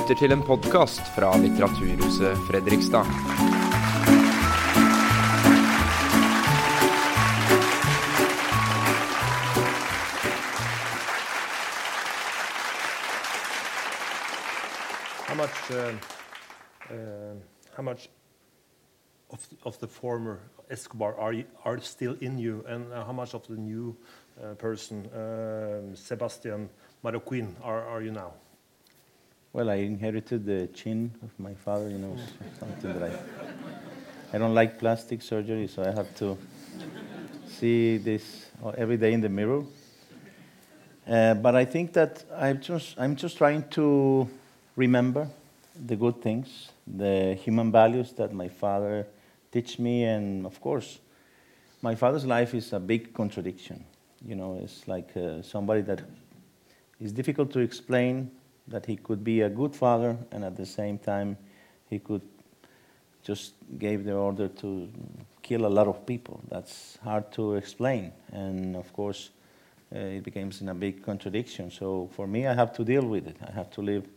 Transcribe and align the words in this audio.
lytter 0.00 0.16
til 0.16 0.32
en 0.32 0.42
podkast 0.46 1.00
fra 1.12 1.28
Litteraturhuset 1.36 2.38
Fredrikstad. 2.48 3.04
How 15.26 15.34
much, 15.36 15.70
uh, 15.70 15.92
uh, 16.90 17.36
how 17.76 17.82
much 17.82 18.08
of, 19.30 19.40
of 19.64 19.78
the 19.80 19.86
former 19.86 20.38
Escobar 20.70 21.14
are, 21.18 21.32
you, 21.32 21.44
are 21.64 21.80
still 21.80 22.16
in 22.20 22.38
you, 22.38 22.64
and 22.68 22.90
uh, 22.92 23.04
how 23.04 23.12
much 23.12 23.34
of 23.34 23.46
the 23.48 23.56
new 23.56 23.94
uh, 24.42 24.54
person, 24.54 25.08
um 25.12 25.94
Sebastian 25.94 26.70
Marroquin, 27.04 27.54
are, 27.62 27.84
are 27.86 28.02
you 28.02 28.12
now? 28.12 28.32
Well, 29.52 29.68
I 29.68 29.76
inherited 29.76 30.46
the 30.46 30.68
chin 30.68 31.10
of 31.24 31.30
my 31.40 31.54
father, 31.54 31.90
you 31.90 31.98
know, 31.98 32.16
something 32.60 32.92
that 32.92 33.02
I. 33.02 33.18
I 34.32 34.38
don't 34.38 34.54
like 34.54 34.78
plastic 34.78 35.22
surgery, 35.22 35.66
so 35.66 35.82
I 35.82 35.90
have 35.90 36.14
to 36.18 36.38
see 37.48 37.96
this 37.96 38.46
every 38.78 38.96
day 38.96 39.12
in 39.12 39.20
the 39.20 39.28
mirror. 39.28 39.64
Uh, 41.04 41.34
but 41.34 41.56
I 41.56 41.64
think 41.64 41.92
that 41.94 42.22
I'm 42.32 42.60
just, 42.60 42.94
I'm 42.96 43.16
just 43.16 43.38
trying 43.38 43.68
to 43.70 44.28
remember 44.76 45.28
the 45.84 45.96
good 45.96 46.22
things, 46.22 46.70
the 46.86 47.34
human 47.34 47.72
values 47.72 48.12
that 48.12 48.32
my 48.32 48.46
father 48.46 49.08
teach 49.50 49.80
me, 49.80 50.04
and 50.04 50.46
of 50.46 50.60
course, 50.60 51.00
my 51.82 51.96
father's 51.96 52.24
life 52.24 52.54
is 52.54 52.72
a 52.72 52.78
big 52.78 53.12
contradiction. 53.12 53.84
You 54.24 54.36
know, 54.36 54.60
it's 54.62 54.86
like 54.86 55.16
uh, 55.16 55.42
somebody 55.42 55.80
that 55.82 56.02
is 57.00 57.10
difficult 57.10 57.52
to 57.54 57.58
explain 57.58 58.30
that 58.70 58.86
he 58.86 58.96
could 58.96 59.22
be 59.22 59.42
a 59.42 59.50
good 59.50 59.74
father 59.74 60.16
and 60.32 60.44
at 60.44 60.56
the 60.56 60.66
same 60.66 60.98
time 60.98 61.36
he 61.88 61.98
could 61.98 62.22
just 63.22 63.54
gave 63.78 64.04
the 64.04 64.14
order 64.14 64.48
to 64.48 64.88
kill 65.42 65.66
a 65.66 65.68
lot 65.68 65.86
of 65.86 66.06
people. 66.06 66.40
That's 66.48 66.98
hard 67.02 67.30
to 67.32 67.54
explain, 67.54 68.12
and 68.32 68.76
of 68.76 68.92
course, 68.92 69.30
uh, 69.94 69.98
it 69.98 70.22
becomes 70.22 70.60
in 70.60 70.68
a 70.68 70.74
big 70.74 71.02
contradiction. 71.02 71.70
So 71.70 72.08
for 72.12 72.26
me, 72.26 72.46
I 72.46 72.54
have 72.54 72.72
to 72.74 72.84
deal 72.84 73.04
with 73.04 73.26
it. 73.26 73.36
I 73.46 73.52
have 73.52 73.70
to 73.72 73.82
live 73.82 74.08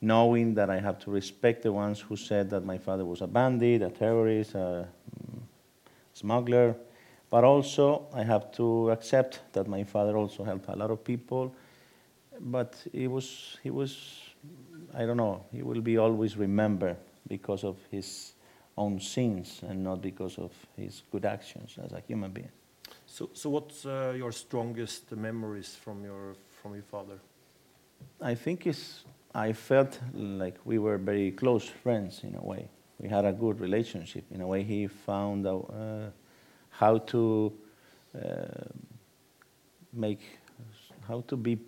knowing 0.00 0.54
that 0.54 0.70
I 0.70 0.78
have 0.78 0.98
to 1.00 1.10
respect 1.10 1.62
the 1.62 1.72
ones 1.72 2.00
who 2.00 2.16
said 2.16 2.50
that 2.50 2.64
my 2.64 2.78
father 2.78 3.04
was 3.04 3.20
a 3.20 3.26
bandit, 3.26 3.82
a 3.82 3.90
terrorist, 3.90 4.54
a 4.54 4.86
mm, 4.88 5.40
smuggler, 6.12 6.76
but 7.30 7.44
also 7.44 8.06
I 8.14 8.22
have 8.22 8.52
to 8.52 8.90
accept 8.90 9.40
that 9.52 9.66
my 9.66 9.84
father 9.84 10.16
also 10.16 10.44
helped 10.44 10.68
a 10.68 10.76
lot 10.76 10.90
of 10.90 11.02
people. 11.02 11.54
But 12.40 12.76
he 12.92 13.08
was, 13.08 13.58
he 13.62 13.70
was, 13.70 14.20
I 14.94 15.06
don't 15.06 15.16
know, 15.16 15.44
he 15.52 15.62
will 15.62 15.80
be 15.80 15.98
always 15.98 16.36
remembered 16.36 16.96
because 17.26 17.64
of 17.64 17.76
his 17.90 18.34
own 18.76 19.00
sins 19.00 19.60
and 19.68 19.82
not 19.82 20.00
because 20.00 20.38
of 20.38 20.52
his 20.76 21.02
good 21.10 21.24
actions 21.24 21.76
as 21.84 21.92
a 21.92 22.00
human 22.00 22.30
being. 22.30 22.50
So, 23.06 23.30
so 23.32 23.50
what's 23.50 23.84
uh, 23.84 24.14
your 24.16 24.32
strongest 24.32 25.12
memories 25.12 25.74
from 25.74 26.04
your, 26.04 26.36
from 26.62 26.74
your 26.74 26.84
father? 26.84 27.18
I 28.20 28.34
think 28.34 28.66
it's, 28.66 29.04
I 29.34 29.52
felt 29.52 29.98
like 30.14 30.58
we 30.64 30.78
were 30.78 30.98
very 30.98 31.32
close 31.32 31.64
friends 31.64 32.20
in 32.22 32.34
a 32.36 32.42
way. 32.42 32.68
We 32.98 33.08
had 33.08 33.24
a 33.24 33.32
good 33.32 33.60
relationship. 33.60 34.24
In 34.30 34.40
a 34.40 34.46
way, 34.46 34.62
he 34.62 34.86
found 34.86 35.46
out, 35.46 35.72
uh, 35.72 36.10
how 36.70 36.98
to 36.98 37.52
uh, 38.14 38.46
make, 39.92 40.20
how 41.06 41.24
to 41.26 41.36
be 41.36 41.58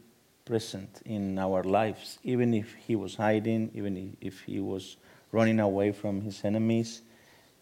present 0.50 1.00
in 1.04 1.38
our 1.38 1.62
lives, 1.62 2.18
even 2.24 2.52
if 2.52 2.74
he 2.74 2.96
was 2.96 3.14
hiding, 3.14 3.70
even 3.72 4.16
if 4.20 4.40
he 4.40 4.58
was 4.58 4.96
running 5.30 5.60
away 5.60 5.92
from 5.92 6.20
his 6.20 6.44
enemies, 6.44 7.02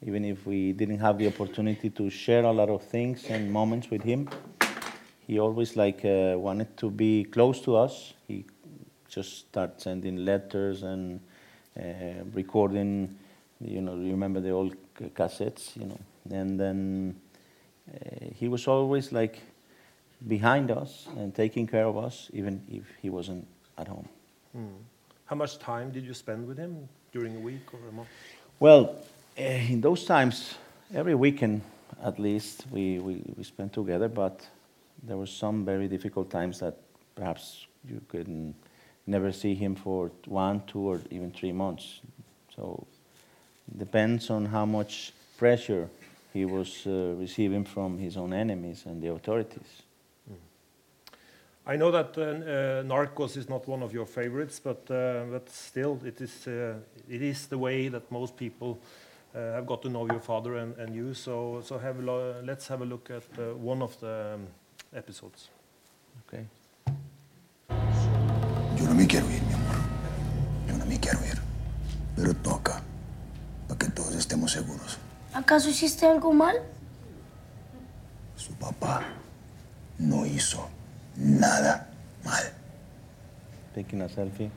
even 0.01 0.25
if 0.25 0.47
we 0.47 0.73
didn't 0.73 0.99
have 0.99 1.19
the 1.19 1.27
opportunity 1.27 1.91
to 1.91 2.09
share 2.09 2.45
a 2.45 2.51
lot 2.51 2.71
of 2.71 2.83
things 2.83 3.27
and 3.29 3.53
moments 3.53 3.91
with 3.91 4.03
him. 4.03 4.27
He 5.27 5.39
always 5.39 5.77
like 5.77 6.03
uh, 6.03 6.37
wanted 6.39 6.79
to 6.79 6.91
be 6.91 7.25
close 7.25 7.61
to 7.67 7.77
us. 7.77 8.15
He 8.27 8.47
just 9.07 9.49
started 9.51 9.79
sending 9.79 10.25
letters 10.25 10.83
and 10.83 11.21
uh, 11.79 12.25
recording. 12.33 13.19
You 13.61 13.83
know, 13.83 13.97
remember 13.97 14.41
the 14.41 14.53
old 14.53 14.77
cassettes, 15.15 15.77
you 15.77 15.85
know, 15.85 16.01
and 16.31 16.59
then 16.59 17.21
uh, 17.93 18.29
he 18.35 18.49
was 18.49 18.67
always 18.67 19.13
like 19.13 19.41
behind 20.27 20.71
us 20.71 21.07
and 21.17 21.35
taking 21.35 21.67
care 21.67 21.87
of 21.87 21.97
us, 21.97 22.31
even 22.33 22.63
if 22.69 22.85
he 23.01 23.11
wasn't 23.11 23.47
at 23.77 23.89
home. 23.89 24.09
How 25.27 25.37
much 25.37 25.59
time 25.59 25.91
did 25.91 26.05
you 26.05 26.15
spend 26.15 26.49
with 26.49 26.59
him 26.59 26.89
during 27.13 27.37
a 27.37 27.41
week 27.41 27.73
or 27.73 27.81
a 27.89 27.93
month? 27.93 28.09
Well, 28.59 28.97
uh, 29.39 29.43
in 29.43 29.81
those 29.81 30.05
times, 30.05 30.55
every 30.93 31.15
weekend 31.15 31.63
at 32.03 32.19
least, 32.19 32.65
we, 32.71 32.99
we, 32.99 33.23
we 33.37 33.45
spent 33.45 33.73
together, 33.73 34.09
but 34.09 34.47
there 35.03 35.17
were 35.17 35.27
some 35.27 35.65
very 35.65 35.87
difficult 35.87 36.31
times 36.31 36.61
that 36.61 36.77
perhaps 37.15 37.67
you 37.89 38.01
could 38.09 38.55
never 39.07 39.33
see 39.33 39.55
him 39.55 39.75
for 39.75 40.11
one, 40.27 40.63
two, 40.67 40.81
or 40.81 41.01
even 41.11 41.31
three 41.31 41.53
months. 41.53 42.01
So 42.55 42.87
it 43.71 43.79
depends 43.79 44.31
on 44.31 44.47
how 44.47 44.67
much 44.67 45.13
pressure 45.37 45.89
he 46.33 46.45
was 46.45 46.87
uh, 46.87 47.15
receiving 47.19 47.65
from 47.65 47.99
his 47.99 48.17
own 48.17 48.33
enemies 48.33 48.85
and 48.87 49.03
the 49.03 49.13
authorities. 49.13 49.83
I 51.71 51.77
know 51.77 51.91
that 51.91 52.17
uh, 52.17 52.23
uh, 52.23 52.83
Narcos 52.83 53.37
is 53.37 53.47
not 53.47 53.69
one 53.69 53.83
of 53.83 53.93
your 53.93 54.07
favorites, 54.07 54.59
but 54.59 54.91
uh, 54.91 55.25
but 55.31 55.51
still, 55.51 56.01
it 56.03 56.19
is 56.19 56.47
uh, 56.47 56.77
it 57.11 57.21
is 57.21 57.47
the 57.47 57.59
way 57.59 57.89
that 57.89 58.11
most 58.11 58.39
people 58.39 58.79
uh, 59.35 59.53
have 59.53 59.67
got 59.67 59.83
to 59.83 59.91
know 59.91 60.07
your 60.07 60.21
father 60.21 60.57
and, 60.57 60.75
and 60.79 60.95
you. 60.95 61.13
So 61.13 61.61
so 61.63 61.77
have 61.77 61.99
a 61.99 62.03
lo- 62.03 62.41
let's 62.43 62.69
have 62.69 62.81
a 62.81 62.87
look 62.87 63.11
at 63.11 63.23
uh, 63.39 63.55
one 63.55 63.83
of 63.83 64.01
the 64.01 64.35
um, 64.35 64.47
episodes. 64.95 65.51
Okay. 66.27 66.47
Yo 68.79 68.85
no 68.87 68.95
me 68.95 69.07
quiero 69.07 69.27
ir, 69.27 69.43
mi 69.43 69.53
amor. 69.53 69.77
Yo 70.69 70.77
no 70.79 70.87
me 70.87 70.99
quiero 70.99 71.21
ir. 71.27 71.39
Pero 72.17 72.33
toca. 72.43 72.81
Para 73.69 73.79
que 73.79 73.91
todos 73.91 74.15
estemos 74.15 74.53
seguros. 74.53 74.97
¿Acaso 75.35 75.69
hiciste 75.69 76.07
algo 76.07 76.33
mal? 76.33 76.63
Su 78.37 78.55
papá 78.55 79.03
no 79.99 80.25
hizo 80.25 80.71
nada 81.19 81.89
mal. 82.25 82.53
Taking 83.75 84.03
a 84.03 84.09
selfie. 84.09 84.51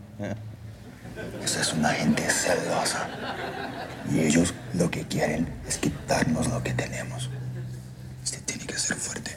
Esa 1.43 1.61
es 1.61 1.73
una 1.73 1.89
gente 1.89 2.21
celosa. 2.29 3.07
Y 4.11 4.19
ellos 4.21 4.53
lo 4.73 4.89
que 4.89 5.05
quieren 5.05 5.47
es 5.67 5.77
quitarnos 5.77 6.47
lo 6.47 6.63
que 6.63 6.73
tenemos. 6.73 7.29
Usted 8.23 8.41
tiene 8.43 8.65
que 8.65 8.77
ser 8.77 8.95
fuerte. 8.97 9.31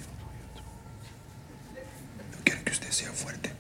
Yo 2.33 2.39
quiero 2.45 2.65
que 2.65 2.73
usted 2.73 2.91
sea 2.91 3.11
fuerte. 3.11 3.51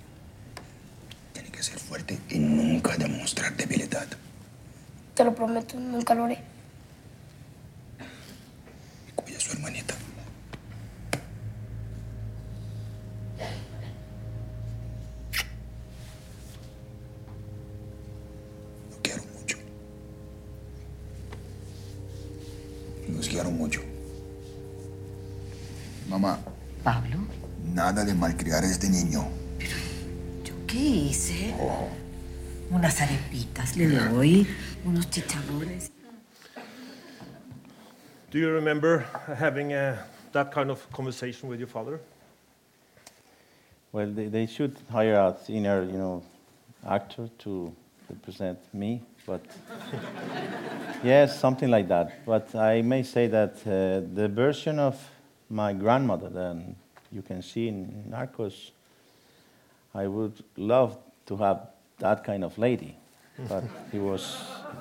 Tiene 1.32 1.50
que 1.50 1.62
ser 1.62 1.78
fuerte 1.78 2.18
y 2.28 2.38
nunca 2.38 2.96
demostrar 2.96 3.56
debilidad. 3.56 4.06
Te 5.14 5.24
lo 5.24 5.34
prometo, 5.34 5.78
nunca 5.78 6.14
lo 6.14 6.24
haré. 6.24 6.38
Y 9.08 9.12
cuida 9.12 9.38
a 9.38 9.40
su 9.40 9.52
hermanita. 9.52 9.94
Los 23.24 23.32
quiero 23.32 23.50
mucho. 23.50 23.80
Mamá, 26.10 26.38
Pablo, 26.82 27.16
nada 27.72 28.04
de 28.04 28.12
malcriar 28.12 28.62
a 28.62 28.66
este 28.66 28.90
niño. 28.90 29.26
¿yo 30.44 30.54
qué 30.66 30.78
hice? 30.78 31.54
Unas 32.70 33.00
arepitas 33.00 33.78
le 33.78 33.88
doy, 33.88 34.46
unos 34.84 35.08
chicharrones. 35.08 35.90
Do 38.30 38.38
you 38.38 38.50
remember 38.50 39.06
having 39.38 39.72
uh, 39.72 39.96
that 40.32 40.52
kind 40.52 40.70
of 40.70 40.86
conversation 40.92 41.48
with 41.48 41.58
your 41.58 41.68
father? 41.68 42.00
Well, 43.92 44.12
they, 44.12 44.26
they 44.26 44.46
should 44.46 44.76
hire 44.92 45.14
a 45.14 45.34
senior, 45.46 45.82
you 45.84 45.96
know, 45.96 46.22
actor 46.86 47.30
to 47.38 47.72
represent 48.10 48.58
me, 48.74 49.00
but 49.26 49.40
yes, 51.04 51.38
something 51.38 51.70
like 51.70 51.88
that. 51.88 52.24
But 52.26 52.54
I 52.54 52.82
may 52.82 53.02
say 53.02 53.26
that 53.28 53.54
uh, 53.66 54.06
the 54.14 54.28
version 54.28 54.78
of 54.78 55.00
my 55.48 55.72
grandmother 55.72 56.28
that 56.28 56.62
you 57.12 57.22
can 57.22 57.42
see 57.42 57.68
in 57.68 58.04
Narcos, 58.10 58.70
I 59.94 60.06
would 60.06 60.42
love 60.56 60.98
to 61.26 61.36
have 61.36 61.68
that 61.98 62.24
kind 62.24 62.44
of 62.44 62.58
lady, 62.58 62.96
but 63.48 63.64
he 63.92 63.98
was 63.98 64.36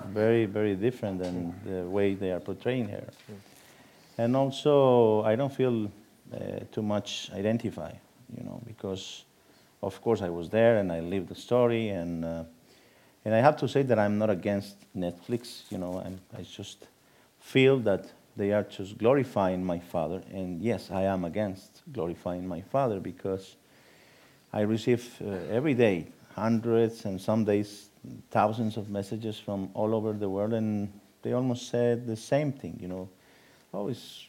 very, 0.07 0.45
very 0.45 0.75
different 0.75 1.19
than 1.19 1.53
the 1.65 1.83
way 1.83 2.15
they 2.15 2.31
are 2.31 2.39
portraying 2.39 2.89
her. 2.89 3.03
And 4.17 4.35
also, 4.35 5.23
I 5.23 5.35
don't 5.35 5.53
feel 5.53 5.91
uh, 6.33 6.37
too 6.71 6.81
much 6.81 7.29
identify, 7.33 7.91
you 8.35 8.43
know, 8.43 8.61
because 8.65 9.23
of 9.81 10.01
course 10.01 10.21
I 10.21 10.29
was 10.29 10.49
there 10.49 10.77
and 10.77 10.91
I 10.91 10.99
lived 11.01 11.29
the 11.29 11.35
story, 11.35 11.89
and 11.89 12.25
uh, 12.25 12.43
And 13.25 13.33
I 13.33 13.39
have 13.39 13.57
to 13.57 13.67
say 13.67 13.83
that 13.83 13.97
I'm 13.97 14.17
not 14.17 14.29
against 14.29 14.75
Netflix. 14.95 15.71
You 15.71 15.77
know, 15.77 16.03
I 16.37 16.41
just 16.41 16.87
feel 17.39 17.79
that 17.79 18.11
they 18.35 18.51
are 18.51 18.63
just 18.63 18.97
glorifying 18.97 19.63
my 19.63 19.79
father. 19.79 20.23
And 20.31 20.61
yes, 20.61 20.91
I 20.91 21.03
am 21.03 21.23
against 21.23 21.83
glorifying 21.91 22.47
my 22.47 22.61
father 22.61 22.99
because 22.99 23.55
I 24.51 24.61
receive 24.61 25.09
uh, 25.21 25.31
every 25.49 25.73
day 25.73 26.07
hundreds 26.35 27.05
and 27.05 27.21
some 27.21 27.45
days 27.45 27.89
thousands 28.31 28.75
of 28.75 28.89
messages 28.89 29.39
from 29.39 29.69
all 29.73 29.95
over 29.95 30.13
the 30.13 30.29
world, 30.29 30.53
and 30.53 30.91
they 31.21 31.33
almost 31.33 31.69
said 31.69 32.05
the 32.05 32.15
same 32.15 32.51
thing. 32.51 32.77
You 32.81 32.87
know, 32.87 33.09
oh, 33.73 33.87
it's 33.87 34.27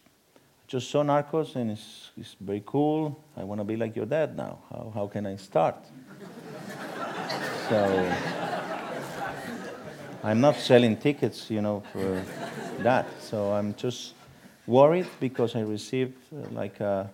just 0.67 0.91
saw 0.91 1.03
Narcos 1.03 1.57
and 1.57 1.73
it's, 1.73 2.11
it's 2.17 2.37
very 2.41 2.63
cool. 2.65 3.23
I 3.37 3.45
want 3.45 3.61
to 3.61 3.65
be 3.65 3.77
like 3.77 3.97
your 3.97 4.07
dad 4.07 4.37
now. 4.37 4.59
How, 4.71 4.93
how 4.95 5.07
can 5.07 5.27
I 5.27 5.37
start? 5.37 5.77
so 7.69 8.44
I'm 10.25 10.41
not 10.41 10.57
selling 10.57 10.97
tickets, 10.97 11.51
you 11.51 11.61
know, 11.61 11.83
for 11.93 12.25
that. 12.79 13.07
So 13.21 13.53
I'm 13.53 13.75
just 13.75 14.15
worried 14.67 15.07
because 15.21 15.55
I 15.55 15.61
receive 15.61 16.15
uh, 16.33 16.49
like 16.51 16.81
a, 16.81 17.11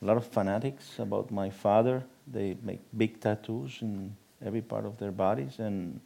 a 0.00 0.04
lot 0.04 0.16
of 0.16 0.26
fanatics 0.26 0.98
about 0.98 1.30
my 1.30 1.50
father. 1.50 2.02
They 2.26 2.56
make 2.62 2.80
big 2.96 3.20
tattoos 3.20 3.80
in 3.82 4.16
every 4.42 4.62
part 4.62 4.86
of 4.86 4.96
their 4.96 5.12
bodies, 5.12 5.58
and 5.58 6.00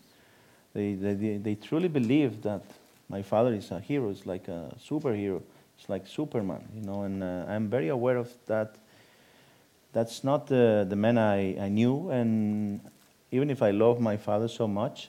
they, 0.75 0.95
they, 0.95 1.15
they, 1.15 1.37
they 1.37 1.55
truly 1.55 1.87
believe 1.87 2.43
that 2.43 2.65
my 3.09 3.23
father 3.23 3.55
is 3.55 3.71
a 3.71 3.79
hero. 3.79 4.11
It's 4.11 4.27
like 4.27 4.49
a 4.49 4.75
superhero. 4.85 5.41
It's 5.79 5.89
like 5.89 6.09
Superman, 6.09 6.67
you 6.75 6.83
know. 6.83 7.03
And 7.03 7.23
uh, 7.23 7.45
I'm 7.47 7.69
very 7.69 7.87
aware 7.87 8.17
of 8.17 8.33
that. 8.47 8.75
That's 9.93 10.25
not 10.25 10.49
the, 10.49 10.85
the 10.89 10.97
man 10.97 11.19
I, 11.19 11.67
I 11.67 11.69
knew, 11.69 12.11
and 12.11 12.81
even 13.31 13.49
if 13.49 13.63
I 13.63 13.71
love 13.71 14.01
my 14.01 14.17
father 14.17 14.49
so 14.49 14.67
much, 14.67 15.09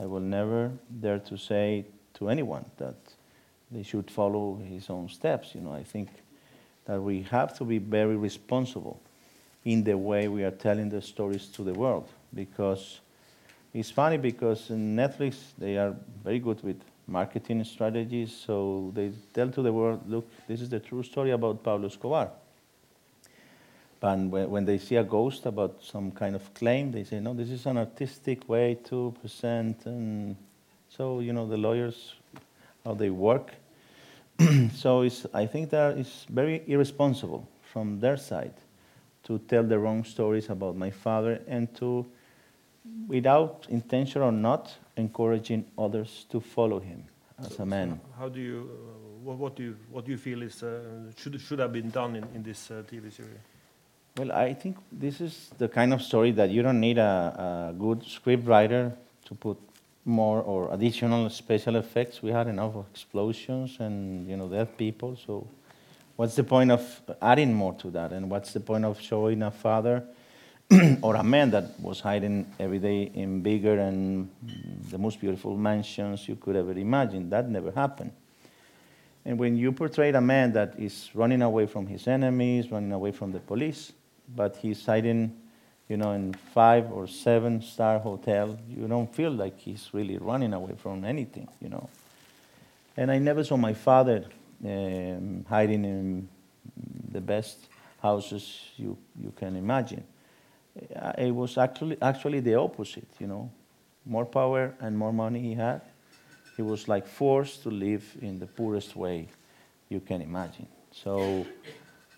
I 0.00 0.06
will 0.06 0.20
never 0.20 0.72
dare 1.00 1.18
to 1.18 1.36
say 1.36 1.84
to 2.14 2.30
anyone 2.30 2.64
that 2.78 2.94
they 3.70 3.82
should 3.82 4.10
follow 4.10 4.56
his 4.56 4.88
own 4.88 5.08
steps. 5.08 5.54
You 5.54 5.60
know, 5.60 5.72
I 5.72 5.82
think 5.82 6.08
that 6.86 7.00
we 7.00 7.22
have 7.30 7.56
to 7.58 7.64
be 7.64 7.78
very 7.78 8.16
responsible 8.16 8.98
in 9.64 9.84
the 9.84 9.98
way 9.98 10.28
we 10.28 10.42
are 10.42 10.50
telling 10.50 10.88
the 10.88 11.02
stories 11.02 11.48
to 11.48 11.62
the 11.62 11.74
world 11.74 12.08
because 12.34 13.00
it's 13.74 13.90
funny 13.90 14.16
because 14.16 14.70
in 14.70 14.96
Netflix 14.96 15.36
they 15.58 15.76
are 15.76 15.94
very 16.24 16.38
good 16.38 16.62
with 16.64 16.80
marketing 17.06 17.62
strategies, 17.64 18.32
so 18.32 18.90
they 18.94 19.12
tell 19.34 19.50
to 19.50 19.62
the 19.62 19.72
world, 19.72 20.00
look, 20.08 20.26
this 20.46 20.60
is 20.60 20.70
the 20.70 20.80
true 20.80 21.02
story 21.02 21.32
about 21.32 21.62
Pablo 21.62 21.88
Escobar. 21.88 22.30
And 24.02 24.30
when 24.32 24.64
they 24.64 24.78
see 24.78 24.96
a 24.96 25.04
ghost 25.04 25.44
about 25.44 25.82
some 25.82 26.10
kind 26.10 26.34
of 26.34 26.54
claim, 26.54 26.90
they 26.90 27.04
say, 27.04 27.20
no, 27.20 27.34
this 27.34 27.50
is 27.50 27.66
an 27.66 27.76
artistic 27.76 28.48
way 28.48 28.76
to 28.84 29.14
present. 29.20 29.84
And 29.84 30.36
so, 30.88 31.20
you 31.20 31.32
know, 31.34 31.46
the 31.46 31.58
lawyers, 31.58 32.14
how 32.84 32.94
they 32.94 33.10
work. 33.10 33.52
so 34.74 35.06
I 35.34 35.46
think 35.46 35.68
that 35.70 35.98
it's 35.98 36.24
very 36.30 36.62
irresponsible 36.66 37.46
from 37.62 38.00
their 38.00 38.16
side 38.16 38.54
to 39.24 39.38
tell 39.38 39.62
the 39.64 39.78
wrong 39.78 40.02
stories 40.04 40.48
about 40.48 40.76
my 40.76 40.90
father 40.90 41.42
and 41.46 41.72
to, 41.76 42.06
without 43.06 43.66
intention 43.68 44.22
or 44.22 44.32
not, 44.32 44.74
encouraging 44.96 45.66
others 45.76 46.24
to 46.30 46.40
follow 46.40 46.80
him 46.80 47.04
as 47.38 47.54
So- 47.56 47.64
a 47.64 47.66
man. 47.66 48.00
so 48.02 48.18
How 48.18 48.28
do 48.30 48.40
you, 48.40 48.70
uh, 48.70 49.24
what, 49.24 49.36
what 49.36 49.56
do 49.56 49.62
you, 49.62 49.76
what 49.90 50.06
do 50.06 50.10
you 50.10 50.18
feel 50.18 50.40
is 50.42 50.62
uh, 50.62 51.12
should 51.18 51.38
should 51.38 51.58
have 51.58 51.72
been 51.72 51.90
done 51.90 52.16
in, 52.16 52.24
in 52.34 52.42
this 52.42 52.70
uh, 52.70 52.82
TV 52.90 53.12
series? 53.12 53.49
Well, 54.16 54.32
I 54.32 54.54
think 54.54 54.76
this 54.90 55.20
is 55.20 55.50
the 55.56 55.68
kind 55.68 55.94
of 55.94 56.02
story 56.02 56.32
that 56.32 56.50
you 56.50 56.62
don't 56.62 56.80
need 56.80 56.98
a, 56.98 57.70
a 57.70 57.74
good 57.78 58.04
script 58.04 58.46
writer 58.46 58.92
to 59.26 59.34
put 59.34 59.56
more 60.04 60.42
or 60.42 60.72
additional 60.74 61.30
special 61.30 61.76
effects. 61.76 62.22
We 62.22 62.30
had 62.30 62.48
enough 62.48 62.74
explosions 62.90 63.76
and 63.78 64.28
you 64.28 64.36
know 64.36 64.48
dead 64.48 64.76
people. 64.76 65.16
So, 65.16 65.46
what's 66.16 66.34
the 66.34 66.42
point 66.42 66.72
of 66.72 66.82
adding 67.22 67.54
more 67.54 67.74
to 67.74 67.90
that? 67.92 68.12
And 68.12 68.28
what's 68.28 68.52
the 68.52 68.60
point 68.60 68.84
of 68.84 69.00
showing 69.00 69.42
a 69.42 69.50
father 69.50 70.04
or 71.02 71.14
a 71.14 71.22
man 71.22 71.52
that 71.52 71.78
was 71.78 72.00
hiding 72.00 72.52
every 72.58 72.80
day 72.80 73.10
in 73.14 73.42
bigger 73.42 73.78
and 73.78 74.28
the 74.90 74.98
most 74.98 75.20
beautiful 75.20 75.56
mansions 75.56 76.28
you 76.28 76.34
could 76.34 76.56
ever 76.56 76.72
imagine? 76.72 77.30
That 77.30 77.48
never 77.48 77.70
happened. 77.70 78.12
And 79.24 79.38
when 79.38 79.56
you 79.56 79.70
portray 79.70 80.10
a 80.10 80.20
man 80.20 80.52
that 80.54 80.74
is 80.78 81.10
running 81.14 81.42
away 81.42 81.66
from 81.66 81.86
his 81.86 82.08
enemies, 82.08 82.72
running 82.72 82.92
away 82.92 83.12
from 83.12 83.32
the 83.32 83.38
police, 83.38 83.92
but 84.34 84.56
he's 84.56 84.84
hiding, 84.84 85.36
you 85.88 85.96
know, 85.96 86.12
in 86.12 86.34
five 86.54 86.90
or 86.92 87.06
seven 87.06 87.62
star 87.62 87.98
hotel, 87.98 88.58
you 88.68 88.86
don't 88.86 89.14
feel 89.14 89.30
like 89.30 89.58
he's 89.58 89.90
really 89.92 90.18
running 90.18 90.52
away 90.52 90.74
from 90.76 91.04
anything, 91.04 91.48
you 91.60 91.68
know. 91.68 91.88
And 92.96 93.10
I 93.10 93.18
never 93.18 93.44
saw 93.44 93.56
my 93.56 93.74
father 93.74 94.24
um, 94.64 95.44
hiding 95.48 95.84
in 95.84 96.28
the 97.10 97.20
best 97.20 97.68
houses 98.02 98.60
you, 98.76 98.96
you 99.20 99.32
can 99.36 99.56
imagine. 99.56 100.04
It 101.18 101.34
was 101.34 101.58
actually, 101.58 101.96
actually 102.00 102.40
the 102.40 102.54
opposite, 102.54 103.08
you 103.18 103.26
know. 103.26 103.50
More 104.06 104.24
power 104.24 104.74
and 104.80 104.96
more 104.96 105.12
money 105.12 105.40
he 105.40 105.54
had, 105.54 105.82
he 106.56 106.62
was 106.62 106.88
like 106.88 107.06
forced 107.06 107.62
to 107.64 107.70
live 107.70 108.04
in 108.20 108.38
the 108.38 108.46
poorest 108.46 108.96
way 108.96 109.28
you 109.88 110.00
can 110.00 110.22
imagine. 110.22 110.66
So 110.92 111.46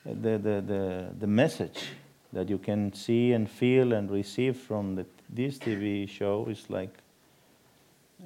the, 0.05 0.39
the, 0.39 0.61
the, 0.67 1.09
the 1.19 1.27
message 1.27 1.85
that 2.33 2.49
you 2.49 2.59
can 2.59 2.93
see 2.93 3.33
and 3.33 3.49
feel 3.49 3.93
and 3.93 4.11
receive 4.11 4.57
from 4.57 4.97
the, 4.97 5.07
this 5.29 5.59
TV 5.59 6.09
show 6.09 6.47
is 6.49 6.65
like, 6.69 6.95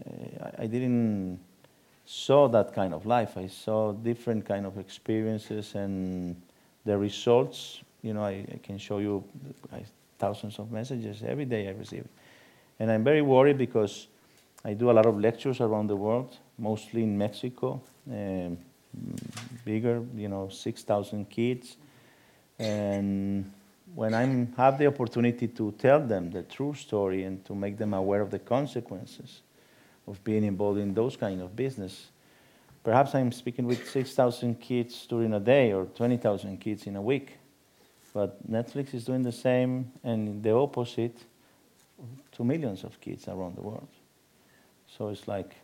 uh, 0.07 0.51
I, 0.59 0.67
didn't 0.67 1.41
saw 2.05 2.49
that 2.49 2.75
kind 2.75 2.95
of 2.95 3.07
life. 3.07 3.37
I 3.37 3.49
saw 3.49 3.93
different 3.93 4.45
kind 4.45 4.67
of 4.67 4.79
experiences 4.79 5.75
and 5.75 6.41
the 6.85 6.97
results. 6.97 7.81
You 8.03 8.15
know, 8.15 8.23
I, 8.23 8.45
I 8.53 8.61
can 8.63 8.79
show 8.79 8.99
you 8.99 9.25
I, 9.73 9.85
thousands 10.19 10.59
of 10.59 10.71
messages 10.71 11.23
every 11.27 11.45
day 11.45 11.69
I 11.69 11.73
receive. 11.73 12.07
And 12.79 12.91
I'm 12.91 13.03
very 13.03 13.23
worried 13.23 13.59
because 13.59 14.07
I 14.65 14.75
do 14.75 14.91
a 14.91 14.93
lot 14.93 15.07
of 15.07 15.19
lectures 15.19 15.61
around 15.61 15.89
the 15.89 15.97
world, 15.97 16.37
mostly 16.59 17.03
in 17.03 17.17
Mexico, 17.17 17.81
um, 18.11 18.59
bigger, 19.65 20.03
you 20.15 20.29
know, 20.29 20.49
6,000 20.49 21.29
kids. 21.31 21.77
And 22.59 23.51
when 23.97 24.13
I 24.13 24.47
have 24.59 24.77
the 24.77 24.87
opportunity 24.87 25.49
to 25.49 25.73
tell 25.79 26.01
them 26.01 26.31
the 26.31 26.43
true 26.43 26.75
story 26.75 27.25
and 27.25 27.43
to 27.47 27.55
make 27.55 27.79
them 27.79 27.95
aware 27.95 28.21
of 28.21 28.31
the 28.31 28.39
consequences 28.39 29.41
of 30.07 30.23
being 30.23 30.45
involved 30.45 30.79
in 30.79 30.93
those 30.93 31.17
kind 31.17 31.41
of 31.41 31.57
business, 31.57 32.09
perhaps 32.85 33.15
I'm 33.15 33.33
speaking 33.33 33.67
with 33.67 33.89
6,000 33.89 34.61
kids 34.61 35.07
during 35.07 35.33
a 35.33 35.41
day 35.41 35.73
or 35.73 35.87
20,000 35.87 36.59
kids 36.59 36.87
in 36.87 36.97
a 36.97 37.01
week. 37.01 37.39
But 38.13 38.47
Netflix 38.51 38.93
is 38.93 39.07
doing 39.07 39.23
the 39.23 39.33
same 39.33 39.91
and 40.05 40.43
the 40.43 40.53
opposite 40.53 41.17
to 42.33 42.45
millions 42.45 42.85
of 42.85 43.01
kids 43.01 43.29
around 43.29 43.57
the 43.57 43.63
world. 43.63 43.89
So 44.99 45.09
it's 45.09 45.27
like, 45.27 45.57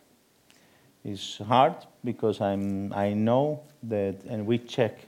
it's 1.05 1.37
hard 1.37 1.75
because 2.03 2.41
I'm, 2.41 2.91
I 2.93 3.13
know 3.13 3.61
that, 3.83 4.23
and 4.27 4.47
we 4.47 4.57
check 4.57 5.05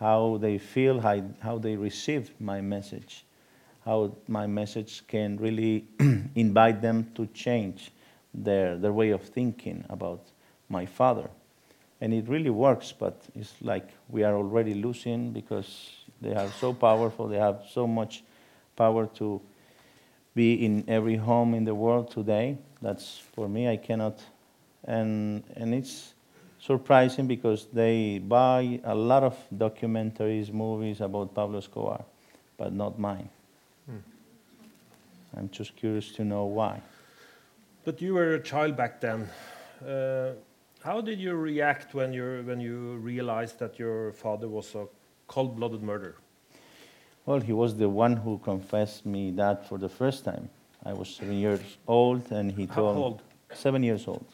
how 0.00 0.38
they 0.40 0.58
feel, 0.58 1.00
how, 1.00 1.22
how 1.40 1.58
they 1.58 1.76
receive 1.76 2.30
my 2.40 2.60
message, 2.60 3.24
how 3.84 4.14
my 4.28 4.46
message 4.46 5.06
can 5.06 5.36
really 5.36 5.84
invite 6.34 6.82
them 6.82 7.10
to 7.14 7.26
change 7.26 7.92
their, 8.32 8.76
their 8.76 8.92
way 8.92 9.10
of 9.10 9.22
thinking 9.22 9.84
about 9.88 10.20
my 10.68 10.84
father. 10.84 11.30
And 12.00 12.12
it 12.12 12.28
really 12.28 12.50
works, 12.50 12.92
but 12.92 13.22
it's 13.34 13.54
like 13.60 13.88
we 14.08 14.24
are 14.24 14.34
already 14.34 14.74
losing 14.74 15.32
because 15.32 15.92
they 16.20 16.34
are 16.34 16.48
so 16.60 16.72
powerful, 16.72 17.28
they 17.28 17.38
have 17.38 17.62
so 17.70 17.86
much 17.86 18.24
power 18.76 19.06
to 19.14 19.40
be 20.34 20.64
in 20.64 20.84
every 20.88 21.16
home 21.16 21.54
in 21.54 21.64
the 21.64 21.74
world 21.74 22.10
today. 22.10 22.58
That's 22.82 23.18
for 23.34 23.48
me, 23.48 23.68
I 23.68 23.76
cannot. 23.76 24.20
And, 24.82 25.44
and 25.56 25.72
it's 25.74 26.14
surprising 26.64 27.26
because 27.26 27.66
they 27.72 28.18
buy 28.18 28.80
a 28.84 28.94
lot 28.94 29.22
of 29.22 29.36
documentaries, 29.54 30.52
movies 30.52 31.00
about 31.00 31.34
Pablo 31.34 31.58
Escobar, 31.58 32.04
but 32.56 32.72
not 32.72 32.98
mine. 32.98 33.28
I'm 35.36 35.50
just 35.50 35.76
curious 35.76 36.12
to 36.12 36.24
know 36.24 36.44
why. 36.44 36.80
But 37.84 38.00
you 38.00 38.14
were 38.14 38.34
a 38.34 38.40
child 38.40 38.76
back 38.76 39.00
then. 39.00 39.28
Uh, 39.84 40.34
how 40.82 41.00
did 41.00 41.18
you 41.18 41.34
react 41.34 41.92
when 41.92 42.12
you 42.12 42.42
when 42.46 42.60
you 42.60 42.96
realized 43.02 43.58
that 43.58 43.78
your 43.78 44.12
father 44.12 44.48
was 44.48 44.74
a 44.74 44.86
cold-blooded 45.26 45.82
murderer? 45.82 46.16
Well, 47.26 47.40
he 47.40 47.52
was 47.52 47.74
the 47.76 47.88
one 47.88 48.16
who 48.16 48.38
confessed 48.38 49.04
me 49.04 49.32
that 49.32 49.68
for 49.68 49.78
the 49.78 49.88
first 49.88 50.24
time. 50.24 50.48
I 50.84 50.92
was 50.92 51.08
seven 51.08 51.34
years 51.34 51.60
old, 51.88 52.30
and 52.30 52.52
he 52.52 52.66
How 52.66 52.74
told 52.74 52.96
old? 52.96 53.22
seven 53.52 53.82
years 53.82 54.06
old 54.06 54.24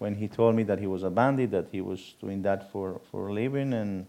when 0.00 0.14
he 0.14 0.26
told 0.26 0.56
me 0.56 0.64
that 0.64 0.80
he 0.80 0.86
was 0.86 1.02
a 1.02 1.10
bandit, 1.10 1.50
that 1.52 1.68
he 1.70 1.80
was 1.80 2.14
doing 2.20 2.42
that 2.42 2.72
for, 2.72 3.00
for 3.10 3.28
a 3.28 3.32
living, 3.32 3.74
and 3.74 4.06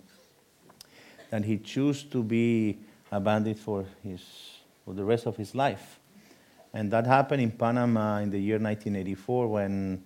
that 1.30 1.44
he 1.44 1.58
chose 1.58 2.02
to 2.04 2.24
be 2.24 2.80
a 3.12 3.20
bandit 3.20 3.60
for 3.60 3.86
his 4.02 4.22
for 4.86 4.94
the 4.94 5.04
rest 5.04 5.26
of 5.26 5.38
his 5.38 5.54
life. 5.54 6.00
And 6.74 6.90
that 6.92 7.06
happened 7.06 7.42
in 7.42 7.52
Panama 7.52 8.18
in 8.18 8.30
the 8.30 8.40
year 8.40 8.58
1984 8.58 9.48
when 9.48 10.04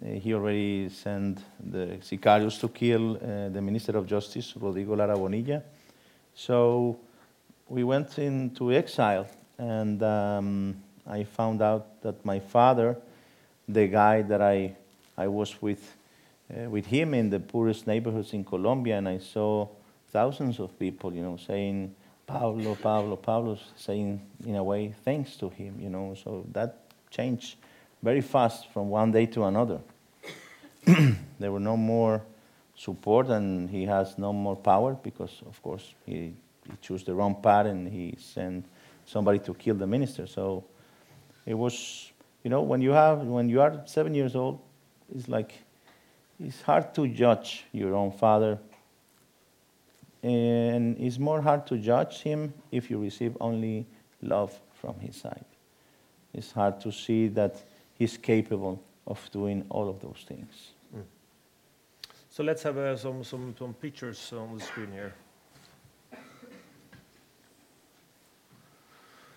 uh, 0.00 0.10
he 0.10 0.32
already 0.32 0.88
sent 0.88 1.40
the 1.58 1.98
sicarios 2.00 2.58
to 2.60 2.68
kill 2.68 3.16
uh, 3.16 3.48
the 3.48 3.60
Minister 3.60 3.96
of 3.96 4.06
Justice, 4.06 4.54
Rodrigo 4.56 4.94
Lara 4.94 5.16
Bonilla. 5.16 5.62
So 6.34 6.98
we 7.68 7.82
went 7.82 8.18
into 8.18 8.72
exile, 8.72 9.26
and 9.58 10.02
um, 10.02 10.76
I 11.06 11.24
found 11.24 11.62
out 11.62 12.00
that 12.02 12.24
my 12.24 12.38
father, 12.38 12.96
the 13.68 13.88
guy 13.88 14.22
that 14.22 14.40
I, 14.40 14.76
I 15.16 15.28
was 15.28 15.60
with, 15.62 15.96
uh, 16.50 16.68
with 16.68 16.86
him 16.86 17.14
in 17.14 17.30
the 17.30 17.40
poorest 17.40 17.86
neighborhoods 17.86 18.32
in 18.32 18.44
Colombia, 18.44 18.98
and 18.98 19.08
I 19.08 19.18
saw 19.18 19.68
thousands 20.10 20.60
of 20.60 20.78
people, 20.78 21.12
you 21.14 21.22
know, 21.22 21.36
saying, 21.36 21.94
Pablo, 22.26 22.74
Pablo, 22.74 23.16
Pablo, 23.16 23.58
saying 23.76 24.20
in 24.44 24.56
a 24.56 24.64
way 24.64 24.92
thanks 25.04 25.36
to 25.36 25.48
him, 25.48 25.76
you 25.80 25.88
know. 25.88 26.14
So 26.22 26.44
that 26.52 26.80
changed 27.10 27.56
very 28.02 28.20
fast 28.20 28.68
from 28.72 28.90
one 28.90 29.12
day 29.12 29.26
to 29.26 29.44
another. 29.44 29.80
there 31.38 31.52
were 31.52 31.60
no 31.60 31.76
more 31.76 32.22
support, 32.74 33.28
and 33.28 33.70
he 33.70 33.84
has 33.84 34.18
no 34.18 34.32
more 34.32 34.56
power 34.56 34.94
because, 34.94 35.40
of 35.46 35.62
course, 35.62 35.94
he, 36.04 36.34
he 36.64 36.72
chose 36.82 37.04
the 37.04 37.14
wrong 37.14 37.36
path 37.40 37.66
and 37.66 37.88
he 37.88 38.16
sent 38.18 38.64
somebody 39.04 39.38
to 39.38 39.54
kill 39.54 39.76
the 39.76 39.86
minister. 39.86 40.26
So 40.26 40.64
it 41.46 41.54
was, 41.54 42.10
you 42.42 42.50
know, 42.50 42.62
when 42.62 42.80
you 42.80 42.90
have 42.90 43.20
when 43.20 43.48
you 43.48 43.60
are 43.60 43.82
seven 43.86 44.14
years 44.14 44.34
old, 44.34 44.58
it's 45.14 45.28
like 45.28 45.52
it's 46.38 46.62
hard 46.62 46.94
to 46.94 47.08
judge 47.08 47.64
your 47.72 47.94
own 47.94 48.12
father 48.12 48.58
and 50.22 50.98
it's 50.98 51.18
more 51.18 51.40
hard 51.40 51.66
to 51.66 51.78
judge 51.78 52.22
him 52.22 52.52
if 52.72 52.90
you 52.90 52.98
receive 52.98 53.36
only 53.40 53.86
love 54.22 54.58
from 54.74 54.98
his 54.98 55.16
side. 55.16 55.44
It's 56.34 56.52
hard 56.52 56.80
to 56.80 56.90
see 56.92 57.28
that 57.28 57.62
he's 57.94 58.16
capable 58.16 58.82
of 59.06 59.30
doing 59.30 59.64
all 59.68 59.88
of 59.88 60.00
those 60.00 60.24
things. 60.26 60.72
So 62.28 62.42
let's 62.42 62.62
have 62.64 62.76
uh, 62.76 62.96
some, 62.98 63.24
some, 63.24 63.54
some 63.58 63.72
pictures 63.72 64.30
on 64.32 64.58
the 64.58 64.62
screen 64.62 64.92
here. 64.92 65.14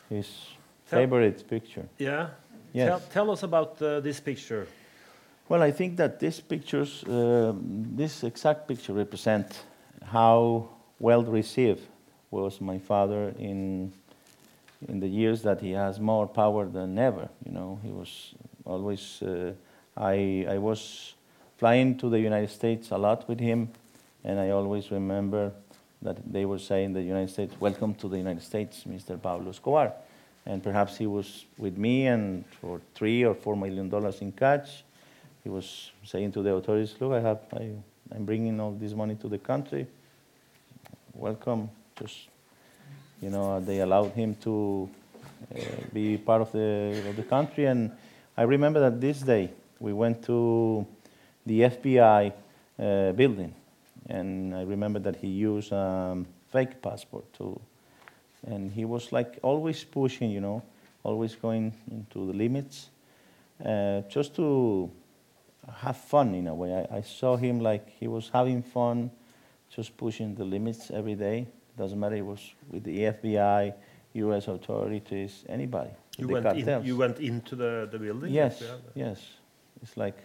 His 0.09 0.27
Tell- 0.89 0.99
favorite 0.99 1.47
picture. 1.47 1.87
Yeah? 1.97 2.31
Yes. 2.73 2.89
Tell, 2.89 2.99
tell 2.99 3.31
us 3.31 3.43
about 3.43 3.81
uh, 3.81 4.01
this 4.01 4.19
picture. 4.19 4.67
Well, 5.49 5.63
I 5.63 5.71
think 5.71 5.97
that 5.97 6.19
these 6.19 6.39
pictures, 6.41 7.03
uh, 7.05 7.53
this 7.57 8.23
exact 8.23 8.67
picture 8.67 8.93
represent 8.93 9.63
how 10.05 10.69
well 10.99 11.23
received 11.23 11.81
was 12.29 12.61
my 12.61 12.77
father 12.77 13.33
in 13.39 13.91
in 14.87 14.99
the 14.99 15.07
years 15.07 15.41
that 15.41 15.59
he 15.59 15.71
has 15.71 15.99
more 15.99 16.27
power 16.27 16.67
than 16.67 16.99
ever. 16.99 17.29
You 17.43 17.51
know, 17.51 17.79
he 17.83 17.89
was 17.91 18.35
always. 18.63 19.23
Uh, 19.23 19.53
I 19.97 20.45
I 20.47 20.59
was 20.59 21.15
flying 21.57 21.97
to 21.97 22.09
the 22.09 22.19
United 22.19 22.51
States 22.51 22.91
a 22.91 22.97
lot 22.99 23.27
with 23.27 23.39
him, 23.39 23.69
and 24.23 24.39
I 24.39 24.51
always 24.51 24.91
remember 24.91 25.51
that 26.03 26.17
they 26.31 26.45
were 26.45 26.59
saying 26.59 26.93
the 26.93 27.01
United 27.01 27.31
States, 27.31 27.55
"Welcome 27.59 27.95
to 27.95 28.07
the 28.07 28.17
United 28.17 28.43
States, 28.43 28.83
Mr. 28.87 29.19
Pablo 29.19 29.49
Escobar," 29.49 29.93
and 30.45 30.61
perhaps 30.61 30.97
he 30.97 31.07
was 31.07 31.45
with 31.57 31.75
me, 31.75 32.05
and 32.05 32.45
for 32.61 32.81
three 32.93 33.25
or 33.25 33.33
four 33.33 33.55
million 33.55 33.89
dollars 33.89 34.21
in 34.21 34.31
cash, 34.31 34.83
he 35.43 35.49
was 35.49 35.91
saying 36.03 36.31
to 36.33 36.41
the 36.41 36.53
authorities, 36.53 36.95
"Look, 36.99 37.13
I 37.13 37.21
have 37.21 37.39
I, 37.53 37.71
I'm 38.15 38.25
bringing 38.25 38.59
all 38.59 38.71
this 38.71 38.93
money 38.93 39.15
to 39.15 39.27
the 39.27 39.37
country. 39.37 39.87
Welcome." 41.13 41.69
Just 41.97 42.29
you 43.21 43.29
know, 43.29 43.59
they 43.59 43.79
allowed 43.79 44.13
him 44.13 44.35
to 44.35 44.89
uh, 45.55 45.59
be 45.93 46.17
part 46.17 46.41
of 46.41 46.51
the, 46.51 47.03
of 47.09 47.15
the 47.15 47.23
country. 47.23 47.65
And 47.65 47.91
I 48.37 48.43
remember 48.43 48.79
that 48.79 49.01
this 49.01 49.19
day 49.19 49.51
we 49.79 49.93
went 49.93 50.23
to 50.25 50.85
the 51.45 51.61
FBI 51.61 52.31
uh, 52.79 53.11
building, 53.13 53.53
and 54.07 54.55
I 54.55 54.63
remember 54.63 54.99
that 54.99 55.17
he 55.17 55.27
used 55.27 55.73
um, 55.73 56.25
fake 56.51 56.81
passport 56.81 57.31
too. 57.33 57.59
And 58.47 58.71
he 58.71 58.85
was 58.85 59.11
like 59.11 59.37
always 59.41 59.83
pushing, 59.83 60.31
you 60.31 60.39
know, 60.39 60.63
always 61.03 61.35
going 61.35 61.73
into 61.91 62.25
the 62.27 62.33
limits, 62.33 62.89
uh, 63.65 64.01
just 64.09 64.35
to 64.37 64.89
have 65.77 65.97
fun 65.97 66.33
in 66.35 66.47
a 66.47 66.55
way. 66.55 66.73
I, 66.73 66.97
I 66.97 67.01
saw 67.01 67.35
him 67.35 67.59
like 67.59 67.89
he 67.99 68.07
was 68.07 68.29
having 68.31 68.63
fun, 68.63 69.11
just 69.69 69.95
pushing 69.97 70.35
the 70.35 70.43
limits 70.43 70.91
every 70.91 71.15
day. 71.15 71.47
Doesn't 71.77 71.99
matter, 71.99 72.15
it 72.15 72.25
was 72.25 72.53
with 72.69 72.83
the 72.83 72.99
FBI, 72.99 73.73
U.S. 74.13 74.47
authorities, 74.47 75.45
anybody. 75.47 75.91
You 76.17 76.27
went, 76.27 76.45
in, 76.47 76.83
you 76.83 76.97
went 76.97 77.19
into 77.19 77.55
the, 77.55 77.87
the 77.89 77.97
building? 77.97 78.33
Yes, 78.33 78.61
yes. 78.93 79.21
It's 79.81 79.95
like 79.95 80.17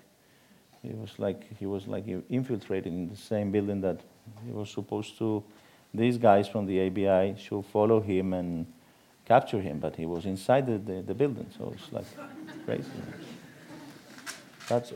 he 0.83 0.93
was 0.93 1.19
like 1.19 1.57
he 1.59 1.67
was 1.67 1.87
like 1.87 2.05
infiltrated 2.29 2.93
in 2.93 3.09
the 3.09 3.17
same 3.17 3.53
building 3.53 3.81
that 3.83 4.01
he 4.45 4.53
was 4.53 4.71
supposed 4.71 5.17
to. 5.19 5.45
These 5.93 6.19
guys 6.19 6.49
from 6.49 6.67
the 6.67 6.91
FBI 6.91 7.39
should 7.39 7.65
follow 7.67 8.01
him 8.01 8.33
and 8.33 8.67
capture 9.25 9.61
him, 9.61 9.79
but 9.79 9.95
he 9.95 10.07
was 10.07 10.27
inside 10.27 10.67
the, 10.67 10.79
the, 10.79 11.03
the 11.03 11.15
building, 11.15 11.47
so 11.57 11.73
it's 11.75 11.93
like 11.93 12.07
crazy. 12.65 12.91
That's 14.69 14.93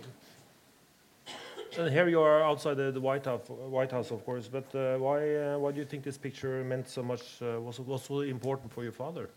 And 1.78 1.92
here 1.92 2.08
you 2.08 2.20
are 2.20 2.42
outside 2.42 2.76
the, 2.76 2.90
the 2.90 3.00
White, 3.00 3.24
House, 3.24 3.48
White 3.48 3.92
House, 3.92 4.10
of 4.10 4.24
course. 4.24 4.48
But 4.48 4.74
uh, 4.74 4.98
why, 4.98 5.36
uh, 5.36 5.58
why 5.58 5.70
do 5.70 5.78
you 5.78 5.84
think 5.84 6.02
this 6.02 6.18
picture 6.18 6.64
meant 6.64 6.88
so 6.88 7.04
much? 7.04 7.40
Uh, 7.40 7.60
was 7.60 7.78
was 7.78 8.02
so 8.02 8.22
important 8.22 8.72
for 8.72 8.82
your 8.82 8.90
father? 8.90 9.30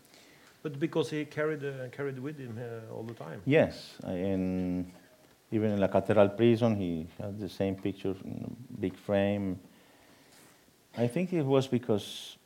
But 0.60 0.80
because 0.80 1.08
he 1.08 1.24
carried 1.24 1.64
uh, 1.64 1.88
carried 1.92 2.18
with 2.18 2.38
him 2.38 2.58
uh, 2.58 2.92
all 2.92 3.04
the 3.04 3.14
time. 3.14 3.42
Yes, 3.44 3.94
and 4.02 4.90
even 5.52 5.70
in 5.70 5.78
La 5.78 5.86
Catedral 5.86 6.30
prison, 6.30 6.74
he 6.74 7.06
had 7.16 7.38
the 7.38 7.48
same 7.48 7.76
picture, 7.76 8.16
in 8.24 8.56
big 8.80 8.96
frame. 8.96 9.60
I 10.98 11.06
think 11.06 11.32
it 11.32 11.46
was 11.46 11.68
because 11.68 12.38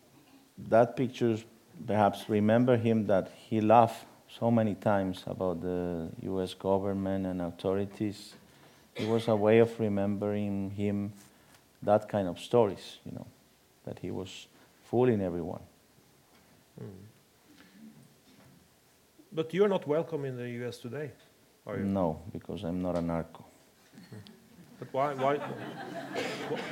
that 0.69 0.95
picture 0.95 1.39
perhaps 1.87 2.29
remember 2.29 2.77
him 2.77 3.07
that 3.07 3.31
he 3.49 3.63
laughed 3.63 4.05
so 4.29 4.51
many 4.51 4.75
times 4.75 5.25
about 5.27 5.63
the 5.63 6.11
U.S. 6.21 6.53
government 6.53 7.25
and 7.25 7.41
authorities. 7.41 8.35
It 8.97 9.09
was 9.09 9.29
a 9.29 9.37
way 9.37 9.59
of 9.59 9.79
remembering 9.79 10.71
him 10.71 11.13
that 11.83 12.09
kind 12.09 12.29
of 12.29 12.39
stories, 12.39 12.99
you 13.05 13.13
know, 13.13 13.27
that 13.85 13.99
he 13.99 14.11
was 14.11 14.49
fooling 14.85 15.21
everyone. 15.21 15.61
But 19.33 19.53
you're 19.53 19.69
not 19.69 19.87
welcome 19.87 20.25
in 20.25 20.37
the 20.37 20.49
U.S. 20.61 20.79
today, 20.79 21.11
are 21.67 21.77
you? 21.77 21.85
No, 21.85 22.23
because 22.33 22.65
I'm 22.65 22.81
not 22.81 22.97
a 22.97 23.03
narco. 23.03 23.45
But 24.79 24.89
why, 24.93 25.15
why, 25.15 25.37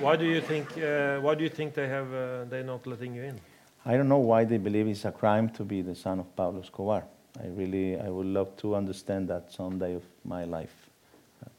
why 0.01 0.17
do 0.17 0.27
you 0.27 0.41
think, 0.41 0.77
uh, 0.77 1.21
why 1.21 1.35
do 1.35 1.43
you 1.43 1.49
think 1.49 1.73
they 1.73 1.89
have, 1.89 2.13
uh, 2.13 2.45
they're 2.45 2.63
not 2.63 2.87
letting 2.87 3.15
you 3.15 3.23
in? 3.23 3.41
I 3.87 3.97
don't 3.97 4.09
know 4.09 4.19
why 4.19 4.45
they 4.45 4.59
believe 4.59 4.87
it's 4.89 5.05
a 5.05 5.13
crime 5.13 5.49
to 5.51 5.65
be 5.65 5.83
the 5.83 5.95
son 5.95 6.21
of 6.21 6.37
Pablo 6.37 6.61
Escobar. 6.61 7.05
I 7.43 7.47
really, 7.49 7.99
I 7.99 8.09
would 8.09 8.27
love 8.27 8.57
to 8.59 8.75
understand 8.77 9.29
that 9.29 9.53
someday 9.53 9.95
of 9.95 10.05
my 10.25 10.45
life. 10.45 10.84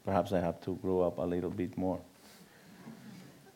Perhaps 0.05 0.31
I 0.31 0.39
have 0.39 0.61
to 0.61 0.75
grow 0.75 1.01
up 1.01 1.17
a 1.17 1.23
little 1.23 1.49
bit 1.49 1.77
more. 1.77 1.99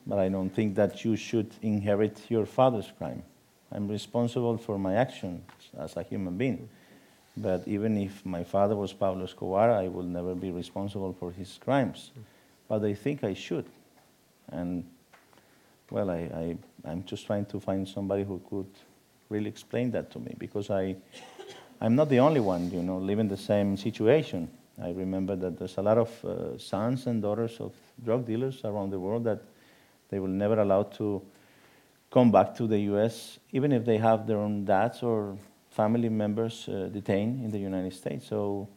But 0.05 0.19
I 0.19 0.29
don't 0.29 0.49
think 0.49 0.75
that 0.75 1.05
you 1.05 1.15
should 1.15 1.51
inherit 1.61 2.19
your 2.29 2.45
father's 2.45 2.91
crime. 2.97 3.23
I'm 3.71 3.87
responsible 3.87 4.57
for 4.57 4.79
my 4.79 4.95
actions 4.95 5.43
as 5.77 5.95
a 5.95 6.03
human 6.03 6.35
being. 6.37 6.67
But 7.37 7.67
even 7.67 7.97
if 7.97 8.25
my 8.25 8.43
father 8.43 8.75
was 8.75 8.91
Pablo 8.91 9.23
Escobar, 9.23 9.71
I 9.71 9.87
will 9.87 10.03
never 10.03 10.33
be 10.33 10.51
responsible 10.51 11.13
for 11.13 11.31
his 11.31 11.59
crimes. 11.63 12.11
But 12.67 12.83
I 12.83 12.93
think 12.95 13.23
I 13.23 13.33
should. 13.33 13.65
And 14.51 14.83
well, 15.91 16.09
I, 16.09 16.29
I, 16.33 16.57
I'm 16.85 17.03
just 17.05 17.25
trying 17.25 17.45
to 17.45 17.59
find 17.59 17.87
somebody 17.87 18.23
who 18.23 18.41
could 18.49 18.69
really 19.29 19.47
explain 19.47 19.91
that 19.91 20.11
to 20.11 20.19
me 20.19 20.35
because 20.37 20.69
I, 20.69 20.95
I'm 21.79 21.95
not 21.95 22.09
the 22.09 22.19
only 22.19 22.39
one, 22.39 22.71
you 22.71 22.81
know, 22.81 22.97
living 22.97 23.27
the 23.27 23.37
same 23.37 23.77
situation. 23.77 24.49
I 24.81 24.91
remember 24.91 25.35
that 25.35 25.57
there's 25.57 25.77
a 25.77 25.81
lot 25.81 25.97
of 25.97 26.25
uh, 26.25 26.57
sons 26.57 27.07
and 27.07 27.21
daughters 27.21 27.59
of 27.59 27.73
drug 28.03 28.25
dealers 28.25 28.63
around 28.63 28.91
the 28.91 28.99
world 28.99 29.23
that 29.25 29.41
they 30.09 30.19
will 30.19 30.27
never 30.27 30.59
allow 30.59 30.83
to 30.83 31.21
come 32.11 32.31
back 32.31 32.55
to 32.55 32.67
the 32.67 32.79
U.S., 32.79 33.39
even 33.51 33.71
if 33.71 33.85
they 33.85 33.97
have 33.97 34.25
their 34.25 34.37
own 34.37 34.65
dads 34.65 35.03
or 35.03 35.37
family 35.69 36.09
members 36.09 36.67
uh, 36.67 36.89
detained 36.91 37.43
in 37.43 37.51
the 37.51 37.59
United 37.59 37.93
States. 37.93 38.27
So 38.27 38.67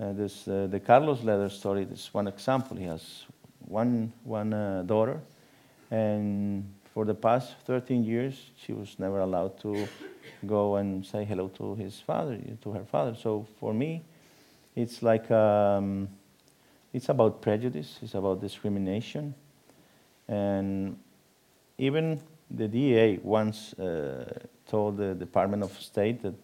uh, 0.00 0.12
this, 0.12 0.46
uh, 0.46 0.68
the 0.70 0.80
Carlos 0.80 1.20
Lehder 1.20 1.50
story 1.50 1.86
is 1.90 2.08
one 2.12 2.28
example. 2.28 2.76
He 2.76 2.84
has 2.84 3.24
one, 3.60 4.12
one 4.22 4.52
uh, 4.52 4.82
daughter, 4.82 5.20
and 5.90 6.72
for 6.92 7.04
the 7.04 7.14
past 7.14 7.54
13 7.66 8.04
years, 8.04 8.50
she 8.56 8.72
was 8.72 8.96
never 8.98 9.20
allowed 9.20 9.58
to 9.60 9.88
go 10.46 10.76
and 10.76 11.04
say 11.04 11.24
hello 11.24 11.48
to 11.48 11.74
his 11.74 11.98
father, 12.00 12.38
to 12.62 12.72
her 12.72 12.84
father. 12.84 13.16
So 13.16 13.46
for 13.58 13.74
me, 13.74 14.04
it's 14.76 15.02
like 15.02 15.30
um, 15.30 16.08
it's 16.92 17.08
about 17.08 17.40
prejudice, 17.40 17.98
it's 18.02 18.14
about 18.14 18.40
discrimination, 18.40 19.34
and 20.28 20.98
even 21.78 22.20
the 22.50 22.68
DEA 22.68 23.18
once 23.22 23.72
uh, 23.74 24.24
told 24.68 24.96
the 24.96 25.14
Department 25.14 25.62
of 25.62 25.72
State 25.80 26.22
that 26.22 26.34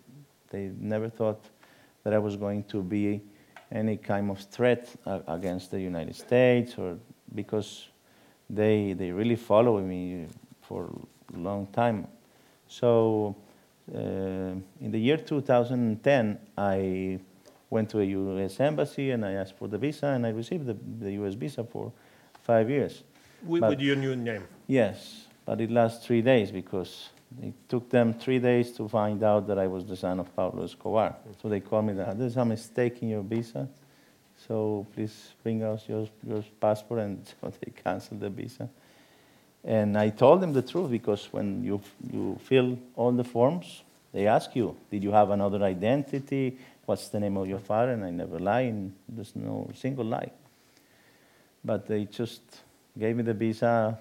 they 0.51 0.71
never 0.79 1.09
thought 1.09 1.45
that 2.05 2.13
I 2.13 2.19
was 2.19 2.37
going 2.37 2.65
to 2.65 2.83
be 2.83 3.21
any 3.71 3.97
kind 3.97 4.31
of 4.31 4.39
threat 4.39 4.89
uh, 5.07 5.21
against 5.29 5.71
the 5.71 5.81
United 5.81 6.17
States, 6.17 6.77
or 6.79 6.99
because 7.35 7.89
they 8.49 8.93
they 8.95 9.13
really 9.13 9.37
followed 9.37 9.85
me 9.85 10.27
for 10.63 10.91
a 11.35 11.39
long 11.39 11.67
time. 11.69 12.07
So 12.69 13.37
uh, 13.95 13.99
in 13.99 14.91
the 14.91 14.99
year 14.99 15.17
2010, 15.17 16.39
I 16.57 17.19
went 17.71 17.89
to 17.91 18.01
a 18.01 18.05
U.S. 18.05 18.61
embassy 18.61 19.13
and 19.13 19.25
I 19.25 19.33
asked 19.33 19.57
for 19.57 19.69
the 19.69 19.79
visa, 19.79 20.07
and 20.09 20.27
I 20.27 20.31
received 20.31 20.67
the, 20.67 20.77
the 21.01 21.13
U.S. 21.13 21.35
visa 21.35 21.65
for 21.65 21.93
five 22.43 22.69
years. 22.69 23.03
With, 23.45 23.61
But- 23.63 23.71
with 23.71 23.81
your 23.81 23.97
new 23.97 24.17
name. 24.17 24.45
Yes, 24.67 25.27
but 25.47 25.61
it 25.61 25.71
lasts 25.71 26.05
three 26.05 26.21
days 26.23 26.51
because 26.51 27.11
it 27.43 27.55
took 27.69 27.89
them 27.89 28.13
three 28.15 28.39
days 28.41 28.73
to 28.73 28.89
find 28.89 29.23
out 29.23 29.47
that 29.47 29.59
I 29.59 29.67
was 29.69 29.87
the 29.87 29.97
son 29.97 30.19
of 30.21 30.35
Pablo 30.35 30.65
Escobar. 30.65 31.17
So 31.41 31.49
they 31.49 31.61
called 31.61 31.87
me 31.87 31.93
that 31.95 32.19
there's 32.19 32.37
a 32.37 32.45
mistake 32.45 33.03
in 33.03 33.09
your 33.09 33.23
visa, 33.23 33.69
so 34.49 34.87
please 34.95 35.33
bring 35.43 35.63
us 35.63 35.85
your, 35.89 36.09
your 36.27 36.43
passport, 36.61 37.01
and 37.01 37.27
so 37.41 37.53
they 37.61 37.71
canceled 37.71 38.21
the 38.21 38.31
visa. 38.31 38.69
And 39.63 39.97
I 39.99 40.09
told 40.09 40.41
them 40.41 40.53
the 40.53 40.63
truth 40.63 40.91
because 40.91 41.29
when 41.33 41.63
you, 41.63 41.81
you 42.11 42.39
fill 42.43 42.79
all 42.97 43.13
the 43.13 43.25
forms, 43.25 43.83
they 44.13 44.27
ask 44.27 44.57
you, 44.57 44.77
did 44.91 45.03
you 45.05 45.13
have 45.13 45.31
another 45.31 45.63
identity? 45.63 46.59
What's 46.91 47.09
the 47.09 47.21
name 47.21 47.37
of 47.37 47.47
your 47.47 47.61
father? 47.61 47.93
And 47.93 48.05
I 48.05 48.11
never 48.11 48.41
lie, 48.41 48.63
and 48.63 48.93
there's 49.09 49.37
no 49.37 49.71
single 49.75 50.05
lie. 50.05 50.33
But 51.65 51.87
they 51.87 52.05
just 52.07 52.43
gave 52.99 53.15
me 53.15 53.23
the 53.23 53.33
visa 53.33 53.97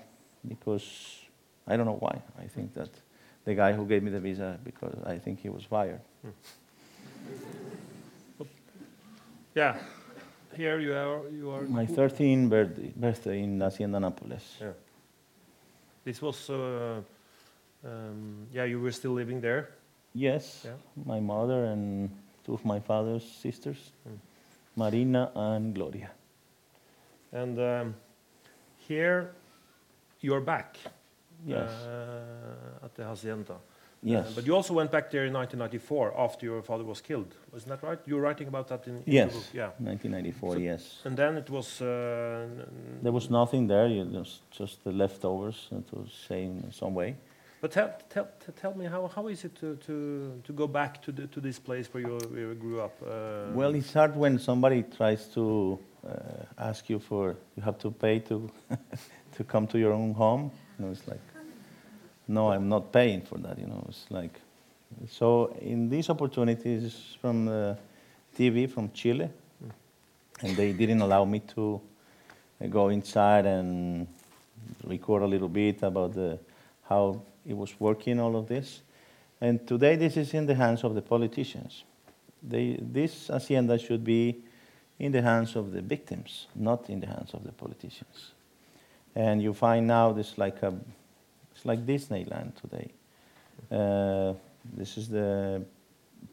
because 0.48 1.19
I 1.67 1.77
don't 1.77 1.86
know 1.86 2.00
why. 2.00 2.19
I 2.43 2.48
think 2.48 2.74
that 2.74 2.89
the 3.46 3.53
guy 3.53 3.74
who 3.74 3.86
gave 3.86 4.01
me 4.01 4.10
the 4.10 4.19
visa, 4.19 4.58
because 4.63 4.96
I 5.05 5.19
think 5.19 5.39
he 5.39 5.50
was 5.50 5.63
fired. 5.65 6.01
Yeah. 9.53 9.77
Here 10.58 10.79
you 10.79 10.93
are. 10.93 11.29
You 11.29 11.51
are. 11.51 11.62
My 11.62 11.86
13th 11.86 12.50
birthday, 12.50 12.91
birthday 12.96 13.43
in 13.43 13.62
Hacienda 13.62 14.00
Nápoles. 14.00 14.60
Yeah. 14.60 14.74
This 16.03 16.19
was. 16.24 16.50
Uh, 16.50 17.01
um, 17.86 18.48
yeah, 18.51 18.63
you 18.63 18.79
were 18.81 18.91
still 18.91 19.12
living 19.12 19.41
there. 19.41 19.69
Yes, 20.15 20.65
Yeah. 20.65 20.72
my 21.05 21.19
mother 21.19 21.65
and 21.65 22.10
two 22.50 22.56
of 22.56 22.65
my 22.65 22.79
father's 22.79 23.24
sisters, 23.24 23.91
Marina 24.75 25.32
and 25.36 25.74
Gloria. 25.75 26.10
And 27.32 27.60
um, 27.60 27.96
here 28.88 29.32
you're 30.22 30.41
back 30.41 30.77
Yes, 31.46 31.70
uh, 31.72 32.86
at 32.86 32.94
the 32.96 33.03
hacienda. 33.06 33.56
yes. 34.03 34.27
Uh, 34.27 34.32
but 34.36 34.46
you 34.46 34.53
also 34.56 34.74
went 34.74 34.91
back 34.91 35.10
there 35.10 35.25
in 35.25 35.34
1994 35.34 36.13
after 36.20 36.46
your 36.46 36.62
father 36.62 36.84
was 36.84 37.01
killed. 37.01 37.34
Isn't 37.56 37.70
that 37.70 37.82
right? 37.84 38.00
You 38.06 38.15
were 38.15 38.22
writing 38.22 38.48
about 38.50 38.68
that 38.68 38.88
in, 38.88 38.96
in 38.98 39.03
yes, 39.06 39.34
book. 39.34 39.44
Yeah. 39.53 39.70
1994, 39.79 40.51
So- 40.53 40.60
yes. 40.60 41.01
And 41.06 41.15
then 41.15 41.38
it 41.38 41.50
was. 41.50 41.82
Uh, 41.82 42.48
There 43.01 43.13
was 43.13 43.29
nothing 43.29 43.68
there, 43.68 43.88
you 43.88 44.03
just, 44.06 44.41
just 44.51 44.84
the 44.84 44.91
leftovers, 44.91 45.70
uh, 45.72 45.75
to 45.91 46.06
say 46.27 46.44
in 46.44 46.72
some 46.72 46.94
way. 46.94 47.15
But 47.62 47.72
tell, 47.72 47.94
tell, 48.10 48.28
tell 48.56 48.74
me 48.74 48.86
how, 48.86 49.08
how 49.08 49.28
is 49.28 49.44
it 49.44 49.54
to, 49.58 49.75
to, 49.86 50.42
to 50.46 50.54
go 50.54 50.66
back 50.66 51.01
to, 51.04 51.12
the, 51.12 51.28
to 51.28 51.42
this 51.42 51.60
place 51.60 51.94
where 51.94 52.04
you, 52.04 52.18
where 52.30 52.39
you 52.39 52.54
grew 52.56 52.82
up? 52.82 52.96
Uh, 53.06 53.51
Well, 53.54 53.75
it's 53.75 53.92
hard 53.92 54.16
when 54.16 54.39
somebody 54.39 54.84
tries 54.84 55.25
to 55.34 55.78
uh, 56.08 56.13
ask 56.58 56.89
you 56.89 57.00
for, 57.00 57.36
you 57.58 57.63
have 57.63 57.78
to 57.80 57.92
pay 57.92 58.20
to, 58.20 58.50
to 59.36 59.44
come 59.44 59.68
to 59.68 59.78
your 59.78 59.92
own 59.92 60.13
home. 60.13 60.51
You 60.78 60.86
know, 60.86 60.92
it's 60.92 61.06
like, 61.06 61.20
no, 62.30 62.52
I'm 62.52 62.69
not 62.69 62.93
paying 62.93 63.24
for 63.24 63.38
that, 63.39 63.60
you 63.60 63.67
know, 63.67 63.86
it's 63.89 64.06
like, 64.10 64.39
so 65.10 65.54
in 65.62 65.89
these 65.89 66.10
opportunities 66.10 67.17
from 67.22 67.45
the 67.45 67.78
TV 68.38 68.69
from 68.72 68.89
Chile, 68.93 69.30
and 70.41 70.56
they 70.56 70.72
didn't 70.72 71.02
allow 71.02 71.26
me 71.26 71.39
to 71.56 71.82
uh, 72.63 72.67
go 72.67 72.88
inside 72.88 73.45
and 73.45 74.08
record 74.86 75.24
a 75.24 75.28
little 75.28 75.50
bit 75.50 75.84
about 75.84 76.13
the, 76.13 76.39
how 76.88 77.22
it 77.47 77.56
was 77.56 77.80
working, 77.80 78.19
all 78.19 78.36
of 78.36 78.47
this. 78.47 78.82
And 79.41 79.65
today 79.67 79.95
this 79.95 80.17
is 80.17 80.34
in 80.34 80.45
the 80.45 80.56
hands 80.56 80.84
of 80.84 80.95
the 80.95 81.02
politicians. 81.02 81.84
They, 82.41 82.78
this 82.80 83.28
hacienda 83.28 83.78
should 83.78 84.04
be 84.04 84.43
in 84.97 85.12
the 85.12 85.21
hands 85.21 85.56
of 85.56 85.71
the 85.71 85.82
victims, 85.82 86.47
not 86.56 86.89
in 86.89 86.99
the 86.99 87.08
hands 87.08 87.34
of 87.34 87.43
the 87.43 87.52
politicians. 87.52 88.34
And 89.15 89.41
you 89.41 89.54
find 89.54 89.88
now 89.88 90.12
this 90.12 90.38
like 90.38 90.62
a, 90.62 90.73
it's 91.56 91.65
like 91.65 91.86
Disneyland 91.86 92.54
today. 92.56 92.91
Uh, 93.71 94.34
this 94.73 94.97
is 94.97 95.10
the 95.10 95.63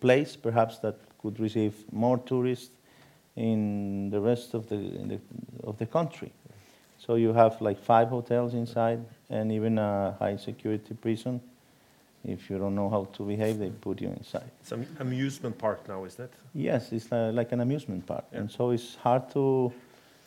place 0.01 0.37
perhaps 0.37 0.79
that 0.79 0.97
could 1.23 1.39
receive 1.41 1.75
more 1.93 2.19
tourists 2.19 2.75
in 3.37 4.11
the 4.11 4.21
rest 4.21 4.55
of 4.55 4.69
the, 4.69 4.77
the, 4.77 5.21
of 5.65 5.79
the 5.79 5.87
country. 5.87 6.33
So 6.99 7.15
you 7.15 7.33
have 7.33 7.61
like 7.61 7.79
five 7.79 8.09
hotels 8.09 8.55
inside 8.55 9.05
and 9.31 9.53
even 9.53 9.79
a 9.79 10.17
high 10.19 10.37
security 10.37 10.95
prison. 10.95 11.41
If 12.25 12.51
you 12.51 12.59
don't 12.59 12.75
know 12.75 12.91
how 12.91 13.05
to 13.13 13.23
behave, 13.23 13.59
they 13.59 13.71
put 13.71 14.01
you 14.01 14.09
inside. 14.09 14.51
It's 14.61 14.73
an 14.73 14.87
amusement 14.99 15.57
park 15.59 15.89
now, 15.89 16.05
isn't 16.05 16.25
it? 16.25 16.33
Yes, 16.55 16.91
it's 16.91 17.13
uh, 17.13 17.31
like 17.33 17.53
an 17.53 17.61
amusement 17.61 18.05
park. 18.05 18.25
Yeah. 18.33 18.41
And 18.41 18.51
so 18.51 18.71
it's 18.71 18.97
hard 18.97 19.31
to 19.31 19.73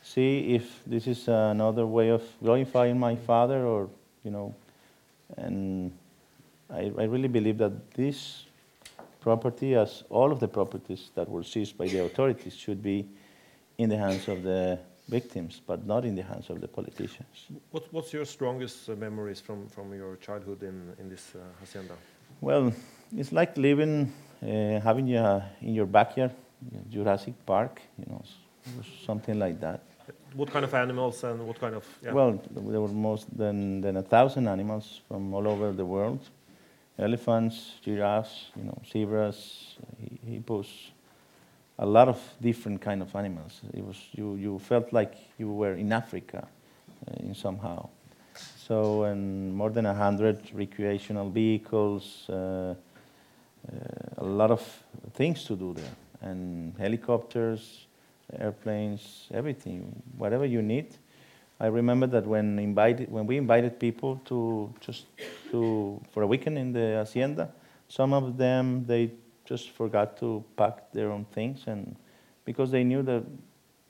see 0.02 0.56
if 0.56 0.82
this 0.86 1.08
is 1.08 1.28
another 1.28 1.86
way 1.86 2.10
of 2.10 2.24
glorifying 2.42 2.98
my 2.98 3.16
father 3.16 3.66
or, 3.66 3.90
you 4.24 4.32
know, 4.32 4.56
and 5.38 5.92
I, 6.70 6.92
I 6.98 7.04
really 7.04 7.28
believe 7.28 7.58
that 7.58 7.92
this 7.94 8.46
property, 9.20 9.76
as 9.76 10.04
all 10.10 10.32
of 10.32 10.40
the 10.40 10.48
properties 10.48 11.10
that 11.16 11.28
were 11.28 11.44
seized 11.44 11.78
by 11.78 11.88
the 11.88 12.04
authorities, 12.04 12.56
should 12.56 12.82
be 12.82 13.06
in 13.78 13.90
the 13.90 13.98
hands 13.98 14.28
of 14.30 14.44
the 14.44 14.80
victims, 15.10 15.62
but 15.66 15.86
not 15.86 16.06
in 16.06 16.16
the 16.16 16.24
hands 16.24 16.50
of 16.50 16.62
the 16.62 16.68
politicians. 16.68 17.48
What, 17.72 17.92
what's 17.92 18.14
your 18.14 18.26
strongest 18.26 18.90
uh, 18.90 18.96
memories 18.96 19.42
from, 19.42 19.68
from 19.68 19.94
your 19.94 20.16
childhood 20.18 20.64
in, 20.64 20.94
in 21.00 21.10
this 21.10 21.34
uh, 21.36 21.40
hacienda? 21.60 21.96
Well, 22.42 22.72
it's 23.18 23.32
like 23.32 23.58
living, 23.58 24.14
uh, 24.42 24.80
having 24.80 25.08
your, 25.08 25.44
in 25.62 25.74
your 25.74 25.88
backyard, 25.88 26.32
Jurassic 26.90 27.34
Park, 27.46 27.82
you 27.98 28.06
know, 28.12 28.24
something 29.06 29.40
like 29.40 29.60
that. 29.60 29.82
What 30.36 30.52
kind 30.52 30.64
of 30.64 30.74
animals 30.74 31.24
and 31.24 31.48
what 31.48 31.60
kind 31.60 31.76
of. 31.76 31.86
Yeah. 32.04 32.14
Well, 32.14 32.42
there 32.52 32.82
were 32.82 32.88
more 32.88 33.18
than, 33.36 33.82
than 33.82 33.98
a 33.98 34.04
thousand 34.04 34.48
animals 34.48 35.02
from 35.08 35.34
all 35.34 35.48
over 35.48 35.72
the 35.72 35.86
world. 35.86 36.20
Elephants, 36.98 37.74
giraffes, 37.82 38.52
you 38.56 38.64
know, 38.64 38.82
zebras, 38.92 39.78
hippos, 40.28 40.92
a 41.80 41.86
lot 41.86 42.10
of 42.10 42.20
different 42.42 42.82
kind 42.82 43.02
of 43.02 43.16
animals. 43.16 43.62
It 43.74 43.84
was, 43.84 43.98
you, 44.12 44.36
you 44.36 44.60
felt 44.60 44.92
like 44.92 45.16
you 45.38 45.52
were 45.52 45.74
in 45.74 45.92
Africa 45.94 46.48
uh, 47.08 47.14
in 47.26 47.34
somehow. 47.34 47.90
So, 48.58 49.04
and 49.04 49.56
more 49.56 49.70
than 49.70 49.86
a 49.86 49.94
hundred 49.94 50.52
recreational 50.54 51.30
vehicles, 51.30 52.30
uh, 52.30 52.34
uh, 52.34 52.76
a 54.18 54.24
lot 54.24 54.52
of 54.52 54.62
things 55.14 55.44
to 55.46 55.56
do 55.56 55.74
there, 55.74 55.96
and 56.22 56.78
helicopters, 56.78 57.88
airplanes, 58.38 59.28
everything, 59.34 60.02
whatever 60.18 60.46
you 60.46 60.62
need. 60.62 60.96
I 61.60 61.68
remember 61.68 62.08
that 62.08 62.26
when 62.26 62.60
invited, 62.60 63.12
when 63.12 63.26
we 63.26 63.38
invited 63.38 63.80
people 63.80 64.22
to 64.26 64.74
just 64.80 65.06
to 65.52 66.00
for 66.12 66.24
a 66.24 66.28
weekend 66.28 66.58
in 66.58 66.72
the 66.72 66.98
hacienda, 67.00 67.50
some 67.88 68.14
of 68.14 68.38
them 68.38 68.86
they 68.86 69.12
just 69.50 69.72
forgot 69.72 70.16
to 70.20 70.44
pack 70.56 70.92
their 70.94 71.10
own 71.10 71.26
things, 71.34 71.64
and 71.66 71.96
because 72.46 72.70
they 72.70 72.84
knew 72.84 73.02
that 73.02 73.24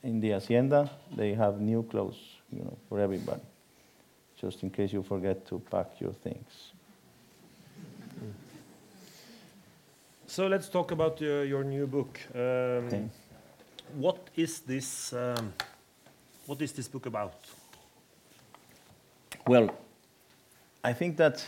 in 0.03 0.21
the 0.21 0.29
hacienda 0.29 0.89
they 1.17 1.33
have 1.33 1.59
new 1.59 1.83
clothes, 1.83 2.39
you 2.49 2.63
know, 2.63 2.77
for 2.87 2.99
everybody, 2.99 3.41
just 4.37 4.63
in 4.63 4.69
case 4.69 4.93
you 4.93 5.03
forget 5.03 5.45
to 5.45 5.59
pack 5.69 5.99
your 5.99 6.13
things. 6.13 6.71
so 10.27 10.47
let's 10.47 10.69
talk 10.69 10.91
about 10.91 11.19
your, 11.19 11.43
your 11.43 11.63
new 11.65 11.85
book. 11.85 12.19
Um, 12.33 12.41
Okay. 12.87 13.03
What 13.95 14.29
is 14.35 14.59
this? 14.59 15.13
Um, 15.13 15.51
what 16.45 16.61
is 16.61 16.71
this 16.71 16.87
book 16.87 17.07
about? 17.07 17.33
Well, 19.47 19.75
I 20.83 20.93
think 20.93 21.17
that, 21.17 21.43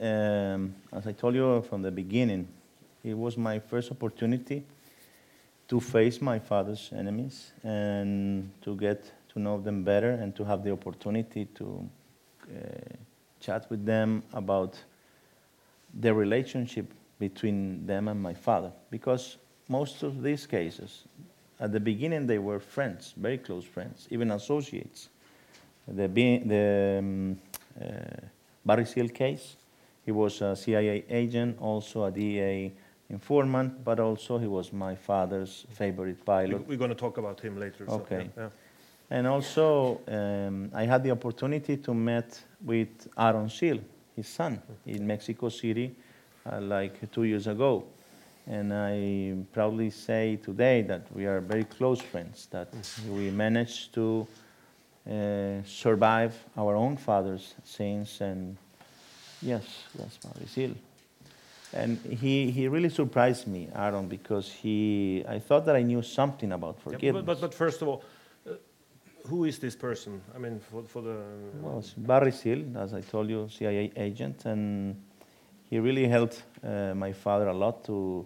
um, 0.00 0.74
as 0.92 1.06
I 1.06 1.12
told 1.12 1.36
you 1.36 1.62
from 1.62 1.82
the 1.82 1.92
beginning, 1.92 2.48
it 3.04 3.16
was 3.16 3.36
my 3.36 3.58
first 3.58 3.90
opportunity 3.90 4.64
to 5.68 5.80
face 5.80 6.20
my 6.20 6.38
father's 6.38 6.90
enemies 6.96 7.52
and 7.62 8.50
to 8.62 8.74
get 8.76 9.12
to 9.28 9.38
know 9.38 9.60
them 9.60 9.84
better 9.84 10.12
and 10.12 10.34
to 10.36 10.44
have 10.44 10.64
the 10.64 10.72
opportunity 10.72 11.44
to 11.54 11.88
uh, 12.50 12.58
chat 13.40 13.66
with 13.70 13.84
them 13.84 14.22
about 14.32 14.78
the 16.00 16.12
relationship 16.12 16.86
between 17.18 17.86
them 17.86 18.08
and 18.08 18.20
my 18.20 18.34
father. 18.34 18.72
Because 18.90 19.36
most 19.68 20.02
of 20.02 20.22
these 20.22 20.46
cases, 20.46 21.04
at 21.60 21.72
the 21.72 21.80
beginning, 21.80 22.26
they 22.26 22.38
were 22.38 22.58
friends, 22.58 23.14
very 23.16 23.38
close 23.38 23.64
friends, 23.64 24.08
even 24.10 24.30
associates. 24.30 25.08
The, 25.86 26.08
the 26.08 26.96
um, 26.98 27.38
uh, 27.80 27.86
Barry 28.64 28.86
Seal 28.86 29.08
case, 29.08 29.56
he 30.04 30.12
was 30.12 30.40
a 30.40 30.56
CIA 30.56 31.04
agent, 31.08 31.58
also 31.60 32.04
a 32.04 32.10
DEA 32.10 32.72
informant, 33.10 33.84
but 33.84 34.00
also 34.00 34.38
he 34.38 34.46
was 34.46 34.72
my 34.72 34.94
father's 34.94 35.66
favorite 35.72 36.24
pilot. 36.24 36.66
We're 36.66 36.78
going 36.78 36.90
to 36.90 36.96
talk 36.96 37.18
about 37.18 37.40
him 37.40 37.58
later. 37.58 37.86
so, 37.86 37.94
Okay. 37.94 38.30
yeah, 38.36 38.42
yeah. 38.44 38.48
And 39.10 39.26
also, 39.26 40.00
um, 40.08 40.70
I 40.74 40.86
had 40.86 41.02
the 41.04 41.10
opportunity 41.10 41.76
to 41.76 41.94
meet 41.94 42.42
with 42.64 42.88
Aaron 43.18 43.48
Seal, 43.50 43.78
his 44.16 44.28
son, 44.28 44.60
in 44.86 45.06
Mexico 45.06 45.50
City, 45.50 45.94
uh, 46.50 46.60
like 46.60 47.10
two 47.12 47.24
years 47.24 47.46
ago. 47.46 47.84
And 48.46 48.72
I 48.72 49.34
proudly 49.52 49.90
say 49.90 50.36
today 50.42 50.82
that 50.82 51.02
we 51.14 51.26
are 51.26 51.40
very 51.40 51.64
close 51.64 52.00
friends, 52.00 52.46
that 52.50 52.68
we 53.10 53.30
managed 53.30 53.94
to 53.94 54.26
uh, 55.08 55.62
survive 55.64 56.34
our 56.56 56.74
own 56.74 56.96
father's 56.96 57.54
sins. 57.64 58.20
And 58.20 58.56
yes, 59.42 59.64
that's 59.94 60.18
Maurice 60.24 60.50
Seal. 60.50 60.74
And 61.74 61.98
he, 61.98 62.52
he 62.52 62.68
really 62.68 62.88
surprised 62.88 63.48
me, 63.48 63.68
Aaron, 63.74 64.06
because 64.06 64.48
he, 64.50 65.24
I 65.28 65.40
thought 65.40 65.66
that 65.66 65.74
I 65.74 65.82
knew 65.82 66.02
something 66.02 66.52
about 66.52 66.76
Yeah, 66.76 66.82
forgiveness. 66.92 67.24
but, 67.26 67.40
but, 67.40 67.40
but 67.40 67.54
first 67.54 67.82
of 67.82 67.88
all, 67.88 68.04
uh, 68.46 68.52
who 69.26 69.44
is 69.44 69.58
this 69.58 69.74
person? 69.74 70.22
I 70.34 70.38
mean, 70.38 70.60
for, 70.60 70.84
for 70.84 71.02
the. 71.02 71.16
Well, 71.60 71.80
it's 71.80 71.90
Barry 71.94 72.30
Seal, 72.30 72.64
as 72.78 72.94
I 72.94 73.00
told 73.00 73.28
you, 73.28 73.48
CIA 73.48 73.90
agent, 73.96 74.44
and 74.44 74.94
he 75.68 75.80
really 75.80 76.06
helped 76.06 76.44
uh, 76.62 76.94
my 76.94 77.12
father 77.12 77.48
a 77.48 77.54
lot 77.54 77.84
to, 77.86 78.24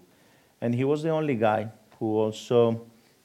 and 0.60 0.74
he 0.74 0.84
was 0.84 1.02
the 1.02 1.10
only 1.10 1.34
guy 1.36 1.68
who 1.98 2.18
also 2.18 2.82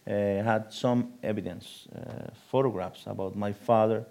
uh, 0.07 0.09
had 0.09 0.71
some 0.71 1.13
evidence, 1.21 1.87
uh, 1.93 2.29
photographs 2.49 3.07
about 3.07 3.35
my 3.35 3.51
father. 3.51 4.05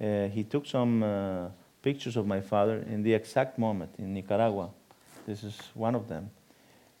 Uh, 0.00 0.26
he 0.26 0.42
took 0.42 0.66
some 0.66 1.04
uh, 1.04 1.48
pictures 1.82 2.16
of 2.16 2.26
my 2.26 2.40
father 2.40 2.84
in 2.90 3.04
the 3.04 3.14
exact 3.14 3.58
moment 3.58 3.90
in 3.98 4.12
Nicaragua. 4.12 4.70
This 5.26 5.44
is 5.44 5.58
one 5.74 5.94
of 5.94 6.08
them. 6.08 6.30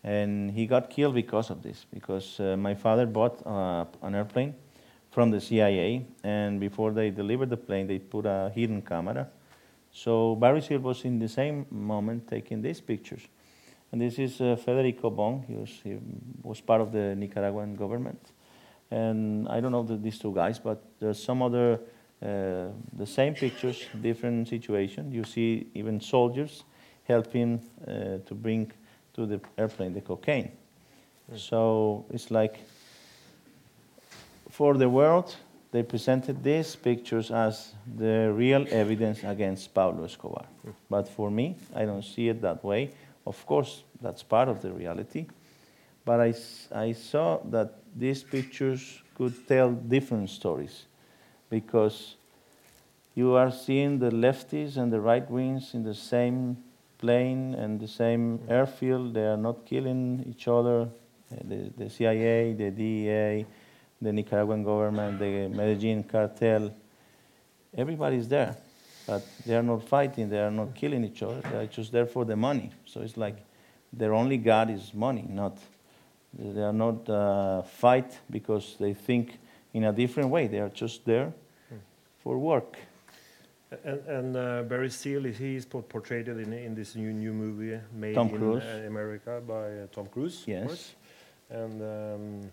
And 0.04 0.50
he 0.50 0.66
got 0.66 0.90
killed 0.90 1.14
because 1.14 1.50
of 1.50 1.62
this, 1.62 1.86
because 1.92 2.40
uh, 2.40 2.56
my 2.56 2.74
father 2.74 3.06
bought 3.06 3.46
uh, 3.46 3.84
an 4.02 4.14
airplane 4.14 4.54
from 5.10 5.30
the 5.30 5.40
CIA, 5.40 6.06
and 6.24 6.58
before 6.58 6.90
they 6.90 7.10
delivered 7.10 7.50
the 7.50 7.56
plane, 7.56 7.86
they 7.86 7.98
put 7.98 8.26
a 8.26 8.50
hidden 8.54 8.82
camera. 8.82 9.28
So 9.92 10.34
Barry 10.36 10.62
Seal 10.62 10.80
was 10.80 11.04
in 11.04 11.18
the 11.18 11.28
same 11.28 11.66
moment 11.70 12.26
taking 12.26 12.62
these 12.62 12.80
pictures. 12.80 13.20
And 13.92 14.00
this 14.00 14.18
is 14.18 14.40
uh, 14.40 14.56
Federico 14.56 15.10
Vaughan. 15.10 15.44
He 15.46 15.54
was, 15.54 15.70
he 15.84 15.98
was 16.42 16.60
part 16.62 16.80
of 16.80 16.92
the 16.92 17.14
Nicaraguan 17.14 17.76
government. 17.76 18.32
And 18.90 19.46
I 19.48 19.60
don't 19.60 19.70
know 19.70 19.82
the, 19.82 19.96
these 19.96 20.18
two 20.18 20.34
guys, 20.34 20.58
but 20.58 20.82
there's 20.98 21.22
some 21.22 21.42
other, 21.42 21.74
uh, 22.22 22.68
the 22.94 23.06
same 23.06 23.34
pictures, 23.34 23.84
different 24.00 24.48
situation. 24.48 25.12
You 25.12 25.24
see 25.24 25.66
even 25.74 26.00
soldiers 26.00 26.64
helping 27.04 27.60
uh, 27.86 28.18
to 28.26 28.34
bring 28.34 28.70
to 29.14 29.26
the 29.26 29.40
airplane 29.58 29.92
the 29.92 30.00
cocaine. 30.00 30.50
So 31.36 32.04
it's 32.10 32.30
like 32.30 32.60
for 34.50 34.74
the 34.74 34.88
world, 34.88 35.34
they 35.70 35.82
presented 35.82 36.44
these 36.44 36.76
pictures 36.76 37.30
as 37.30 37.72
the 37.96 38.30
real 38.32 38.66
evidence 38.70 39.24
against 39.24 39.72
Pablo 39.72 40.04
Escobar. 40.04 40.44
But 40.90 41.08
for 41.08 41.30
me, 41.30 41.56
I 41.74 41.86
don't 41.86 42.04
see 42.04 42.28
it 42.28 42.42
that 42.42 42.62
way. 42.62 42.90
Of 43.26 43.44
course, 43.46 43.82
that's 44.02 44.22
part 44.22 44.48
of 44.48 44.60
the 44.60 44.70
reality. 44.72 45.26
But 46.04 46.20
I, 46.20 46.34
I 46.74 46.92
saw 46.92 47.38
that 47.50 47.74
these 47.96 48.22
pictures 48.22 49.00
could 49.14 49.46
tell 49.48 49.70
different 49.70 50.28
stories 50.28 50.84
because 51.48 52.16
you 53.14 53.34
are 53.34 53.50
seeing 53.50 53.98
the 53.98 54.10
lefties 54.10 54.76
and 54.76 54.92
the 54.92 55.00
right 55.00 55.28
wings 55.30 55.74
in 55.74 55.84
the 55.84 55.94
same 55.94 56.56
plane 57.02 57.54
and 57.62 57.80
the 57.80 57.88
same 57.88 58.40
airfield. 58.48 59.14
They 59.14 59.26
are 59.26 59.42
not 59.48 59.66
killing 59.66 60.24
each 60.30 60.46
other. 60.48 60.78
Uh, 60.82 61.36
The, 61.50 61.58
the 61.76 61.88
CIA, 61.90 62.54
the 62.54 62.70
DEA, 62.70 63.46
the 64.00 64.12
Nicaraguan 64.12 64.62
government, 64.64 65.18
the 65.18 65.48
Medellin 65.48 66.04
cartel, 66.04 66.70
everybody's 67.76 68.28
there. 68.28 68.54
But 69.06 69.22
they 69.44 69.56
are 69.56 69.66
not 69.72 69.82
fighting, 69.88 70.28
they 70.28 70.40
are 70.40 70.50
not 70.50 70.74
killing 70.74 71.04
each 71.04 71.22
other. 71.22 71.40
They 71.50 71.58
are 71.62 71.70
just 71.78 71.90
there 71.90 72.06
for 72.06 72.24
the 72.24 72.36
money. 72.36 72.70
So 72.86 73.00
it's 73.00 73.16
like 73.16 73.38
their 73.92 74.12
only 74.14 74.38
God 74.38 74.70
is 74.70 74.94
money, 74.94 75.26
not 75.28 75.58
they 76.38 76.62
are 76.62 76.72
not 76.72 77.08
uh, 77.08 77.62
fight 77.62 78.18
because 78.30 78.76
they 78.78 78.94
think 78.94 79.38
in 79.74 79.84
a 79.84 79.92
different 79.92 80.30
way. 80.30 80.46
They 80.46 80.60
are 80.60 80.70
just 80.70 81.04
there 81.04 81.32
for 82.22 82.38
work. 82.38 82.78
And, 83.84 84.00
and 84.06 84.36
uh, 84.36 84.62
Barry 84.68 84.90
Seal, 84.90 85.24
is- 85.26 85.38
he 85.38 85.56
is 85.56 85.64
portrayed 85.66 86.28
in, 86.28 86.52
in 86.52 86.74
this 86.74 86.94
new 86.94 87.12
new 87.12 87.32
movie 87.32 87.78
made 87.92 88.14
Tom 88.14 88.28
in 88.28 88.38
Cruise. 88.38 88.62
uh, 88.64 88.86
America 88.86 89.40
by 89.46 89.54
uh, 89.82 89.86
Tom 89.92 90.06
Cruise. 90.06 90.44
Yes. 90.46 90.94
And 91.50 91.80
um, 91.82 92.50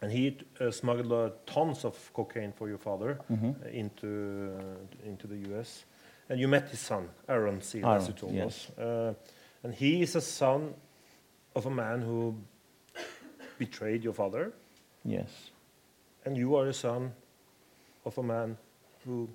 and 0.00 0.12
he 0.12 0.36
uh, 0.60 0.70
smuggled 0.70 1.12
uh, 1.12 1.30
tons 1.46 1.84
of 1.84 2.12
cocaine 2.12 2.52
for 2.52 2.68
your 2.68 2.78
father 2.78 3.18
Mhm. 3.30 3.54
uh, 3.64 3.68
into 3.68 4.52
uh, 4.58 5.08
into 5.08 5.26
the 5.26 5.36
U.S. 5.50 5.84
And 6.30 6.38
you 6.40 6.48
met 6.48 6.68
his 6.68 6.80
son, 6.80 7.08
Aaron 7.28 7.60
Seal, 7.62 7.86
as 7.86 8.06
you 8.08 8.14
told 8.14 8.34
yes. 8.34 8.46
us. 8.46 8.78
Uh, 8.78 9.14
and 9.64 9.74
he 9.74 10.02
is 10.02 10.14
a 10.16 10.20
son 10.20 10.74
of 11.54 11.66
a 11.66 11.70
man 11.70 12.02
who 12.02 12.34
betrayed 13.58 14.04
your 14.04 14.12
father, 14.14 14.52
Yes. 15.04 15.50
and 16.24 16.36
you 16.36 16.54
are 16.56 16.68
a 16.68 16.74
son 16.74 17.12
of 18.04 18.18
a 18.18 18.22
man 18.22 18.56
who 19.04 19.28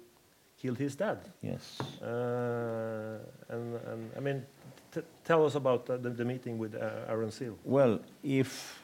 killed 0.63 0.77
his 0.77 0.95
dad. 0.95 1.19
Yes. 1.41 1.77
Uh, 2.01 3.19
and, 3.49 3.75
and 3.91 4.11
I 4.17 4.19
mean, 4.21 4.45
t- 4.93 5.01
tell 5.25 5.45
us 5.45 5.55
about 5.55 5.85
the, 5.85 5.97
the 5.97 6.25
meeting 6.25 6.57
with 6.57 6.73
uh, 6.73 7.11
Aaron 7.11 7.31
Seal. 7.31 7.57
Well, 7.65 7.99
if 8.23 8.83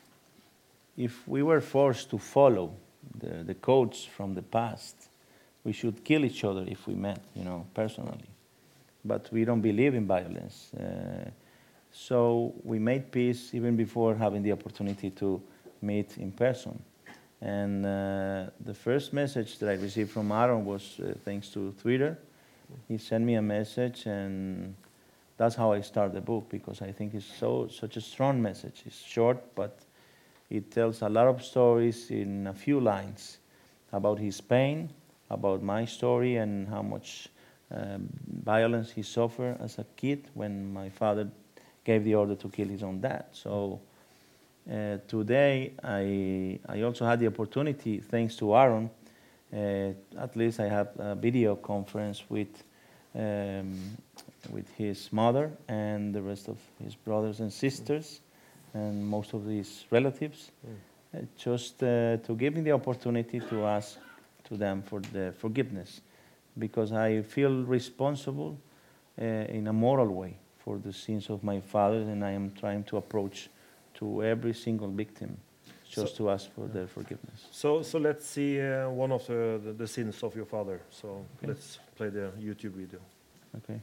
if 0.98 1.26
we 1.28 1.42
were 1.44 1.62
forced 1.62 2.10
to 2.10 2.18
follow 2.18 2.74
the, 3.18 3.44
the 3.46 3.54
codes 3.56 4.04
from 4.04 4.36
the 4.36 4.42
past, 4.42 4.96
we 5.64 5.72
should 5.72 6.04
kill 6.04 6.26
each 6.26 6.44
other 6.44 6.66
if 6.68 6.88
we 6.88 6.96
met, 6.96 7.22
you 7.34 7.46
know, 7.46 7.66
personally. 7.74 8.30
But 9.06 9.32
we 9.32 9.46
don't 9.46 9.62
believe 9.62 9.96
in 9.96 10.06
violence. 10.06 10.74
Uh, 10.74 11.30
so 11.92 12.54
we 12.66 12.80
made 12.80 13.12
peace 13.12 13.54
even 13.54 13.78
before 13.78 14.14
having 14.16 14.44
the 14.44 14.52
opportunity 14.52 15.10
to 15.12 15.42
meet 15.82 16.18
in 16.18 16.32
person. 16.32 16.84
And 17.42 17.86
uh, 17.86 18.50
the 18.60 18.74
first 18.74 19.14
message 19.14 19.60
that 19.60 19.70
I 19.70 19.74
received 19.74 20.12
from 20.12 20.32
Aaron 20.32 20.66
was 20.66 21.00
uh, 21.00 21.14
thanks 21.24 21.50
to 21.50 21.72
Twitter. 21.82 22.18
He 22.88 22.98
sent 22.98 23.24
me 23.26 23.36
a 23.36 23.42
message, 23.42 24.06
and 24.06 24.76
that's 25.38 25.56
how 25.56 25.72
I 25.72 25.82
start 25.82 26.14
the 26.14 26.22
book 26.22 26.50
because 26.50 26.82
I 26.82 26.92
think 26.92 27.14
it's 27.14 27.26
so 27.26 27.68
such 27.68 27.98
a 27.98 28.02
strong 28.02 28.42
message. 28.42 28.84
It's 28.86 29.02
short, 29.02 29.56
but 29.56 29.80
it 30.50 30.70
tells 30.72 31.02
a 31.02 31.10
lot 31.10 31.28
of 31.28 31.44
stories 31.44 32.12
in 32.12 32.48
a 32.48 32.54
few 32.54 32.80
lines 32.80 33.40
about 33.92 34.20
his 34.20 34.42
pain, 34.42 34.90
about 35.30 35.64
my 35.64 35.86
story, 35.86 36.36
and 36.36 36.68
how 36.68 36.82
much 36.82 37.30
um, 37.72 38.10
violence 38.44 38.92
he 38.92 39.04
suffered 39.04 39.58
as 39.62 39.80
a 39.80 39.86
kid 39.96 40.28
when 40.34 40.74
my 40.74 40.90
father 40.90 41.30
gave 41.84 42.04
the 42.04 42.16
order 42.16 42.36
to 42.36 42.50
kill 42.50 42.68
his 42.68 42.84
own 42.84 43.00
dad. 43.00 43.26
So 43.32 43.80
uh, 44.68 44.98
today, 45.08 45.74
I, 45.84 46.60
I 46.68 46.82
also 46.84 47.06
had 47.06 47.20
the 47.20 47.28
opportunity, 47.28 48.00
thanks 48.00 48.36
to 48.38 48.56
Aaron, 48.56 48.90
uh, 49.52 49.58
at 50.18 50.36
least 50.36 50.60
I 50.60 50.68
have 50.68 50.90
a 51.00 51.16
video 51.16 51.56
conference 51.56 52.24
with, 52.30 52.64
um, 53.16 53.98
with 54.52 54.72
his 54.76 55.12
mother 55.12 55.52
and 55.68 56.14
the 56.14 56.22
rest 56.22 56.48
of 56.48 56.58
his 56.84 56.96
brothers 56.96 57.40
and 57.40 57.52
sisters 57.52 58.22
and 58.74 59.06
most 59.06 59.34
of 59.34 59.46
his 59.46 59.86
relatives, 59.90 60.52
uh, 60.66 61.20
just 61.36 61.82
uh, 61.82 62.18
to 62.18 62.36
give 62.36 62.54
me 62.54 62.62
the 62.62 62.72
opportunity 62.72 63.40
to 63.40 63.66
ask 63.66 63.98
to 64.44 64.56
them 64.58 64.84
for 64.84 65.00
the 65.14 65.34
forgiveness, 65.38 66.02
because 66.58 66.92
I 66.92 67.22
feel 67.22 67.64
responsible 67.64 68.60
uh, 69.20 69.26
in 69.26 69.68
a 69.68 69.74
moral 69.74 70.08
way 70.08 70.38
for 70.60 70.78
the 70.78 70.94
sins 70.94 71.30
of 71.30 71.44
my 71.44 71.60
father, 71.60 72.02
and 72.02 72.24
I 72.24 72.32
am 72.32 72.52
trying 72.52 72.84
to 72.86 72.98
approach 72.98 73.50
to 74.00 74.24
every 74.24 74.54
single 74.54 74.88
victim 74.88 75.38
just 75.90 76.16
to 76.18 76.30
ask 76.30 76.50
for 76.52 76.68
their 76.68 76.88
forgiveness. 76.88 77.48
So, 77.52 77.82
so 77.82 77.98
let's 78.00 78.26
see 78.26 78.62
uh, 78.62 78.90
one 78.90 79.12
of 79.12 79.26
the, 79.28 79.60
the, 79.64 79.74
the 79.74 79.88
sins 79.88 80.24
of 80.24 80.36
your 80.36 80.46
father. 80.46 80.82
So 80.90 81.26
Okay. 81.38 81.48
let's 81.48 81.80
play 81.96 82.10
the 82.10 82.32
YouTube 82.40 82.74
video. 82.74 83.00
Okay. 83.58 83.82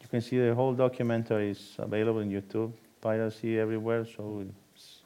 You 0.00 0.08
can 0.10 0.20
see 0.22 0.38
the 0.38 0.54
whole 0.54 0.72
documentary 0.74 1.50
is 1.50 1.74
available 1.78 2.20
on 2.20 2.30
YouTube, 2.30 2.72
piracy 3.00 3.58
everywhere. 3.58 4.06
So 4.06 4.44
it's, 4.74 5.02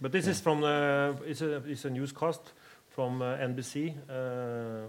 But 0.00 0.10
this 0.12 0.26
is 0.26 0.40
from 0.40 0.60
the, 0.62 1.16
it's 1.26 1.42
a, 1.42 1.56
it's 1.66 1.84
a 1.84 1.90
newscast 1.90 2.52
from 2.88 3.22
uh, 3.22 3.36
NBC. 3.36 3.94
Uh, 4.08 4.86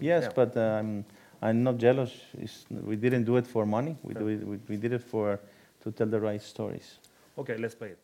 yes, 0.00 0.24
yeah. 0.24 0.32
but 0.34 0.56
um, 0.56 1.04
I'm 1.40 1.62
not 1.62 1.78
jealous. 1.78 2.12
It's, 2.36 2.66
we 2.70 2.96
didn't 2.96 3.24
do 3.24 3.36
it 3.36 3.46
for 3.46 3.64
money. 3.64 3.96
We, 4.02 4.14
do 4.14 4.26
it, 4.28 4.46
we, 4.46 4.58
we 4.68 4.76
did 4.76 4.92
it 4.92 5.02
for 5.02 5.38
to 5.82 5.92
tell 5.92 6.06
the 6.06 6.20
right 6.20 6.42
stories. 6.42 6.98
Okay, 7.36 7.56
let's 7.56 7.74
play 7.74 7.88
it. 7.88 7.98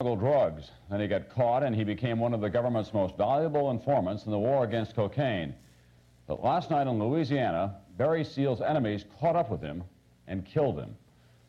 smuggled 0.00 0.20
drugs. 0.20 0.70
Then 0.90 1.00
he 1.00 1.06
got 1.06 1.28
caught 1.28 1.62
and 1.62 1.74
he 1.76 1.84
became 1.84 2.18
one 2.18 2.34
of 2.34 2.40
the 2.40 2.50
government's 2.50 2.92
most 2.92 3.16
valuable 3.16 3.70
informants 3.70 4.24
in 4.24 4.32
the 4.32 4.38
war 4.38 4.64
against 4.64 4.96
cocaine. 4.96 5.54
But 6.26 6.42
last 6.42 6.70
night 6.70 6.86
in 6.86 6.98
Louisiana, 6.98 7.76
Barry 7.96 8.24
Seal's 8.24 8.60
enemies 8.60 9.04
caught 9.20 9.36
up 9.36 9.50
with 9.50 9.60
him 9.60 9.84
and 10.26 10.44
killed 10.44 10.78
him. 10.78 10.96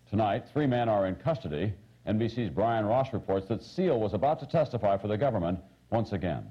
Tonight, 0.09 0.45
three 0.51 0.67
men 0.67 0.89
are 0.89 1.07
in 1.07 1.15
custody. 1.15 1.73
NBC's 2.07 2.49
Brian 2.49 2.85
Ross 2.85 3.13
reports 3.13 3.47
that 3.47 3.63
Seal 3.63 3.99
was 3.99 4.13
about 4.13 4.39
to 4.41 4.45
testify 4.45 4.97
for 4.97 5.07
the 5.07 5.17
government 5.17 5.59
once 5.89 6.11
again. 6.11 6.45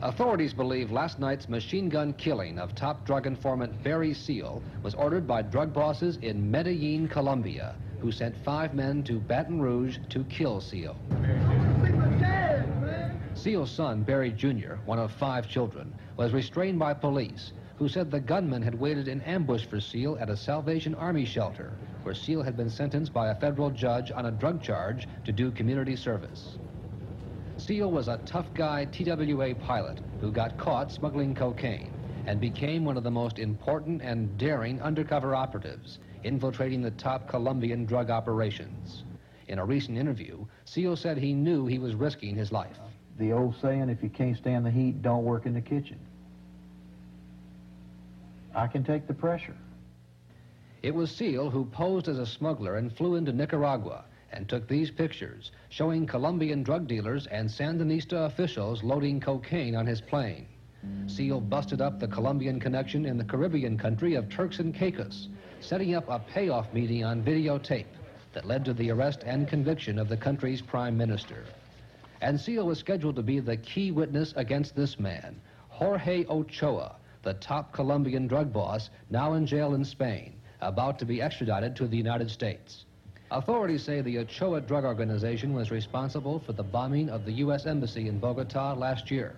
Authorities 0.00 0.54
believe 0.54 0.92
last 0.92 1.18
night's 1.18 1.48
machine 1.48 1.88
gun 1.88 2.12
killing 2.12 2.56
of 2.60 2.72
top 2.72 3.04
drug 3.04 3.26
informant 3.26 3.82
Barry 3.82 4.14
Seal 4.14 4.62
was 4.84 4.94
ordered 4.94 5.26
by 5.26 5.42
drug 5.42 5.72
bosses 5.72 6.18
in 6.18 6.48
Medellin, 6.48 7.08
Colombia, 7.08 7.74
who 7.98 8.12
sent 8.12 8.36
five 8.36 8.74
men 8.74 9.02
to 9.02 9.18
Baton 9.18 9.60
Rouge 9.60 9.98
to 10.10 10.22
kill 10.24 10.60
Seal. 10.60 10.96
Seal's 13.34 13.72
son, 13.72 14.04
Barry 14.04 14.30
Jr., 14.30 14.74
one 14.84 15.00
of 15.00 15.10
five 15.10 15.48
children, 15.48 15.92
was 16.16 16.32
restrained 16.32 16.78
by 16.78 16.94
police, 16.94 17.52
who 17.74 17.88
said 17.88 18.08
the 18.08 18.20
gunman 18.20 18.62
had 18.62 18.78
waited 18.78 19.08
in 19.08 19.20
ambush 19.22 19.66
for 19.66 19.80
Seal 19.80 20.16
at 20.20 20.30
a 20.30 20.36
Salvation 20.36 20.94
Army 20.94 21.24
shelter, 21.24 21.72
where 22.04 22.14
Seal 22.14 22.42
had 22.42 22.56
been 22.56 22.70
sentenced 22.70 23.12
by 23.12 23.30
a 23.30 23.34
federal 23.34 23.70
judge 23.70 24.12
on 24.12 24.26
a 24.26 24.30
drug 24.30 24.62
charge 24.62 25.08
to 25.24 25.32
do 25.32 25.50
community 25.50 25.96
service. 25.96 26.56
Seal 27.58 27.90
was 27.90 28.06
a 28.06 28.20
tough 28.24 28.54
guy 28.54 28.84
TWA 28.84 29.54
pilot 29.56 30.00
who 30.20 30.30
got 30.30 30.56
caught 30.58 30.92
smuggling 30.92 31.34
cocaine 31.34 31.90
and 32.26 32.40
became 32.40 32.84
one 32.84 32.96
of 32.96 33.02
the 33.02 33.10
most 33.10 33.40
important 33.40 34.00
and 34.00 34.38
daring 34.38 34.80
undercover 34.80 35.34
operatives, 35.34 35.98
infiltrating 36.22 36.82
the 36.82 36.92
top 36.92 37.28
Colombian 37.28 37.84
drug 37.84 38.10
operations. 38.10 39.02
In 39.48 39.58
a 39.58 39.64
recent 39.64 39.98
interview, 39.98 40.46
Seal 40.66 40.94
said 40.94 41.18
he 41.18 41.32
knew 41.32 41.66
he 41.66 41.80
was 41.80 41.94
risking 41.94 42.36
his 42.36 42.52
life. 42.52 42.78
The 43.18 43.32
old 43.32 43.56
saying, 43.60 43.88
if 43.90 44.04
you 44.04 44.08
can't 44.08 44.36
stand 44.36 44.64
the 44.64 44.70
heat, 44.70 45.02
don't 45.02 45.24
work 45.24 45.44
in 45.44 45.54
the 45.54 45.60
kitchen. 45.60 45.98
I 48.54 48.68
can 48.68 48.84
take 48.84 49.08
the 49.08 49.14
pressure. 49.14 49.56
It 50.82 50.94
was 50.94 51.10
Seal 51.10 51.50
who 51.50 51.64
posed 51.64 52.06
as 52.06 52.18
a 52.18 52.26
smuggler 52.26 52.76
and 52.76 52.96
flew 52.96 53.16
into 53.16 53.32
Nicaragua 53.32 54.04
and 54.32 54.48
took 54.48 54.68
these 54.68 54.90
pictures 54.90 55.52
showing 55.68 56.06
Colombian 56.06 56.62
drug 56.62 56.86
dealers 56.86 57.26
and 57.26 57.48
Sandinista 57.48 58.26
officials 58.26 58.82
loading 58.82 59.20
cocaine 59.20 59.74
on 59.74 59.86
his 59.86 60.00
plane. 60.00 60.46
Seal 61.06 61.40
busted 61.40 61.80
up 61.80 61.98
the 61.98 62.08
Colombian 62.08 62.60
connection 62.60 63.04
in 63.06 63.18
the 63.18 63.24
Caribbean 63.24 63.76
country 63.76 64.14
of 64.14 64.28
Turks 64.28 64.58
and 64.58 64.74
Caicos, 64.74 65.28
setting 65.60 65.94
up 65.94 66.08
a 66.08 66.18
payoff 66.18 66.72
meeting 66.72 67.04
on 67.04 67.22
videotape 67.22 67.86
that 68.32 68.44
led 68.44 68.64
to 68.64 68.74
the 68.74 68.90
arrest 68.90 69.24
and 69.24 69.48
conviction 69.48 69.98
of 69.98 70.08
the 70.08 70.16
country's 70.16 70.62
prime 70.62 70.96
minister. 70.96 71.44
And 72.20 72.40
Seal 72.40 72.66
was 72.66 72.78
scheduled 72.78 73.16
to 73.16 73.22
be 73.22 73.40
the 73.40 73.56
key 73.56 73.90
witness 73.90 74.32
against 74.36 74.76
this 74.76 74.98
man, 74.98 75.40
Jorge 75.68 76.24
Ochoa, 76.26 76.96
the 77.22 77.34
top 77.34 77.72
Colombian 77.72 78.26
drug 78.26 78.52
boss, 78.52 78.90
now 79.10 79.34
in 79.34 79.46
jail 79.46 79.74
in 79.74 79.84
Spain, 79.84 80.34
about 80.60 80.98
to 80.98 81.04
be 81.04 81.22
extradited 81.22 81.76
to 81.76 81.86
the 81.86 81.96
United 81.96 82.30
States. 82.30 82.84
Authorities 83.30 83.82
say 83.82 84.00
the 84.00 84.18
Ochoa 84.20 84.62
drug 84.62 84.84
organization 84.84 85.52
was 85.52 85.70
responsible 85.70 86.40
for 86.40 86.54
the 86.54 86.62
bombing 86.62 87.10
of 87.10 87.26
the 87.26 87.32
U.S. 87.32 87.66
Embassy 87.66 88.08
in 88.08 88.18
Bogota 88.18 88.72
last 88.72 89.10
year, 89.10 89.36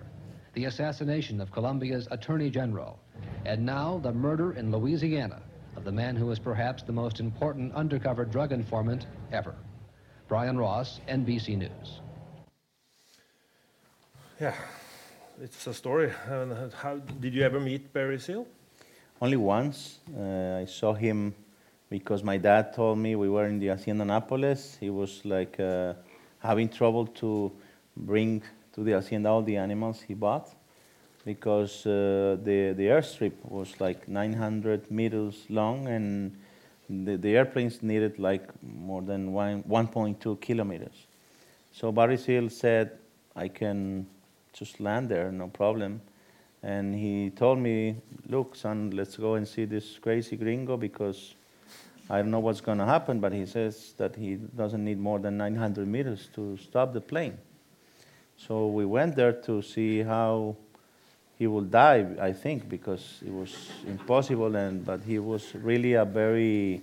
the 0.53 0.65
assassination 0.65 1.41
of 1.41 1.51
Colombia's 1.51 2.07
Attorney 2.09 2.49
General, 2.49 2.97
and 3.45 3.65
now 3.65 3.99
the 4.01 4.13
murder 4.13 4.53
in 4.53 4.71
Louisiana 4.71 5.41
of 5.75 5.83
the 5.83 5.91
man 5.91 6.15
who 6.15 6.25
was 6.25 6.39
perhaps 6.39 6.83
the 6.83 6.93
most 6.93 7.19
important 7.19 7.73
undercover 7.73 8.23
drug 8.23 8.53
informant 8.53 9.07
ever. 9.33 9.55
Brian 10.29 10.57
Ross, 10.57 11.01
NBC 11.09 11.57
News. 11.57 11.99
Yeah, 14.39 14.55
it's 15.41 15.67
a 15.67 15.73
story. 15.73 16.13
How 16.29 16.95
did 17.19 17.33
you 17.33 17.43
ever 17.43 17.59
meet 17.59 17.91
Barry 17.91 18.19
Seal? 18.19 18.47
Only 19.21 19.37
once. 19.37 19.99
Uh, 20.17 20.59
I 20.61 20.65
saw 20.65 20.93
him 20.93 21.35
because 21.91 22.23
my 22.23 22.37
dad 22.37 22.73
told 22.73 22.97
me 22.97 23.17
we 23.17 23.27
were 23.27 23.45
in 23.45 23.59
the 23.59 23.67
Hacienda 23.67 24.05
Nápoles. 24.05 24.79
He 24.79 24.89
was 24.89 25.25
like 25.25 25.59
uh, 25.59 25.93
having 26.39 26.69
trouble 26.69 27.05
to 27.05 27.51
bring 27.97 28.41
to 28.73 28.83
the 28.83 28.93
Hacienda 28.93 29.27
all 29.27 29.41
the 29.41 29.57
animals 29.57 30.01
he 30.01 30.13
bought 30.13 30.55
because 31.25 31.85
uh, 31.85 32.37
the, 32.43 32.73
the 32.77 32.85
airstrip 32.85 33.33
was 33.43 33.77
like 33.81 34.07
900 34.07 34.89
meters 34.89 35.43
long 35.49 35.89
and 35.89 36.33
the, 36.89 37.17
the 37.17 37.35
airplanes 37.35 37.83
needed 37.83 38.17
like 38.17 38.47
more 38.63 39.01
than 39.01 39.33
one, 39.33 39.61
1.2 39.63 40.39
kilometers. 40.39 41.07
So 41.73 41.91
Barry 41.91 42.17
Seal 42.17 42.49
said, 42.49 42.91
I 43.35 43.49
can 43.49 44.07
just 44.53 44.79
land 44.79 45.09
there, 45.09 45.29
no 45.29 45.49
problem. 45.49 45.99
And 46.63 46.95
he 46.95 47.31
told 47.31 47.59
me, 47.59 47.97
look, 48.29 48.55
son, 48.55 48.91
let's 48.91 49.17
go 49.17 49.35
and 49.35 49.45
see 49.45 49.65
this 49.65 49.99
crazy 49.99 50.37
gringo 50.37 50.77
because 50.77 51.35
I 52.11 52.17
don't 52.17 52.31
know 52.31 52.41
what's 52.41 52.59
going 52.59 52.77
to 52.79 52.85
happen, 52.85 53.21
but 53.21 53.31
he 53.31 53.45
says 53.45 53.93
that 53.95 54.17
he 54.17 54.35
doesn't 54.35 54.83
need 54.83 54.99
more 54.99 55.17
than 55.17 55.37
900 55.37 55.87
meters 55.87 56.27
to 56.35 56.57
stop 56.57 56.91
the 56.91 56.99
plane. 56.99 57.37
So 58.35 58.67
we 58.67 58.85
went 58.85 59.15
there 59.15 59.31
to 59.31 59.61
see 59.61 60.01
how 60.01 60.57
he 61.39 61.47
would 61.47 61.71
die, 61.71 62.05
I 62.19 62.33
think, 62.33 62.67
because 62.67 63.23
it 63.25 63.31
was 63.31 63.55
impossible, 63.87 64.57
and, 64.57 64.83
but 64.83 65.03
he 65.03 65.19
was 65.19 65.55
really 65.55 65.93
a 65.93 66.03
very 66.03 66.81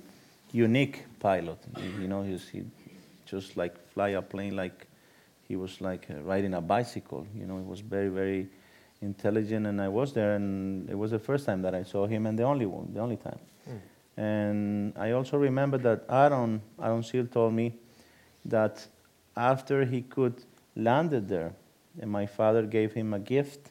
unique 0.51 1.05
pilot. 1.21 1.59
You 2.01 2.09
know, 2.09 2.23
he 2.23 2.65
just 3.27 3.59
like 3.59 3.87
fly 3.89 4.09
a 4.09 4.23
plane 4.23 4.57
like 4.57 4.87
he 5.47 5.57
was 5.57 5.83
like 5.83 6.07
uh, 6.11 6.23
riding 6.23 6.55
a 6.55 6.63
bicycle. 6.63 7.27
You 7.35 7.45
know, 7.45 7.59
he 7.59 7.65
was 7.65 7.81
very, 7.81 8.09
very 8.09 8.49
intelligent, 9.03 9.67
and 9.67 9.79
I 9.79 9.89
was 9.89 10.15
there, 10.15 10.37
and 10.37 10.89
it 10.89 10.97
was 10.97 11.11
the 11.11 11.19
first 11.19 11.45
time 11.45 11.61
that 11.63 11.75
I 11.75 11.83
saw 11.83 12.07
him, 12.07 12.25
and 12.25 12.39
the 12.39 12.45
only 12.45 12.65
one, 12.65 12.95
the 12.95 13.01
only 13.01 13.17
time. 13.17 13.41
Mm. 13.69 13.79
And 14.19 14.99
I 14.99 15.13
also 15.13 15.37
remember 15.37 15.79
that 15.79 16.05
Aaron, 16.11 16.61
Aaron 16.83 17.05
Seal 17.05 17.27
told 17.27 17.55
me 17.55 17.75
that 18.45 18.85
after 19.37 19.85
he 19.85 20.03
could 20.03 20.43
landed 20.75 21.29
there, 21.29 21.53
and 22.01 22.11
my 22.11 22.27
father 22.27 22.67
gave 22.67 22.93
him 22.93 23.15
a 23.15 23.21
gift, 23.21 23.71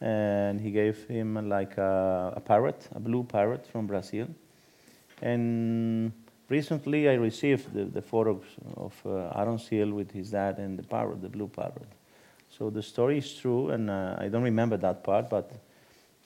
and 0.00 0.60
he 0.60 0.70
gave 0.70 1.04
him 1.08 1.48
like 1.48 1.76
a, 1.76 2.34
a 2.36 2.40
parrot, 2.40 2.88
a 2.94 3.00
blue 3.00 3.24
parrot 3.24 3.66
from 3.66 3.88
Brazil. 3.88 4.28
And 5.22 6.12
recently 6.48 7.08
I 7.08 7.14
received 7.14 7.74
the, 7.74 7.84
the 7.84 8.02
photos 8.02 8.44
of 8.76 8.94
uh, 9.04 9.40
Aaron 9.40 9.58
Seal 9.58 9.90
with 9.90 10.12
his 10.12 10.30
dad 10.30 10.58
and 10.58 10.78
the 10.78 10.84
parrot, 10.84 11.20
the 11.20 11.28
blue 11.28 11.48
parrot. 11.48 11.88
So 12.48 12.70
the 12.70 12.82
story 12.82 13.18
is 13.18 13.34
true, 13.34 13.70
and 13.70 13.90
uh, 13.90 14.14
I 14.18 14.28
don't 14.28 14.44
remember 14.44 14.76
that 14.76 15.02
part, 15.02 15.28
but 15.28 15.50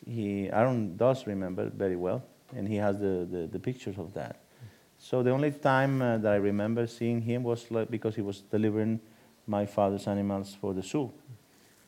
he, 0.07 0.51
Aaron 0.51 0.99
does 0.99 1.27
remember 1.27 1.71
very 1.71 1.97
well, 1.97 2.23
and 2.57 2.69
he 2.69 2.77
has 2.77 2.99
the, 2.99 3.27
the, 3.31 3.49
the 3.51 3.59
pictures 3.59 3.99
of 3.99 4.15
that. 4.15 4.41
So 4.99 5.23
the 5.23 5.31
only 5.31 5.51
time 5.51 6.01
uh, 6.01 6.19
that 6.19 6.33
I 6.33 6.37
remember 6.37 6.87
seeing 6.87 7.21
him 7.21 7.43
was 7.43 7.71
like 7.71 7.91
because 7.91 8.15
he 8.15 8.23
was 8.23 8.41
delivering 8.41 9.01
my 9.47 9.67
father's 9.67 10.07
animals 10.07 10.57
for 10.59 10.73
the 10.73 10.83
zoo. 10.83 11.13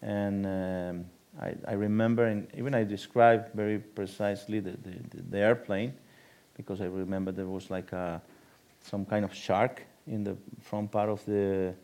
And 0.03 0.47
um, 0.47 1.05
I, 1.41 1.55
I, 1.67 1.73
remember, 1.73 2.27
and 2.27 2.47
even 2.57 2.75
I 2.75 2.85
described 2.85 3.55
very 3.55 3.79
precisely 3.79 4.61
the, 4.61 4.73
the, 4.73 5.23
the, 5.31 5.39
airplane, 5.39 5.95
because 6.57 6.81
I 6.81 6.87
remember 6.87 7.33
there 7.33 7.47
was 7.47 7.71
like 7.71 7.93
a, 7.93 8.21
some 8.83 9.05
kind 9.05 9.25
of 9.25 9.35
shark 9.35 9.83
in 10.07 10.23
the 10.23 10.37
front 10.61 10.91
part 10.91 11.09
of 11.09 11.25
the, 11.25 11.75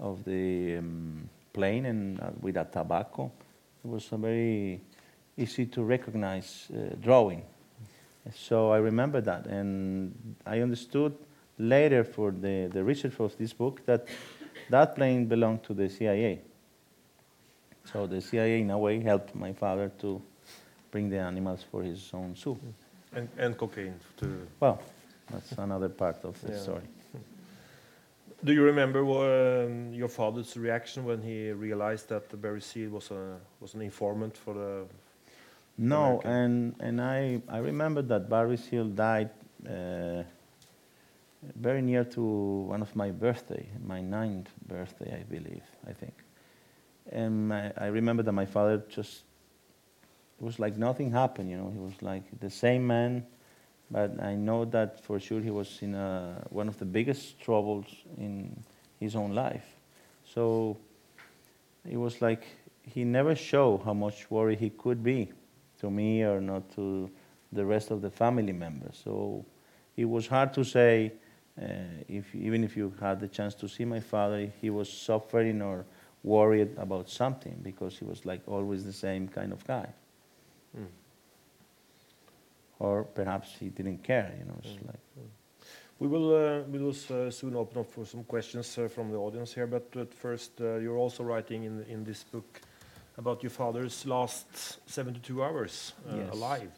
of 0.00 0.24
the 0.24 0.76
um, 0.76 1.28
plane 1.52 1.86
and 1.86 2.20
uh, 2.20 2.30
with 2.40 2.56
a 2.56 2.64
tobacco. 2.64 3.30
It 3.84 3.88
was 3.88 4.10
a 4.12 4.16
very 4.16 4.80
easy 5.36 5.66
to 5.66 5.82
recognize 5.82 6.68
uh, 6.72 6.94
drawing. 7.00 7.42
So 8.34 8.70
I 8.70 8.78
remember 8.78 9.20
that, 9.20 9.46
and 9.46 10.36
I 10.44 10.60
understood 10.60 11.16
later 11.58 12.04
for 12.04 12.30
the, 12.30 12.68
the 12.72 12.82
research 12.82 13.14
of 13.18 13.36
this 13.38 13.52
book 13.52 13.84
that 13.86 14.06
that 14.70 14.96
plane 14.96 15.26
belonged 15.26 15.62
to 15.64 15.74
the 15.74 15.88
CIA. 15.88 16.40
So 17.84 18.06
the 18.06 18.20
CIA, 18.20 18.60
in 18.60 18.70
a 18.70 18.78
way, 18.78 19.00
helped 19.00 19.34
my 19.34 19.52
father 19.52 19.90
to 20.00 20.20
bring 20.90 21.08
the 21.08 21.18
animals 21.18 21.64
for 21.70 21.82
his 21.82 22.10
own 22.12 22.34
zoo. 22.34 22.58
And, 23.12 23.28
and 23.38 23.56
cocaine, 23.56 23.94
too. 24.16 24.46
Well, 24.58 24.82
that's 25.30 25.52
another 25.52 25.88
part 25.88 26.24
of 26.24 26.40
the 26.42 26.52
yeah. 26.52 26.58
story. 26.58 26.82
Do 28.44 28.52
you 28.52 28.62
remember 28.62 29.00
um, 29.00 29.94
your 29.94 30.08
father's 30.08 30.56
reaction 30.56 31.04
when 31.04 31.22
he 31.22 31.52
realized 31.52 32.08
that 32.10 32.28
the 32.28 32.36
Barry 32.36 32.60
Seal 32.60 32.90
was 32.90 33.10
a 33.10 33.38
was 33.60 33.74
an 33.74 33.82
informant 33.82 34.36
for 34.36 34.54
the? 34.54 34.84
No, 35.78 36.20
and 36.24 36.74
and 36.80 37.00
I 37.00 37.42
I 37.48 37.58
remember 37.58 38.02
that 38.02 38.28
Barry 38.30 38.56
Seal 38.56 38.86
died 38.86 39.30
uh, 39.68 40.22
very 41.54 41.82
near 41.82 42.04
to 42.04 42.22
one 42.22 42.82
of 42.82 42.94
my 42.96 43.10
birthday, 43.10 43.66
my 43.84 44.00
ninth 44.00 44.48
birthday, 44.66 45.18
I 45.20 45.22
believe, 45.24 45.62
I 45.86 45.92
think. 45.92 46.14
And 47.12 47.48
my, 47.48 47.72
I 47.76 47.86
remember 47.86 48.22
that 48.22 48.32
my 48.32 48.46
father 48.46 48.82
just, 48.88 49.22
it 50.40 50.44
was 50.44 50.58
like 50.58 50.76
nothing 50.76 51.12
happened, 51.12 51.50
you 51.50 51.56
know. 51.56 51.70
He 51.70 51.78
was 51.78 52.02
like 52.02 52.24
the 52.40 52.50
same 52.50 52.86
man, 52.86 53.24
but 53.90 54.20
I 54.20 54.34
know 54.34 54.64
that 54.64 55.04
for 55.04 55.20
sure 55.20 55.40
he 55.40 55.50
was 55.50 55.78
in 55.82 55.94
a, 55.94 56.42
one 56.50 56.68
of 56.68 56.78
the 56.78 56.84
biggest 56.84 57.40
troubles 57.40 57.86
in 58.18 58.56
his 58.98 59.14
own 59.14 59.34
life. 59.34 59.64
So 60.24 60.78
it 61.88 61.96
was 61.96 62.20
like 62.20 62.44
he 62.82 63.04
never 63.04 63.34
showed 63.36 63.82
how 63.84 63.94
much 63.94 64.30
worry 64.30 64.56
he 64.56 64.70
could 64.70 65.02
be. 65.02 65.32
To 65.80 65.90
me 65.90 66.22
or 66.22 66.40
not 66.40 66.70
to 66.74 67.10
the 67.52 67.64
rest 67.64 67.90
of 67.90 68.02
the 68.02 68.10
family 68.10 68.52
members. 68.52 69.00
So 69.04 69.44
it 69.96 70.04
was 70.04 70.26
hard 70.26 70.52
to 70.54 70.64
say 70.64 71.12
uh, 71.60 71.64
if 72.08 72.34
even 72.34 72.64
if 72.64 72.76
you 72.76 72.92
had 73.00 73.20
the 73.20 73.28
chance 73.28 73.54
to 73.54 73.68
see 73.68 73.84
my 73.84 74.00
father, 74.00 74.50
he 74.60 74.70
was 74.70 74.92
suffering 74.92 75.62
or 75.62 75.86
worried 76.22 76.76
about 76.76 77.08
something 77.08 77.58
because 77.62 77.96
he 77.98 78.04
was 78.04 78.26
like 78.26 78.42
always 78.46 78.84
the 78.84 78.92
same 78.92 79.28
kind 79.28 79.52
of 79.52 79.64
guy. 79.66 79.88
Mm. 80.76 80.86
Or 82.78 83.04
perhaps 83.04 83.56
he 83.58 83.68
didn't 83.70 84.02
care, 84.02 84.34
you 84.38 84.44
know. 84.44 84.56
It's 84.62 84.76
like 84.86 85.00
We 85.98 86.08
will, 86.08 86.34
uh, 86.36 86.60
we 86.64 86.78
will 86.78 86.94
uh, 87.10 87.30
soon 87.30 87.56
open 87.56 87.80
up 87.80 87.90
for 87.90 88.04
some 88.04 88.24
questions 88.24 88.76
uh, 88.76 88.86
from 88.88 89.10
the 89.10 89.16
audience 89.16 89.54
here, 89.54 89.66
but 89.66 89.96
at 89.96 90.12
first, 90.12 90.60
uh, 90.60 90.76
you're 90.76 90.98
also 90.98 91.24
writing 91.24 91.64
in, 91.64 91.84
in 91.88 92.04
this 92.04 92.22
book 92.22 92.60
about 93.18 93.42
your 93.42 93.50
father's 93.50 94.04
last 94.06 94.46
72 94.90 95.42
hours 95.42 95.92
uh, 96.08 96.16
Yes. 96.16 96.32
alive. 96.32 96.70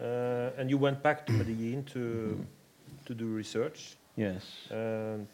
Uh, 0.00 0.50
and 0.60 0.70
you 0.70 0.78
went 0.78 1.02
back 1.02 1.26
to 1.26 1.32
Medellin 1.32 1.84
to, 1.84 2.44
to 3.06 3.14
do 3.14 3.26
research. 3.26 3.96
yes. 4.16 4.44
Um, 4.70 5.26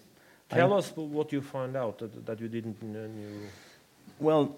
tell 0.48 0.72
I- 0.72 0.78
us 0.78 0.92
what 0.96 1.32
you 1.32 1.40
found 1.42 1.76
out 1.76 1.98
that, 1.98 2.26
that 2.26 2.40
you 2.40 2.48
didn't 2.48 2.82
know. 2.82 3.08
Well, 4.18 4.56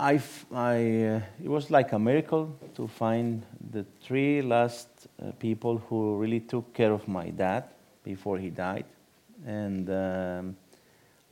I, 0.00 0.14
f- 0.14 0.46
I, 0.52 0.76
uh, 1.04 1.20
it 1.44 1.48
was 1.48 1.70
like 1.70 1.92
a 1.92 1.98
miracle 1.98 2.56
to 2.74 2.86
find 2.88 3.42
the 3.72 3.84
three 4.02 4.42
last 4.42 4.88
uh, 5.22 5.32
people 5.38 5.78
who 5.88 6.16
really 6.18 6.40
took 6.40 6.72
care 6.72 6.92
of 6.92 7.06
my 7.06 7.30
dad 7.30 7.64
before 8.04 8.38
he 8.38 8.50
died. 8.50 8.84
And 9.46 9.88
um, 9.90 10.56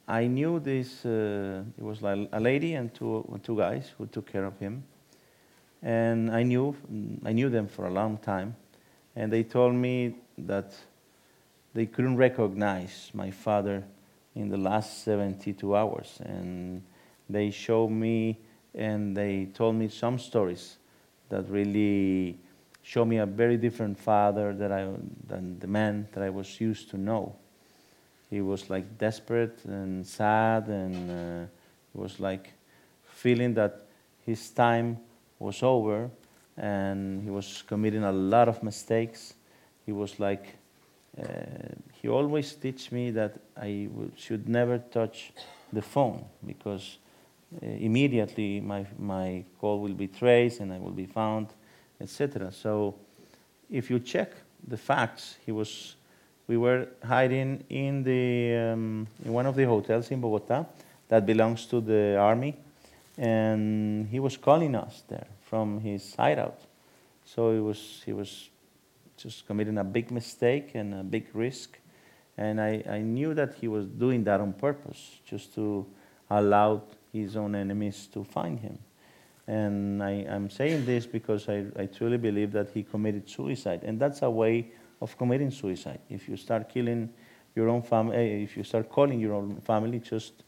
I 0.09 0.29
knew 0.29 0.61
this, 0.61 1.05
uh, 1.05 1.65
it 1.77 1.83
was 1.83 2.01
like 2.01 2.29
a 2.33 2.39
lady 2.39 2.75
and 2.75 2.95
two, 2.95 3.41
two 3.43 3.57
guys 3.57 3.93
who 3.99 4.07
took 4.07 4.31
care 4.31 4.45
of 4.45 4.57
him. 4.59 4.85
And 5.83 6.31
I 6.31 6.45
knew, 6.45 6.77
I 7.25 7.33
knew 7.33 7.51
them 7.51 7.67
for 7.67 7.87
a 7.87 7.91
long 7.91 8.19
time. 8.19 8.55
And 9.17 9.33
they 9.33 9.43
told 9.43 9.75
me 9.75 10.15
that 10.39 10.75
they 11.75 11.87
couldn't 11.87 12.17
recognize 12.17 13.11
my 13.15 13.31
father 13.31 13.85
in 14.37 14.49
the 14.49 14.57
last 14.57 15.03
72 15.03 15.75
hours. 15.75 16.21
And 16.25 16.83
they 17.29 17.51
showed 17.51 17.91
me 17.91 18.39
and 18.75 19.17
they 19.17 19.47
told 19.47 19.75
me 19.75 19.89
some 19.89 20.19
stories 20.19 20.77
that 21.31 21.49
really 21.51 22.39
showed 22.83 23.07
me 23.07 23.17
a 23.17 23.27
very 23.27 23.57
different 23.57 23.99
father 23.99 24.55
that 24.55 24.71
I, 24.71 24.89
than 25.27 25.59
the 25.59 25.67
man 25.67 26.07
that 26.13 26.23
I 26.23 26.31
was 26.31 26.61
used 26.61 26.91
to 26.91 26.97
know. 26.97 27.35
He 28.31 28.41
was 28.41 28.69
like 28.69 28.99
desperate 28.99 29.65
and 29.65 30.07
sad, 30.07 30.69
and 30.69 31.11
uh, 31.11 31.47
he 31.93 31.99
was 32.01 32.19
like 32.21 32.53
feeling 33.05 33.55
that 33.55 33.87
his 34.25 34.51
time 34.51 34.99
was 35.39 35.63
over, 35.63 36.11
and 36.57 37.23
he 37.23 37.31
was 37.31 37.63
committing 37.67 38.05
a 38.05 38.13
lot 38.13 38.49
of 38.49 38.63
mistakes. 38.63 39.35
He 39.85 39.93
was 39.93 40.19
like, 40.19 40.57
uh, 41.19 41.25
he 42.03 42.09
always 42.09 42.55
teach 42.55 42.93
me 42.93 43.11
that 43.13 43.37
I 43.57 43.89
should 44.17 44.49
never 44.49 44.79
touch 44.79 45.33
the 45.73 45.83
phone 45.83 46.25
because 46.45 46.99
uh, 47.63 47.67
immediately 47.67 48.61
my, 48.61 48.87
my 48.99 49.45
call 49.61 49.81
will 49.81 49.95
be 49.95 50.09
traced 50.09 50.61
and 50.61 50.73
I 50.73 50.79
will 50.79 50.91
be 50.91 51.07
found, 51.07 51.49
etc. 52.01 52.53
So 52.53 52.97
if 53.71 53.91
you 53.91 54.01
check 54.01 54.33
the 54.67 54.77
facts, 54.77 55.37
he 55.45 55.53
was, 55.53 55.96
we 56.49 56.57
were 56.57 56.89
hiding 57.05 57.65
in, 57.69 58.03
the, 58.03 58.73
um, 58.73 59.07
in 59.25 59.33
one 59.33 59.47
of 59.47 59.57
the 59.57 59.65
hotels 59.65 60.11
in 60.11 60.21
Bogota 60.21 60.65
that 61.09 61.27
belongs 61.27 61.67
to 61.67 61.81
the 61.81 62.17
army, 62.17 62.57
and 63.19 64.09
he 64.09 64.21
was 64.21 64.37
calling 64.37 64.75
us 64.75 65.03
there 65.09 65.27
from 65.43 65.81
his 65.81 66.15
hideout. 66.15 66.59
So 67.25 67.53
he 67.53 67.61
was, 67.61 68.03
he 68.05 68.13
was 68.13 68.49
just 69.17 69.47
committing 69.47 69.79
a 69.79 69.85
big 69.85 70.11
mistake 70.11 70.73
and 70.75 70.95
a 70.95 71.03
big 71.03 71.27
risk. 71.35 71.79
And 72.39 72.61
I, 72.61 72.83
I 72.89 72.99
knew 72.99 73.35
that 73.35 73.55
he 73.55 73.67
was 73.67 73.87
doing 73.87 74.25
that 74.25 74.41
on 74.41 74.53
purpose, 74.53 75.19
just 75.25 75.55
to 75.55 75.87
allow 76.31 76.83
his 77.13 77.37
own 77.37 77.55
enemies 77.55 78.09
to 78.13 78.25
find 78.25 78.61
him. 78.61 78.79
And 79.47 80.03
I, 80.03 80.27
I'm 80.29 80.51
saying 80.51 80.85
this 80.85 81.07
because 81.07 81.49
I, 81.49 81.67
I 81.79 81.87
truly 81.87 82.19
believe 82.19 82.53
that 82.53 82.71
he 82.75 82.83
committed 82.83 83.31
suicide. 83.31 83.83
And 83.85 83.99
that's 83.99 84.23
a 84.23 84.31
way 84.31 84.73
of 85.01 85.17
committing 85.17 85.51
suicide. 85.51 86.01
If 86.09 86.29
you 86.29 86.37
start 86.37 86.69
killing 86.69 87.11
your 87.55 87.69
own 87.69 87.83
family, 87.83 88.17
eh, 88.17 88.45
if 88.45 88.57
you 88.57 88.65
start 88.65 88.89
calling 88.89 89.21
your 89.21 89.35
own 89.35 89.61
family 89.61 90.01
just 90.01 90.45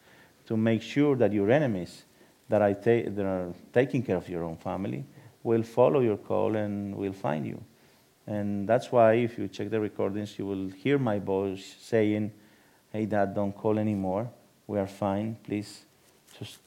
to 0.47 0.57
make 0.57 0.83
sure 0.83 1.17
that 1.17 1.33
your 1.33 1.51
enemies 1.51 2.05
that, 2.49 2.63
I 2.63 2.73
ta- 2.73 3.11
that 3.11 3.25
are 3.25 3.53
taking 3.73 4.03
care 4.03 4.17
of 4.17 4.29
your 4.29 4.45
own 4.45 4.57
family 4.57 5.05
will 5.43 5.63
follow 5.63 6.01
your 6.01 6.17
call 6.17 6.57
and 6.57 6.95
will 6.97 7.13
find 7.13 7.47
you. 7.47 7.63
And 8.27 8.69
that's 8.69 8.93
why, 8.93 9.15
if 9.15 9.39
you 9.39 9.49
check 9.49 9.71
the 9.71 9.81
recordings, 9.81 10.39
you 10.39 10.47
will 10.47 10.69
hear 10.69 10.99
my 10.99 11.19
voice 11.19 11.77
saying, 11.81 12.33
Hey, 12.93 13.07
Dad, 13.07 13.35
don't 13.35 13.53
call 13.53 13.79
anymore. 13.79 14.31
We 14.67 14.79
are 14.79 14.87
fine. 14.87 15.37
Please 15.45 15.85
just 16.39 16.59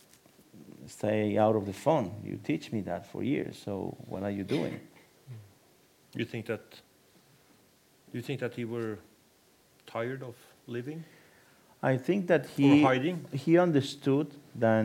stay 0.87 1.37
out 1.37 1.55
of 1.55 1.65
the 1.65 1.73
phone. 1.73 2.13
You 2.23 2.39
teach 2.43 2.71
me 2.71 2.81
that 2.81 3.05
for 3.05 3.23
years, 3.23 3.61
so 3.63 3.95
what 4.07 4.23
are 4.23 4.31
you 4.31 4.43
doing? 4.43 4.79
You 6.15 6.25
think 6.25 6.47
that, 6.47 6.61
you 8.13 8.21
think 8.21 8.39
that 8.39 8.53
he 8.53 8.65
were 8.65 8.97
tired 9.87 10.23
of 10.23 10.35
living? 10.67 11.03
I 11.83 11.97
think 11.97 12.27
that 12.27 12.45
he, 12.45 12.83
hiding? 12.83 13.25
he 13.31 13.57
understood 13.57 14.27
that 14.55 14.83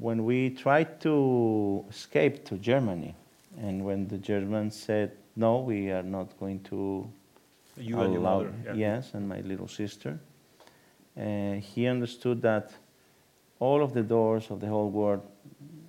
when 0.00 0.24
we 0.24 0.50
tried 0.50 1.00
to 1.02 1.84
escape 1.90 2.44
to 2.46 2.56
Germany, 2.56 3.14
and 3.60 3.84
when 3.84 4.08
the 4.08 4.16
Germans 4.18 4.74
said, 4.76 5.12
no, 5.36 5.58
we 5.58 5.90
are 5.90 6.02
not 6.02 6.38
going 6.40 6.60
to 6.60 7.06
You 7.76 8.00
and 8.00 8.12
your 8.14 8.22
allow- 8.22 8.38
mother, 8.44 8.54
yeah. 8.64 8.74
Yes, 8.74 9.14
and 9.14 9.28
my 9.28 9.40
little 9.40 9.68
sister. 9.68 10.18
Uh, 11.16 11.54
he 11.54 11.86
understood 11.86 12.40
that 12.42 12.72
all 13.60 13.82
of 13.82 13.92
the 13.92 14.02
doors 14.02 14.50
of 14.50 14.60
the 14.60 14.68
whole 14.68 14.88
world 14.90 15.22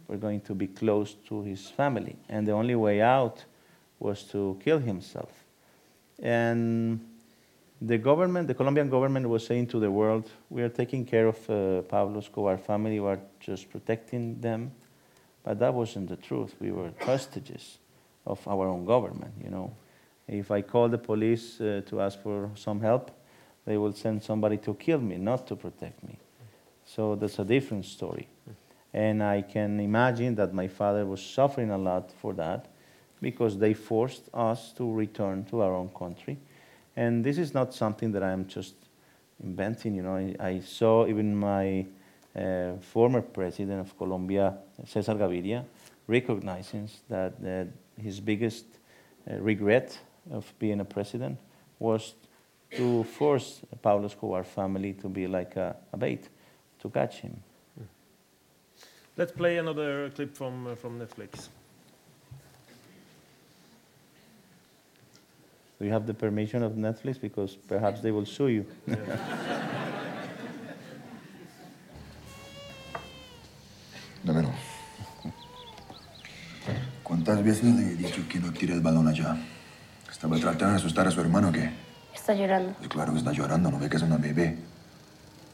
were 0.08 0.17
going 0.17 0.41
to 0.41 0.56
be 0.56 0.67
closed 0.67 1.25
to 1.28 1.43
his 1.43 1.69
family, 1.69 2.15
and 2.28 2.47
the 2.47 2.52
only 2.52 2.75
way 2.75 2.99
out 3.02 3.45
was 3.99 4.23
to 4.23 4.60
kill 4.63 4.80
himself. 4.80 5.32
And 6.22 7.00
the 7.82 7.98
government, 7.98 8.48
the 8.48 8.54
Colombian 8.54 8.90
government, 8.90 9.28
was 9.30 9.46
saying 9.46 9.68
to 9.68 9.80
the 9.80 9.90
world, 9.90 10.30
"We 10.50 10.62
are 10.62 10.70
taking 10.70 11.06
care 11.06 11.28
of 11.28 11.50
uh, 11.50 11.82
Pablo 11.84 12.20
Escobar 12.20 12.58
family. 12.58 13.00
We 13.00 13.08
are 13.08 13.22
just 13.40 13.70
protecting 13.70 14.42
them," 14.42 14.72
but 15.44 15.60
that 15.60 15.74
wasn't 15.74 16.10
the 16.10 16.18
truth. 16.18 16.56
We 16.60 16.72
were 16.72 16.92
hostages 17.00 17.80
of 18.26 18.46
our 18.48 18.68
own 18.68 18.86
government. 18.86 19.34
You 19.42 19.50
know, 19.50 19.74
if 20.28 20.52
I 20.52 20.62
call 20.62 20.90
the 20.90 20.98
police 20.98 21.62
uh, 21.62 21.82
to 21.86 22.02
ask 22.02 22.20
for 22.22 22.50
some 22.56 22.82
help, 22.82 23.12
they 23.66 23.78
will 23.78 23.94
send 23.94 24.24
somebody 24.24 24.58
to 24.58 24.74
kill 24.74 25.00
me, 25.00 25.18
not 25.18 25.48
to 25.48 25.56
protect 25.56 26.04
me. 26.04 26.18
So 26.86 27.16
that's 27.16 27.40
a 27.40 27.46
different 27.46 27.86
story. 27.86 28.28
And 28.94 29.24
I 29.24 29.44
can 29.44 29.80
imagine 29.80 30.36
that 30.36 30.54
my 30.54 30.68
father 30.68 31.06
was 31.06 31.22
suffering 31.22 31.70
a 31.70 31.78
lot 31.78 32.12
for 32.12 32.34
that 32.34 32.66
because 33.22 33.58
they 33.58 33.74
forced 33.74 34.30
us 34.34 34.72
to 34.74 34.92
return 34.92 35.46
to 35.46 35.62
our 35.62 35.74
own 35.74 35.90
country. 35.90 36.38
And 36.96 37.24
this 37.24 37.38
is 37.38 37.54
not 37.54 37.74
something 37.74 38.12
that 38.14 38.24
I'm 38.24 38.48
just 38.48 38.76
inventing. 39.44 39.96
You 39.96 40.04
know, 40.04 40.16
I, 40.16 40.36
I 40.40 40.60
saw 40.60 41.08
even 41.08 41.36
my 41.36 41.86
uh, 42.36 42.74
former 42.82 43.22
president 43.22 43.80
of 43.82 43.98
Colombia, 43.98 44.58
Cesar 44.86 45.16
Gaviria, 45.16 45.66
recognizing 46.08 46.90
that, 47.10 47.42
that 47.42 47.68
his 48.02 48.20
biggest 48.20 48.66
uh, 49.30 49.36
regret 49.36 49.98
of 50.32 50.52
being 50.60 50.80
a 50.80 50.86
president 50.86 51.38
was 51.80 52.15
to 52.72 53.04
force 53.04 53.62
Pablo 53.82 54.06
Escobar 54.06 54.44
family 54.44 54.94
to 54.94 55.10
be 55.10 55.28
like 55.28 55.56
a, 55.56 55.76
a 55.92 55.98
bait 55.98 56.30
to 56.80 56.90
catch 56.90 57.22
him. 57.22 57.42
Let's 59.17 59.32
play 59.32 59.58
another 59.58 60.10
clip 60.12 60.36
from, 60.36 60.67
uh, 60.67 60.76
from 60.76 61.00
Netflix. 61.00 61.50
Do 65.80 65.86
you 65.86 65.94
have 65.94 66.06
the 66.06 66.13
permission 66.13 66.62
of 66.62 66.73
Netflix? 66.73 67.21
Because 67.21 67.56
perhaps 67.56 68.02
they 68.02 68.12
will 68.12 68.25
sue 68.25 68.50
you. 68.50 68.65
Dámelo. 74.25 74.50
¿Cuántas 77.02 77.42
veces 77.42 77.63
le 77.63 77.94
he 77.94 77.96
dicho 77.96 78.27
que 78.27 78.40
no 78.40 78.52
tire 78.52 78.73
el 78.73 78.82
balón 78.82 79.08
allá? 79.08 79.38
¿Estaba 80.12 80.38
tratando 80.38 80.71
de 80.71 80.75
asustar 80.75 81.08
a 81.08 81.12
su 81.12 81.21
hermano 81.21 81.48
o 81.48 81.52
qué? 81.54 81.71
Está 82.13 82.34
llorando. 82.34 82.73
Pues 82.73 82.90
claro 82.90 83.13
que 83.13 83.19
está 83.19 83.32
llorando, 83.32 83.71
no 83.71 83.80
ve 83.80 83.90
que 83.90 83.96
es 83.96 84.04
una 84.04 84.17
bebé. 84.17 84.58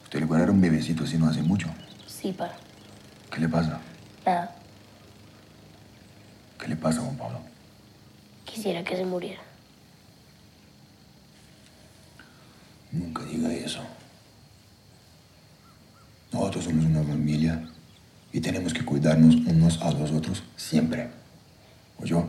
Usted 0.03 0.19
le 0.19 0.25
dar 0.25 0.49
un 0.49 0.59
bebecito 0.59 1.03
así 1.03 1.19
no 1.19 1.27
hace 1.29 1.43
mucho. 1.43 1.67
Sí, 2.07 2.31
pa. 2.33 2.51
¿Qué 3.31 3.41
le 3.41 3.47
pasa? 3.47 3.79
Nada. 4.25 4.55
¿Qué 6.59 6.67
le 6.67 6.75
pasa, 6.75 7.01
Juan 7.01 7.15
Pablo? 7.15 7.39
Quisiera 8.43 8.83
que 8.83 8.95
se 8.97 9.05
muriera. 9.05 9.39
Nunca 12.95 13.23
diga 13.23 13.53
eso. 13.53 13.81
Nosotros 16.31 16.63
somos 16.63 16.85
una 16.85 17.03
familia 17.03 17.61
y 18.31 18.39
tenemos 18.39 18.73
que 18.73 18.85
cuidarnos 18.85 19.35
unos 19.35 19.81
a 19.81 19.91
los 19.91 20.11
otros 20.11 20.43
siempre. 20.55 21.09
¿O 22.01 22.05
yo? 22.05 22.25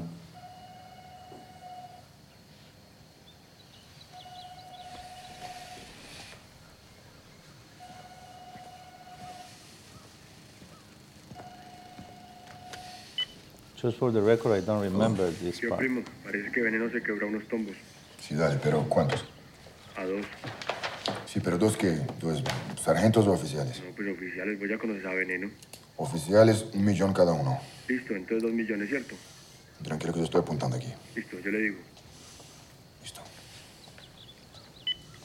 Just 13.81 13.99
for 13.99 14.11
the 14.11 14.21
record, 14.21 14.53
I 14.53 14.61
don't 14.63 14.83
remember 14.83 15.31
this 15.31 15.61
oh. 15.63 15.69
part. 15.69 15.81
Yo, 15.83 15.87
primo, 15.87 16.03
parece 16.25 16.51
que 16.51 16.61
Veneno 16.61 16.91
se 16.91 17.01
quebró 17.03 17.29
unos 17.29 17.47
tombos. 17.47 17.77
Sí, 18.21 18.35
dale, 18.35 18.59
pero 18.61 18.83
¿cuántos? 18.89 19.25
Dos. 20.07 20.27
Sí, 21.27 21.41
pero 21.41 21.59
dos 21.59 21.77
que, 21.77 22.01
dos 22.21 22.43
sargentos 22.81 23.27
o 23.27 23.33
oficiales. 23.33 23.83
No, 23.85 23.95
pues 23.95 24.09
oficiales, 24.09 24.59
voy 24.59 24.73
a 24.73 24.79
conocer 24.79 25.07
a 25.07 25.15
Veneno. 25.15 25.51
Oficiales, 25.97 26.67
un 26.75 26.85
millón 26.85 27.13
cada 27.13 27.33
uno. 27.33 27.59
Listo, 27.89 28.15
entonces 28.15 28.43
dos 28.43 28.53
millones, 28.53 28.89
¿cierto? 28.89 29.15
Tranquilo 29.83 30.13
que 30.13 30.21
yo 30.21 30.25
estoy 30.25 30.41
apuntando 30.41 30.77
aquí. 30.77 30.93
Listo, 31.15 31.39
yo 31.41 31.51
le 31.51 31.59
digo. 31.59 31.77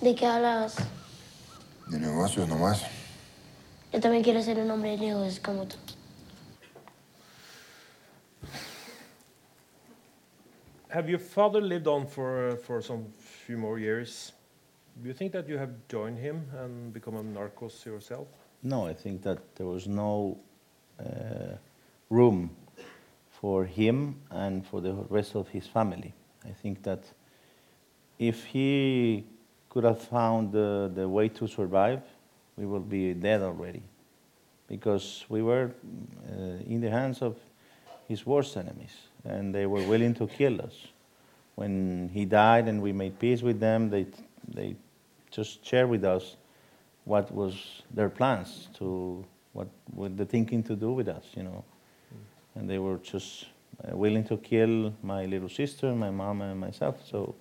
¿De 0.02 0.16
qué 0.16 0.26
hablas? 0.26 0.78
De 1.88 2.00
negocios 2.00 2.48
nomás. 2.48 2.84
Yo 3.94 4.00
también 4.00 4.24
quiero 4.24 4.42
ser 4.42 4.58
un 4.58 4.72
hombre 4.72 4.92
de 4.92 4.98
negocios 4.98 5.40
como 5.40 5.68
tú. 5.68 5.76
Have 10.90 11.08
your 11.08 11.20
father 11.20 11.62
lived 11.62 11.88
on 11.88 12.08
for, 12.08 12.50
uh, 12.50 12.56
for 12.56 12.82
some 12.82 13.06
few 13.46 13.58
more 13.58 13.80
years? 13.80 14.34
Do 15.02 15.08
you 15.08 15.14
think 15.14 15.32
that 15.32 15.48
you 15.48 15.58
have 15.58 15.72
joined 15.88 16.20
him 16.20 16.46
and 16.58 16.94
become 16.94 17.16
a 17.16 17.24
narcos 17.24 17.86
yourself? 17.86 18.28
No, 18.64 18.86
I 18.86 18.94
think 18.94 19.24
that 19.24 19.56
there 19.56 19.66
was 19.66 19.88
no 19.88 20.38
uh, 21.00 21.56
room 22.10 22.52
for 23.30 23.66
him 23.66 24.16
and 24.30 24.66
for 24.66 24.82
the 24.82 24.94
rest 25.10 25.36
of 25.36 25.48
his 25.48 25.66
family. 25.66 26.14
I 26.46 26.52
think 26.52 26.84
that 26.84 27.04
if 28.20 28.46
he 28.46 29.24
could 29.70 29.84
have 29.84 30.00
found 30.00 30.52
the, 30.52 30.92
the 30.94 31.08
way 31.08 31.30
to 31.30 31.48
survive, 31.48 32.02
we 32.56 32.66
would 32.66 32.88
be 32.90 33.14
dead 33.14 33.42
already. 33.42 33.82
Because 34.68 35.26
we 35.28 35.42
were 35.42 35.72
uh, 36.30 36.36
in 36.68 36.82
the 36.82 36.90
hands 36.90 37.22
of 37.22 37.38
his 38.08 38.26
worst 38.26 38.56
enemies, 38.58 38.96
and 39.24 39.56
they 39.56 39.66
were 39.66 39.84
willing 39.88 40.14
to 40.16 40.28
kill 40.28 40.62
us. 40.62 40.88
When 41.56 42.10
he 42.14 42.26
died 42.26 42.68
and 42.68 42.82
we 42.82 42.92
made 42.92 43.18
peace 43.20 43.42
with 43.42 43.60
them, 43.60 43.90
they, 43.90 44.06
they 44.48 44.76
just 45.32 45.66
shared 45.66 45.90
with 45.90 46.04
us 46.04 46.36
what 47.06 47.32
was 47.34 47.82
their 47.94 48.10
plans 48.10 48.68
to 48.76 49.26
what 49.54 49.68
with 49.96 50.18
the 50.18 50.26
thinking 50.26 50.64
to 50.64 50.76
do 50.76 50.92
with 50.94 51.08
us, 51.08 51.26
you 51.36 51.44
know. 51.44 51.64
And 52.56 52.70
they 52.70 52.80
were 52.80 52.98
just 52.98 53.46
uh, 53.84 53.96
willing 53.96 54.24
to 54.26 54.38
kill 54.38 54.94
my 55.04 55.26
little 55.26 55.50
sister, 55.50 55.94
my 55.96 56.12
mom, 56.12 56.42
and 56.42 56.60
myself. 56.60 56.96
So 57.10 57.34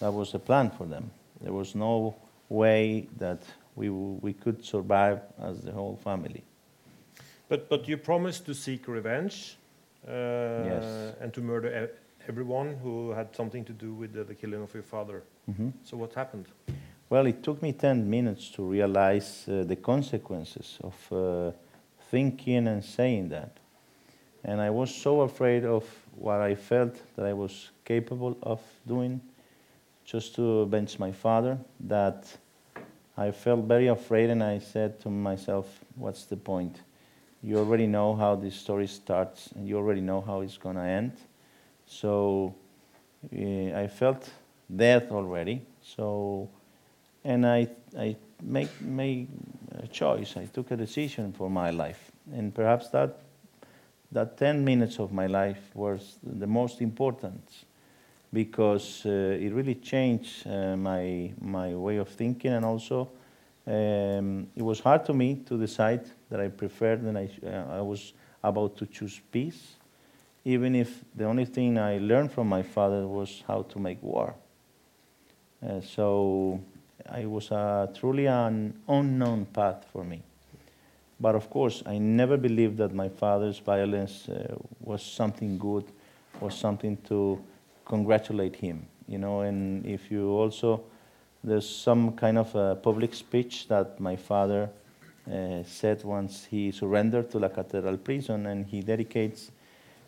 that 0.00 0.12
was 0.12 0.32
the 0.32 0.38
plan 0.38 0.70
for 0.70 0.86
them. 0.86 1.10
There 1.42 1.52
was 1.52 1.74
no 1.74 2.14
way 2.48 3.08
that 3.18 3.42
we, 3.74 3.88
w- 3.88 4.18
we 4.22 4.32
could 4.32 4.64
survive 4.64 5.20
as 5.38 5.60
the 5.60 5.72
whole 5.72 5.96
family. 6.02 6.42
But, 7.48 7.68
but 7.68 7.86
you 7.86 7.96
promised 7.98 8.46
to 8.46 8.54
seek 8.54 8.88
revenge 8.88 9.56
uh, 10.08 10.10
Yes. 10.64 11.14
and 11.20 11.32
to 11.34 11.40
murder 11.42 11.90
everyone 12.28 12.76
who 12.82 13.10
had 13.10 13.34
something 13.34 13.64
to 13.64 13.72
do 13.72 13.92
with 13.94 14.12
the, 14.12 14.24
the 14.24 14.34
killing 14.34 14.62
of 14.62 14.72
your 14.74 14.82
father. 14.82 15.22
Mhm. 15.48 15.72
So 15.84 15.96
what 15.96 16.14
happened? 16.14 16.46
Well, 17.08 17.26
it 17.26 17.42
took 17.42 17.62
me 17.62 17.72
10 17.72 18.10
minutes 18.10 18.50
to 18.50 18.62
realize 18.62 19.48
uh, 19.48 19.62
the 19.64 19.76
consequences 19.76 20.78
of 20.82 21.12
uh, 21.12 21.52
thinking 22.10 22.66
and 22.68 22.84
saying 22.84 23.28
that. 23.28 23.58
And 24.44 24.60
I 24.60 24.70
was 24.70 24.94
so 24.94 25.20
afraid 25.20 25.64
of 25.64 25.84
what 26.16 26.40
I 26.40 26.54
felt 26.56 26.94
that 27.16 27.26
I 27.26 27.32
was 27.32 27.70
capable 27.84 28.36
of 28.42 28.60
doing 28.86 29.20
just 30.04 30.34
to 30.36 30.60
avenge 30.60 30.98
my 30.98 31.12
father 31.12 31.58
that 31.88 32.38
I 33.16 33.30
felt 33.30 33.64
very 33.64 33.88
afraid 33.88 34.30
and 34.30 34.42
I 34.42 34.58
said 34.58 35.00
to 35.00 35.10
myself, 35.10 35.66
what's 35.96 36.24
the 36.26 36.36
point? 36.36 36.80
You 37.42 37.58
already 37.58 37.86
know 37.86 38.14
how 38.14 38.34
this 38.36 38.54
story 38.54 38.86
starts 38.86 39.52
and 39.54 39.66
you 39.68 39.76
already 39.76 40.00
know 40.00 40.20
how 40.20 40.40
it's 40.42 40.58
going 40.58 40.76
to 40.76 40.82
end. 40.82 41.12
So 41.86 42.54
uh, 43.32 43.78
I 43.78 43.88
felt 43.88 44.30
death 44.74 45.10
already. 45.10 45.62
So 45.82 46.48
and 47.26 47.44
I, 47.44 47.68
I 47.98 48.16
make, 48.42 48.80
made 48.80 49.28
a 49.82 49.88
choice. 49.88 50.36
I 50.36 50.46
took 50.46 50.70
a 50.70 50.76
decision 50.76 51.32
for 51.32 51.50
my 51.50 51.70
life, 51.70 52.12
and 52.32 52.54
perhaps 52.54 52.88
that, 52.90 53.18
that 54.12 54.36
10 54.38 54.64
minutes 54.64 55.00
of 55.00 55.12
my 55.12 55.26
life 55.26 55.74
was 55.74 56.18
the 56.22 56.46
most 56.46 56.80
important 56.80 57.64
because 58.32 59.04
uh, 59.06 59.08
it 59.40 59.52
really 59.52 59.74
changed 59.74 60.46
uh, 60.46 60.76
my, 60.76 61.32
my 61.40 61.74
way 61.74 61.96
of 61.96 62.08
thinking, 62.08 62.52
and 62.52 62.64
also 62.64 63.08
um, 63.66 64.46
it 64.54 64.62
was 64.62 64.78
hard 64.78 65.04
to 65.06 65.12
me 65.12 65.42
to 65.46 65.58
decide 65.58 66.04
that 66.30 66.40
I 66.40 66.48
preferred 66.48 67.02
and 67.02 67.18
I, 67.18 67.28
uh, 67.44 67.78
I 67.78 67.80
was 67.80 68.12
about 68.44 68.76
to 68.76 68.86
choose 68.86 69.20
peace, 69.32 69.75
even 70.46 70.76
if 70.76 71.04
the 71.16 71.24
only 71.24 71.44
thing 71.44 71.76
I 71.76 71.98
learned 71.98 72.30
from 72.30 72.48
my 72.48 72.62
father 72.62 73.04
was 73.04 73.42
how 73.48 73.62
to 73.62 73.80
make 73.80 74.00
war. 74.00 74.32
Uh, 75.60 75.80
so 75.80 76.60
it 77.18 77.28
was 77.28 77.50
uh, 77.50 77.88
truly 77.92 78.26
an 78.26 78.80
unknown 78.88 79.46
path 79.46 79.86
for 79.92 80.04
me. 80.04 80.22
But 81.18 81.34
of 81.34 81.50
course, 81.50 81.82
I 81.84 81.98
never 81.98 82.36
believed 82.36 82.76
that 82.78 82.94
my 82.94 83.08
father's 83.08 83.58
violence 83.58 84.28
uh, 84.28 84.54
was 84.80 85.02
something 85.02 85.58
good, 85.58 85.84
was 86.40 86.54
something 86.54 86.96
to 87.08 87.42
congratulate 87.84 88.54
him. 88.54 88.86
You 89.08 89.18
know, 89.18 89.40
and 89.40 89.84
if 89.84 90.12
you 90.12 90.30
also, 90.30 90.84
there's 91.42 91.68
some 91.68 92.12
kind 92.12 92.38
of 92.38 92.54
a 92.54 92.76
public 92.76 93.14
speech 93.14 93.66
that 93.66 93.98
my 93.98 94.14
father 94.14 94.70
uh, 95.28 95.64
said 95.64 96.04
once 96.04 96.44
he 96.44 96.70
surrendered 96.70 97.32
to 97.32 97.40
La 97.40 97.48
Catedral 97.48 97.96
prison, 97.96 98.46
and 98.46 98.64
he 98.64 98.80
dedicates 98.80 99.50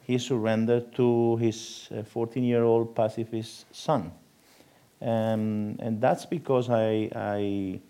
his 0.08 0.24
surrendered 0.24 0.92
to 0.94 1.36
his 1.36 1.88
14 2.06 2.42
year 2.42 2.64
old 2.64 2.94
pacifist 2.94 3.66
son. 3.74 4.10
Um, 5.00 5.76
and 5.78 6.00
that's 6.00 6.24
because 6.24 6.70
I, 6.70 7.10
I, 7.14 7.80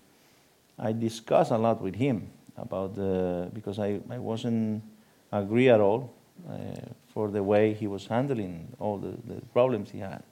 I 0.79 0.93
discussed 0.93 1.53
a 1.53 1.57
lot 1.57 1.81
with 1.81 1.95
him 1.95 2.29
about 2.57 2.97
the, 2.97 3.49
because 3.55 3.79
I, 3.79 4.01
I 4.11 4.19
wasn't 4.19 4.83
agree 5.31 5.69
at 5.69 5.81
all 5.81 6.13
uh, 6.51 6.55
for 7.15 7.31
the 7.31 7.43
way 7.43 7.73
he 7.73 7.87
was 7.87 8.07
handling 8.09 8.67
all 8.81 8.99
the, 8.99 9.17
the 9.33 9.41
problems 9.53 9.91
he 9.91 10.01
had. 10.01 10.25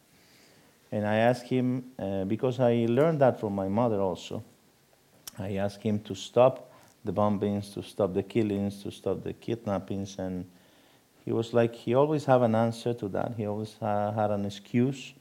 And 0.91 1.07
I 1.07 1.16
asked 1.16 1.47
him, 1.47 1.84
uh, 1.99 2.24
because 2.24 2.59
I 2.59 2.87
learned 2.89 3.20
that 3.20 3.39
from 3.39 3.55
my 3.55 3.68
mother 3.68 4.01
also, 4.01 4.43
I 5.39 5.57
asked 5.57 5.82
him 5.82 6.01
to 6.01 6.14
stop 6.16 6.72
the 7.05 7.12
bombings, 7.12 7.72
to 7.74 7.82
stop 7.82 8.12
the 8.12 8.22
killings, 8.24 8.82
to 8.82 8.91
stop 8.91 9.22
the 9.22 9.32
kidnappings, 9.32 10.18
and 10.18 10.47
he 11.26 11.32
was 11.32 11.52
like, 11.52 11.74
he 11.74 11.92
always 11.94 12.24
had 12.24 12.40
an 12.42 12.54
answer 12.54 12.94
to 12.94 13.08
that. 13.08 13.34
He 13.36 13.46
always 13.46 13.76
ha- 13.80 14.12
had 14.12 14.30
an 14.30 14.44
excuse 14.44 15.12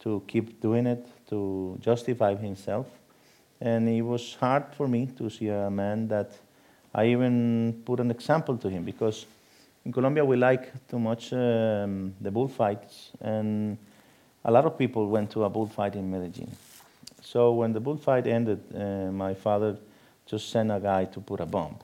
to 0.00 0.22
keep 0.26 0.58
doing 0.58 0.86
it, 0.86 1.06
to 1.28 1.76
justify 1.82 2.34
himself. 2.34 2.86
And 3.60 3.86
it 3.86 4.00
was 4.00 4.34
hard 4.40 4.64
for 4.74 4.88
me 4.88 5.06
to 5.18 5.28
see 5.28 5.48
a 5.48 5.68
man 5.68 6.08
that 6.08 6.32
I 6.94 7.08
even 7.08 7.82
put 7.84 8.00
an 8.00 8.10
example 8.10 8.56
to 8.56 8.70
him 8.70 8.84
because 8.84 9.26
in 9.84 9.92
Colombia 9.92 10.24
we 10.24 10.36
like 10.38 10.72
too 10.88 10.98
much 10.98 11.34
um, 11.34 12.14
the 12.22 12.30
bullfights, 12.30 13.10
and 13.20 13.76
a 14.46 14.50
lot 14.50 14.64
of 14.64 14.78
people 14.78 15.08
went 15.08 15.30
to 15.32 15.44
a 15.44 15.50
bullfight 15.50 15.94
in 15.94 16.10
Medellin. 16.10 16.50
So 17.22 17.52
when 17.52 17.74
the 17.74 17.80
bullfight 17.80 18.26
ended, 18.26 18.60
uh, 18.74 19.12
my 19.12 19.34
father 19.34 19.76
just 20.24 20.48
sent 20.48 20.72
a 20.72 20.80
guy 20.80 21.04
to 21.04 21.20
put 21.20 21.40
a 21.40 21.46
bomb, 21.46 21.76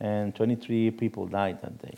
and 0.00 0.34
23 0.34 0.90
people 0.90 1.26
died 1.26 1.62
that 1.62 1.80
day. 1.80 1.96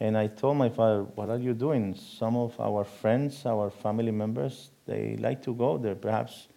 And 0.00 0.16
I 0.16 0.28
told 0.28 0.56
my 0.56 0.68
father, 0.68 1.02
What 1.02 1.28
are 1.28 1.38
you 1.38 1.54
doing? 1.54 1.94
Some 1.94 2.36
of 2.36 2.58
our 2.60 2.84
friends, 2.84 3.44
our 3.46 3.70
family 3.70 4.12
members, 4.12 4.70
they 4.86 5.16
like 5.16 5.42
to 5.42 5.54
go 5.54 5.76
there. 5.76 5.94
Perhaps 5.94 6.48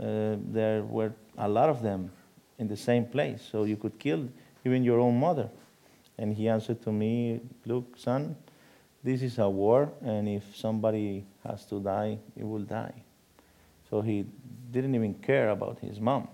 uh, 0.00 0.36
there 0.50 0.82
were 0.82 1.12
a 1.36 1.48
lot 1.48 1.68
of 1.68 1.82
them 1.82 2.10
in 2.58 2.66
the 2.66 2.76
same 2.76 3.04
place, 3.04 3.46
so 3.50 3.64
you 3.64 3.76
could 3.76 3.98
kill 3.98 4.28
even 4.64 4.82
your 4.84 5.00
own 5.00 5.18
mother. 5.20 5.48
And 6.16 6.34
he 6.34 6.48
answered 6.48 6.82
to 6.82 6.92
me, 6.92 7.40
Look, 7.66 7.98
son, 7.98 8.36
this 9.04 9.22
is 9.22 9.38
a 9.38 9.48
war, 9.48 9.92
and 10.02 10.28
if 10.28 10.56
somebody 10.56 11.26
has 11.46 11.64
to 11.66 11.80
die, 11.80 12.18
it 12.36 12.44
will 12.44 12.64
die. 12.64 13.02
So 13.90 14.00
he 14.00 14.26
didn't 14.70 14.94
even 14.94 15.14
care 15.14 15.50
about 15.50 15.78
his 15.80 16.00
mom. 16.00 16.28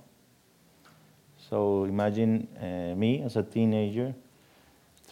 So 1.50 1.84
imagine 1.84 2.48
uh, 2.58 2.96
me 2.96 3.22
as 3.22 3.36
a 3.36 3.42
teenager 3.42 4.14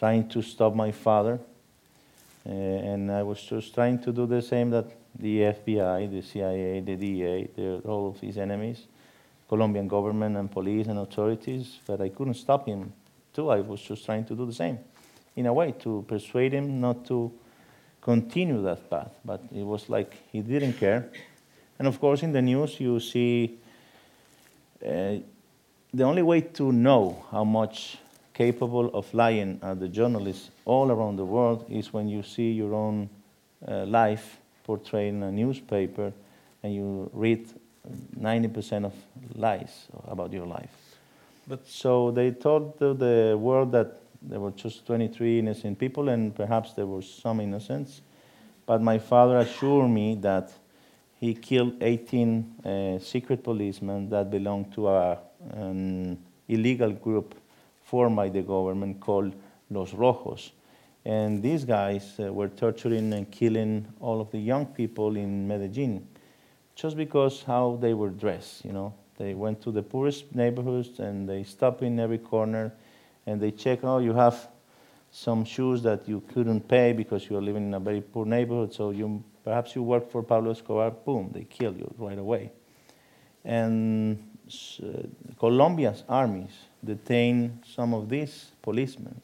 trying 0.03 0.27
to 0.27 0.41
stop 0.41 0.75
my 0.75 0.91
father. 0.91 1.39
Uh, 2.45 2.51
and 2.51 3.09
I 3.09 3.23
was 3.23 3.41
just 3.41 3.73
trying 3.73 3.99
to 3.99 4.11
do 4.11 4.25
the 4.25 4.41
same 4.41 4.69
that 4.71 4.87
the 5.17 5.39
FBI, 5.55 6.11
the 6.11 6.21
CIA, 6.21 6.81
the 6.81 6.97
DEA, 6.97 7.47
the, 7.55 7.81
all 7.85 8.09
of 8.09 8.19
his 8.19 8.37
enemies, 8.37 8.79
Colombian 9.47 9.87
government 9.87 10.35
and 10.35 10.51
police 10.51 10.87
and 10.87 10.99
authorities, 10.99 11.79
but 11.87 12.01
I 12.01 12.09
couldn't 12.09 12.33
stop 12.33 12.67
him 12.67 12.91
too. 13.33 13.49
I 13.49 13.61
was 13.61 13.81
just 13.81 14.03
trying 14.03 14.25
to 14.25 14.35
do 14.35 14.45
the 14.45 14.53
same, 14.53 14.77
in 15.37 15.45
a 15.45 15.53
way, 15.53 15.71
to 15.83 16.03
persuade 16.05 16.51
him 16.51 16.81
not 16.81 17.05
to 17.05 17.31
continue 18.01 18.61
that 18.63 18.89
path. 18.89 19.13
But 19.23 19.41
it 19.55 19.63
was 19.63 19.87
like 19.87 20.17
he 20.33 20.41
didn't 20.41 20.73
care. 20.73 21.09
And 21.79 21.87
of 21.87 21.97
course, 22.01 22.23
in 22.23 22.33
the 22.33 22.41
news, 22.41 22.77
you 22.77 22.99
see 22.99 23.57
uh, 24.85 25.15
the 25.93 26.03
only 26.03 26.23
way 26.23 26.41
to 26.41 26.73
know 26.73 27.25
how 27.31 27.45
much 27.45 27.99
capable 28.33 28.89
of 28.93 29.13
lying 29.13 29.59
at 29.61 29.79
the 29.79 29.87
journalists 29.87 30.49
all 30.65 30.91
around 30.91 31.17
the 31.17 31.25
world 31.25 31.65
is 31.69 31.93
when 31.93 32.07
you 32.07 32.23
see 32.23 32.51
your 32.51 32.73
own 32.73 33.09
uh, 33.67 33.85
life 33.85 34.39
portrayed 34.63 35.13
in 35.13 35.23
a 35.23 35.31
newspaper 35.31 36.11
and 36.63 36.73
you 36.73 37.09
read 37.13 37.47
90% 38.19 38.85
of 38.85 38.93
lies 39.35 39.87
about 40.07 40.31
your 40.31 40.45
life. 40.45 40.71
But 41.47 41.67
So 41.67 42.11
they 42.11 42.31
told 42.31 42.79
to 42.79 42.93
the 42.93 43.37
world 43.37 43.71
that 43.73 43.99
there 44.21 44.39
were 44.39 44.51
just 44.51 44.85
23 44.87 45.39
innocent 45.39 45.77
people 45.77 46.09
and 46.09 46.33
perhaps 46.33 46.73
there 46.73 46.85
were 46.85 47.01
some 47.01 47.41
innocence. 47.41 48.01
But 48.65 48.81
my 48.81 48.97
father 48.97 49.37
assured 49.39 49.89
me 49.89 50.15
that 50.21 50.51
he 51.19 51.33
killed 51.33 51.81
18 51.81 52.55
uh, 52.65 52.99
secret 52.99 53.43
policemen 53.43 54.09
that 54.09 54.31
belonged 54.31 54.73
to 54.73 54.87
a, 54.87 55.17
an 55.51 56.17
illegal 56.47 56.91
group 56.91 57.35
formed 57.93 58.15
by 58.15 58.27
the 58.27 58.41
government 58.41 58.99
called 58.99 59.35
Los 59.69 59.91
Rojos. 59.91 60.49
And 61.05 61.43
these 61.43 61.63
guys 61.63 62.19
uh, 62.19 62.33
were 62.33 62.47
torturing 62.47 63.13
and 63.13 63.29
killing 63.29 63.85
all 63.99 64.19
of 64.19 64.31
the 64.31 64.39
young 64.39 64.65
people 64.65 65.15
in 65.15 65.47
Medellin 65.47 66.07
just 66.73 66.97
because 66.97 67.43
how 67.43 67.77
they 67.79 67.93
were 67.93 68.09
dressed, 68.09 68.65
you 68.65 68.71
know. 68.71 68.95
They 69.19 69.35
went 69.35 69.61
to 69.61 69.71
the 69.71 69.83
poorest 69.83 70.33
neighborhoods 70.33 70.97
and 70.97 71.29
they 71.29 71.43
stopped 71.43 71.83
in 71.83 71.99
every 71.99 72.17
corner 72.17 72.73
and 73.27 73.39
they 73.39 73.51
check, 73.51 73.83
oh, 73.83 73.99
you 73.99 74.13
have 74.13 74.47
some 75.11 75.45
shoes 75.45 75.83
that 75.83 76.09
you 76.09 76.23
couldn't 76.33 76.67
pay 76.67 76.93
because 76.93 77.29
you 77.29 77.37
are 77.37 77.43
living 77.43 77.67
in 77.67 77.75
a 77.75 77.79
very 77.79 78.01
poor 78.01 78.25
neighborhood, 78.25 78.73
so 78.73 78.89
you 78.89 79.23
perhaps 79.43 79.75
you 79.75 79.83
work 79.83 80.09
for 80.09 80.23
Pablo 80.23 80.49
Escobar, 80.49 80.89
boom, 80.89 81.29
they 81.31 81.43
kill 81.43 81.75
you 81.75 81.93
right 81.99 82.17
away. 82.17 82.51
And 83.45 84.17
uh, 84.81 85.03
Colombia's 85.37 86.03
armies 86.09 86.72
detained 86.83 87.63
some 87.65 87.93
of 87.93 88.09
these 88.09 88.51
policemen 88.61 89.19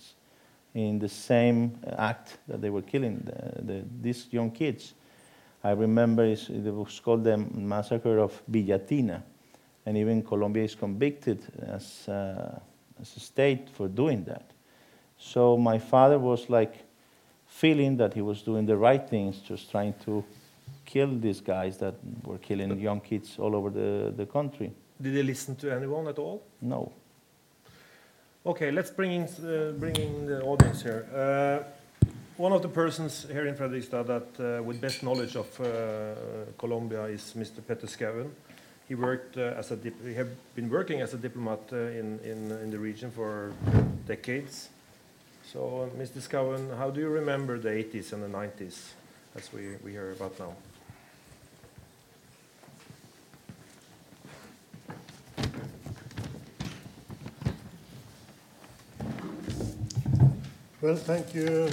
in 0.73 0.99
the 0.99 1.09
same 1.09 1.77
act 1.97 2.37
that 2.47 2.61
they 2.61 2.69
were 2.69 2.81
killing 2.81 3.21
the, 3.25 3.63
the, 3.63 3.83
these 4.01 4.27
young 4.31 4.51
kids. 4.51 4.93
I 5.63 5.71
remember 5.71 6.23
it's, 6.23 6.49
it 6.49 6.63
was 6.73 6.99
called 6.99 7.23
the 7.23 7.37
massacre 7.37 8.19
of 8.19 8.41
Villatina, 8.49 9.21
and 9.85 9.97
even 9.97 10.21
Colombia 10.23 10.63
is 10.63 10.75
convicted 10.75 11.41
as, 11.67 12.07
uh, 12.07 12.59
as 13.01 13.15
a 13.17 13.19
state 13.19 13.69
for 13.69 13.87
doing 13.87 14.23
that. 14.25 14.51
So 15.17 15.57
my 15.57 15.79
father 15.79 16.17
was 16.17 16.49
like 16.49 16.75
feeling 17.47 17.97
that 17.97 18.13
he 18.13 18.21
was 18.21 18.41
doing 18.41 18.65
the 18.65 18.77
right 18.77 19.09
things, 19.09 19.39
just 19.39 19.69
trying 19.69 19.95
to 20.05 20.23
kill 20.85 21.19
these 21.19 21.41
guys 21.41 21.77
that 21.77 21.95
were 22.23 22.37
killing 22.37 22.79
young 22.79 23.01
kids 23.01 23.37
all 23.37 23.55
over 23.55 23.69
the, 23.69 24.13
the 24.15 24.25
country. 24.25 24.71
did 25.01 25.13
they 25.13 25.23
listen 25.23 25.55
to 25.55 25.71
anyone 25.71 26.07
at 26.07 26.19
all? 26.19 26.43
No. 26.61 26.91
Okay, 28.45 28.71
let's 28.71 28.89
bring 28.89 29.11
in, 29.11 29.23
uh, 29.23 29.73
bring 29.77 29.97
in 29.97 30.25
the 30.25 30.41
audience 30.41 30.81
here. 30.81 31.05
Uh, 31.13 31.61
one 32.37 32.53
of 32.53 32.61
the 32.61 32.69
persons 32.69 33.27
here 33.29 33.45
in 33.45 33.53
Fredrikstad 33.53 34.07
that 34.07 34.59
uh, 34.59 34.63
with 34.63 34.79
best 34.79 35.03
knowledge 35.03 35.35
of 35.35 35.59
uh, 35.59 36.15
Colombia 36.57 37.03
is 37.03 37.33
Mr. 37.37 37.59
Peter 37.67 37.85
Skaven. 37.85 38.29
He 38.87 38.95
worked 38.95 39.35
uh, 39.37 39.59
as 39.59 39.71
a 39.71 39.75
dip- 39.75 40.01
he 40.05 40.13
have 40.13 40.29
been 40.55 40.69
working 40.69 41.01
as 41.01 41.13
a 41.13 41.17
diplomat 41.17 41.59
uh, 41.73 41.75
in, 41.75 42.17
in 42.23 42.51
in 42.63 42.71
the 42.71 42.79
region 42.79 43.11
for 43.11 43.51
decades. 44.07 44.69
So, 45.43 45.91
Mr. 45.97 46.21
Skaven, 46.21 46.77
how 46.77 46.91
do 46.91 47.01
you 47.01 47.09
remember 47.09 47.59
the 47.59 47.69
80s 47.69 48.13
and 48.13 48.23
the 48.23 48.29
90s, 48.29 48.93
as 49.35 49.51
we 49.51 49.75
we 49.83 49.91
hear 49.91 50.13
about 50.13 50.39
now? 50.39 50.53
Well, 60.81 60.95
thank 60.95 61.35
you, 61.35 61.69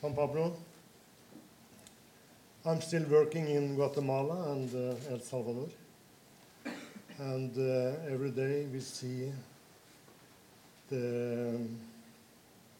Juan 0.00 0.14
Pablo. 0.14 0.56
I'm 2.64 2.80
still 2.80 3.02
working 3.10 3.48
in 3.48 3.74
Guatemala 3.74 4.52
and 4.52 4.72
uh, 4.72 5.10
El 5.10 5.18
Salvador. 5.18 5.68
And 7.18 7.50
uh, 7.58 8.12
every 8.12 8.30
day 8.30 8.66
we 8.72 8.78
see 8.78 9.32
the 10.88 11.56
um, 11.56 11.76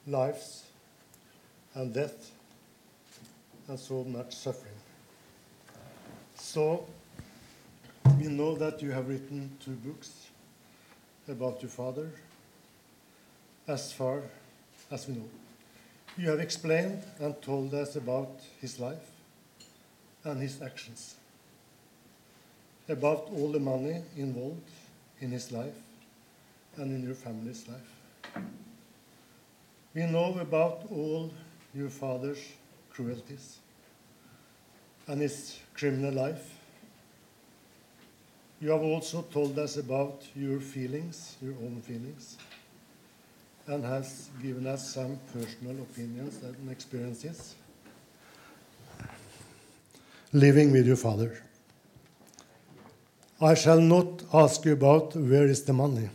lives 0.07 0.63
and 1.75 1.93
death 1.93 2.31
and 3.67 3.77
so 3.77 4.05
much 4.05 4.33
suffering. 4.33 4.79
So 6.37 6.87
we 8.17 8.29
know 8.29 8.55
that 8.55 8.81
you 8.81 8.93
have 8.93 9.09
written 9.09 9.51
two 9.65 9.73
books 9.73 10.29
about 11.29 11.61
your 11.63 11.71
father 11.71 12.13
as 13.67 13.93
far 13.93 14.23
as 14.93 15.09
we 15.09 15.15
know. 15.15 15.29
You 16.19 16.29
have 16.29 16.41
explained 16.41 17.03
and 17.19 17.41
told 17.41 17.73
us 17.73 17.97
about 17.97 18.41
his 18.61 18.79
life 18.79 19.11
and 20.25 20.41
his 20.41 20.61
actions, 20.61 21.15
about 22.89 23.31
all 23.35 23.51
the 23.51 23.59
money 23.59 24.03
involved 24.17 24.71
in 25.21 25.31
his 25.31 25.51
life 25.51 25.75
and 26.77 26.93
in 26.93 27.03
your 27.03 27.15
family's 27.15 27.67
life. 27.67 28.45
We 29.95 30.03
know 30.03 30.39
about 30.39 30.87
all 30.91 31.33
your 31.75 31.89
father's 31.89 32.45
cruelties 32.91 33.59
and 35.07 35.21
his 35.21 35.59
criminal 35.75 36.13
life. 36.13 36.55
You 38.61 38.71
have 38.71 38.83
also 38.83 39.23
told 39.23 39.59
us 39.59 39.77
about 39.77 40.23
your 40.37 40.61
feelings, 40.61 41.37
your 41.43 41.55
own 41.55 41.81
feelings, 41.83 42.37
and 43.67 43.85
has 43.85 44.29
given 44.43 44.67
us 44.67 44.93
some 44.93 45.19
personal 45.33 45.81
opinions 45.83 46.43
and 46.43 46.71
experiences 46.71 47.55
living 50.33 50.73
with 50.73 50.87
your 50.87 50.97
father. 50.97 51.43
I 53.41 53.55
shall 53.55 53.81
not 53.81 54.23
ask 54.33 54.65
you 54.65 54.73
about 54.73 55.15
where 55.15 55.47
is 55.47 55.63
the 55.63 55.73
money. 55.73 56.09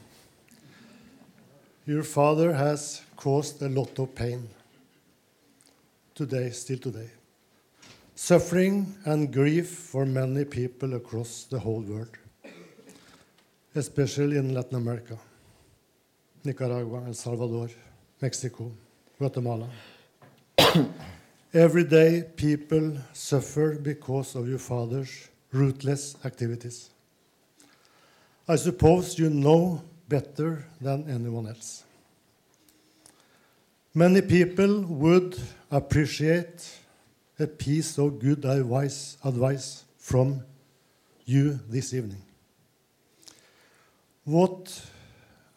Your 1.86 2.04
father 2.04 2.54
has 2.54 3.02
caused 3.16 3.62
a 3.62 3.70
lot 3.70 3.98
of 4.00 4.16
pain 4.16 4.50
today, 6.16 6.50
still 6.50 6.80
today. 6.80 7.10
Suffering 8.16 8.96
and 9.06 9.32
grief 9.32 9.70
for 9.70 10.06
many 10.06 10.44
people 10.46 10.96
across 10.96 11.44
the 11.44 11.60
whole 11.60 11.82
world, 11.82 12.18
especially 13.76 14.38
in 14.38 14.54
Latin 14.54 14.78
America. 14.78 15.18
Nicaragua, 16.48 17.04
El 17.06 17.14
Salvador, 17.14 17.70
Mexico, 18.22 18.72
Guatemala. 19.18 19.68
Every 21.54 21.84
day, 21.84 22.24
people 22.36 22.98
suffer 23.12 23.76
because 23.76 24.34
of 24.36 24.48
your 24.48 24.60
father's 24.60 25.28
ruthless 25.52 26.16
activities. 26.24 26.90
I 28.48 28.56
suppose 28.56 29.20
you 29.20 29.30
know 29.30 29.84
better 30.08 30.66
than 30.80 31.10
anyone 31.10 31.48
else. 31.48 31.84
Many 33.94 34.22
people 34.22 34.84
would 34.84 35.38
appreciate 35.70 36.66
a 37.40 37.48
piece 37.48 37.98
of 37.98 38.20
good 38.20 38.46
advice, 38.46 39.18
advice 39.24 39.84
from 39.98 40.44
you 41.26 41.60
this 41.68 41.94
evening. 41.94 42.22
What 44.24 44.82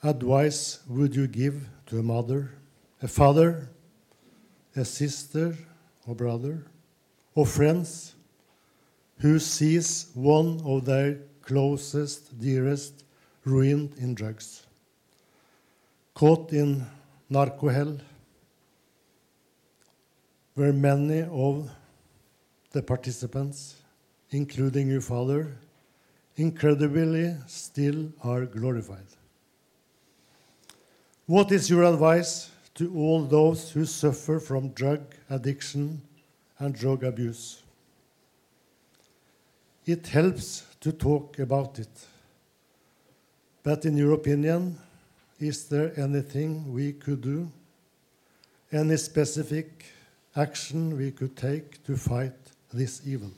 advice 0.02 0.80
would 0.88 1.14
you 1.14 1.26
give 1.26 1.68
to 1.86 1.98
a 1.98 2.02
mother, 2.02 2.50
a 3.02 3.08
father, 3.08 3.68
a 4.74 4.84
sister 4.84 5.54
or 6.06 6.14
brother, 6.14 6.64
or 7.34 7.46
friends 7.46 8.14
who 9.18 9.38
sees 9.38 10.10
one 10.14 10.60
of 10.64 10.84
their 10.86 11.18
closest, 11.42 12.38
dearest 12.40 13.04
ruined 13.44 13.92
in 13.98 14.14
drugs, 14.14 14.66
caught 16.14 16.52
in 16.52 16.86
narco 17.28 17.68
hell, 17.68 17.98
where 20.54 20.72
many 20.72 21.22
of 21.30 21.70
the 22.72 22.82
participants, 22.82 23.76
including 24.30 24.88
your 24.88 25.00
father, 25.00 25.56
incredibly 26.36 27.36
still 27.46 28.10
are 28.22 28.46
glorified? 28.46 29.06
What 31.30 31.52
is 31.52 31.70
your 31.70 31.84
advice 31.84 32.50
to 32.74 32.92
all 32.92 33.22
those 33.22 33.70
who 33.70 33.84
suffer 33.84 34.40
from 34.40 34.70
drug 34.70 35.00
addiction 35.28 36.02
and 36.58 36.74
drug 36.74 37.04
abuse? 37.04 37.62
It 39.86 40.08
helps 40.08 40.64
to 40.80 40.90
talk 40.90 41.38
about 41.38 41.78
it. 41.78 42.06
But 43.62 43.84
in 43.84 43.96
your 43.96 44.14
opinion, 44.14 44.76
is 45.38 45.66
there 45.66 45.92
anything 45.96 46.74
we 46.74 46.94
could 46.94 47.20
do? 47.20 47.48
Any 48.72 48.96
specific 48.96 49.84
action 50.34 50.98
we 50.98 51.12
could 51.12 51.36
take 51.36 51.80
to 51.84 51.96
fight 51.96 52.34
this 52.72 53.02
evil? 53.06 53.30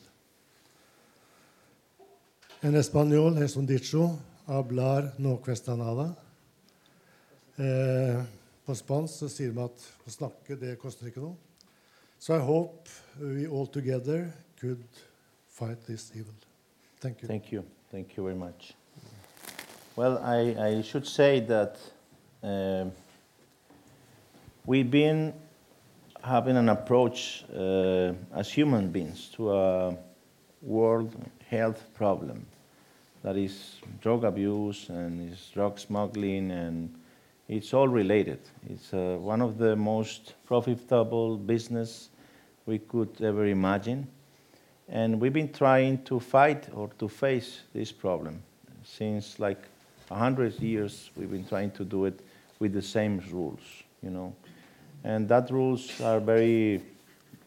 En 2.62 2.72
español 2.72 3.36
es 3.42 3.54
un 3.54 3.66
dicho, 3.66 4.18
hablar 4.48 5.12
no 5.18 5.36
cuesta 5.36 5.76
nada. 5.76 6.21
Eh, 7.58 8.22
på 8.64 8.74
spansk 8.74 9.18
så 9.20 9.28
sier 9.28 9.52
vi 9.52 9.60
at 9.64 9.86
å 10.06 10.12
snakke, 10.12 10.56
det 10.56 10.78
koster 10.80 11.10
ikke 11.10 11.20
noe. 11.20 11.36
So 12.18 12.36
I 12.36 12.40
hope 12.40 12.88
we 13.20 13.46
all 13.46 13.66
together 13.66 14.32
could 14.60 14.84
fight 15.48 15.84
this 15.86 16.12
evil. 16.14 16.34
Thank 17.00 17.22
you. 17.22 17.28
Thank 17.28 17.52
you. 17.52 17.64
Thank 17.90 18.16
you 18.16 18.24
very 18.24 18.38
much. 18.38 18.74
Well, 19.96 20.18
I, 20.24 20.54
I 20.78 20.82
should 20.82 21.06
say 21.06 21.40
that 21.40 21.76
um 22.42 22.92
we've 24.64 24.90
been 24.90 25.34
having 26.22 26.56
an 26.56 26.68
approach 26.68 27.44
uh, 27.54 28.12
as 28.32 28.50
human 28.50 28.90
beings 28.90 29.28
to 29.34 29.52
a 29.52 29.96
world 30.62 31.14
health 31.50 31.82
problem 31.94 32.46
that 33.22 33.36
is 33.36 33.76
drug 34.00 34.24
abuse 34.24 34.88
and 34.88 35.32
is 35.32 35.50
drug 35.52 35.78
smuggling 35.78 36.50
and 36.52 36.94
it's 37.48 37.74
all 37.74 37.88
related. 37.88 38.38
It's 38.68 38.92
uh, 38.94 39.16
one 39.20 39.42
of 39.42 39.58
the 39.58 39.76
most 39.76 40.34
profitable 40.46 41.36
business 41.36 42.08
we 42.66 42.78
could 42.78 43.20
ever 43.20 43.46
imagine. 43.46 44.06
And 44.88 45.20
we've 45.20 45.32
been 45.32 45.52
trying 45.52 46.04
to 46.04 46.20
fight 46.20 46.68
or 46.72 46.88
to 46.98 47.08
face 47.08 47.60
this 47.72 47.92
problem 47.92 48.42
since 48.84 49.38
like 49.38 49.58
a 50.10 50.14
hundred 50.14 50.58
years. 50.60 51.10
We've 51.16 51.30
been 51.30 51.46
trying 51.46 51.70
to 51.72 51.84
do 51.84 52.04
it 52.04 52.20
with 52.58 52.72
the 52.72 52.82
same 52.82 53.22
rules, 53.30 53.60
you 54.02 54.10
know. 54.10 54.34
And 55.04 55.28
that 55.28 55.50
rules 55.50 56.00
are 56.00 56.20
very 56.20 56.82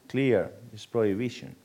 clear. 0.10 0.52
It's 0.74 0.86
prohibition. 0.86 1.56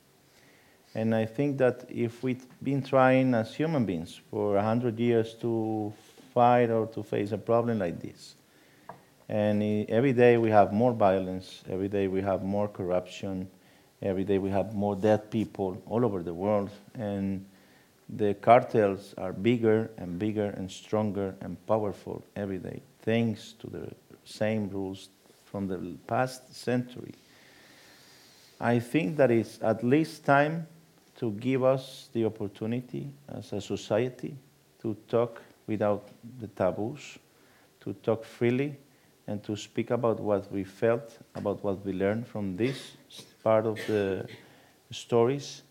And 0.94 1.14
I 1.14 1.24
think 1.24 1.58
that 1.58 1.84
if 1.88 2.22
we've 2.22 2.44
been 2.62 2.82
trying 2.82 3.34
as 3.34 3.54
human 3.54 3.84
beings 3.84 4.20
for 4.30 4.56
a 4.56 4.62
hundred 4.62 4.98
years 4.98 5.34
to 5.34 5.92
fight 6.34 6.70
or 6.70 6.86
to 6.86 7.02
face 7.02 7.32
a 7.32 7.38
problem 7.38 7.78
like 7.78 8.00
this, 8.00 8.34
and 9.28 9.62
every 9.88 10.12
day 10.12 10.36
we 10.36 10.50
have 10.50 10.72
more 10.72 10.92
violence, 10.92 11.62
every 11.68 11.88
day 11.88 12.08
we 12.08 12.20
have 12.22 12.42
more 12.42 12.68
corruption, 12.68 13.48
every 14.02 14.24
day 14.24 14.38
we 14.38 14.50
have 14.50 14.74
more 14.74 14.96
dead 14.96 15.30
people 15.30 15.80
all 15.86 16.04
over 16.04 16.22
the 16.22 16.34
world, 16.34 16.70
and 16.94 17.44
the 18.08 18.34
cartels 18.34 19.14
are 19.18 19.32
bigger 19.32 19.90
and 19.98 20.18
bigger 20.18 20.46
and 20.56 20.70
stronger 20.70 21.34
and 21.40 21.56
powerful 21.66 22.24
every 22.34 22.58
day, 22.58 22.82
thanks 23.02 23.52
to 23.52 23.68
the 23.68 23.88
same 24.24 24.68
rules 24.70 25.10
from 25.44 25.68
the 25.68 25.78
past 26.06 26.54
century. 26.54 27.14
I 28.60 28.78
think 28.78 29.16
that 29.16 29.30
it's 29.30 29.58
at 29.62 29.82
least 29.82 30.24
time 30.24 30.66
to 31.16 31.30
give 31.32 31.62
us 31.62 32.08
the 32.12 32.24
opportunity 32.24 33.10
as 33.28 33.52
a 33.52 33.60
society 33.60 34.36
to 34.82 34.96
talk 35.08 35.40
without 35.70 36.08
the 36.40 36.48
taboos, 36.48 37.18
to 37.80 37.94
talk 38.02 38.24
freely, 38.24 38.76
and 39.26 39.42
to 39.44 39.56
speak 39.56 39.90
about 39.90 40.20
what 40.20 40.52
we 40.52 40.64
felt, 40.64 41.18
about 41.36 41.62
what 41.64 41.86
we 41.86 41.92
learned 41.92 42.26
from 42.26 42.56
this 42.56 42.96
part 43.44 43.64
of 43.64 43.76
the 43.86 44.26
stories. 44.90 45.62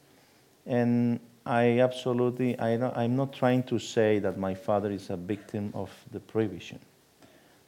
And 0.65 1.19
I 1.45 1.79
absolutely, 1.79 2.57
I 2.57 2.75
I'm 2.95 3.15
not 3.15 3.33
trying 3.33 3.63
to 3.63 3.77
say 3.77 4.19
that 4.19 4.37
my 4.37 4.55
father 4.55 4.91
is 4.91 5.09
a 5.09 5.17
victim 5.17 5.71
of 5.73 5.91
the 6.11 6.19
prohibition. 6.19 6.79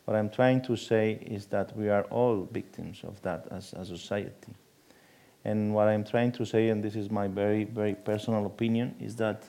What 0.05 0.15
I'm 0.15 0.29
trying 0.29 0.61
to 0.63 0.75
say 0.75 1.19
is 1.21 1.45
that 1.47 1.75
we 1.77 1.89
are 1.89 2.03
all 2.03 2.47
victims 2.51 3.01
of 3.03 3.21
that 3.21 3.47
as 3.51 3.73
a 3.73 3.85
society. 3.85 4.53
And 5.43 5.73
what 5.73 5.87
I'm 5.87 6.03
trying 6.03 6.31
to 6.33 6.45
say, 6.45 6.69
and 6.69 6.83
this 6.83 6.95
is 6.95 7.09
my 7.09 7.27
very, 7.27 7.65
very 7.65 7.95
personal 7.95 8.45
opinion, 8.45 8.95
is 8.99 9.15
that 9.17 9.43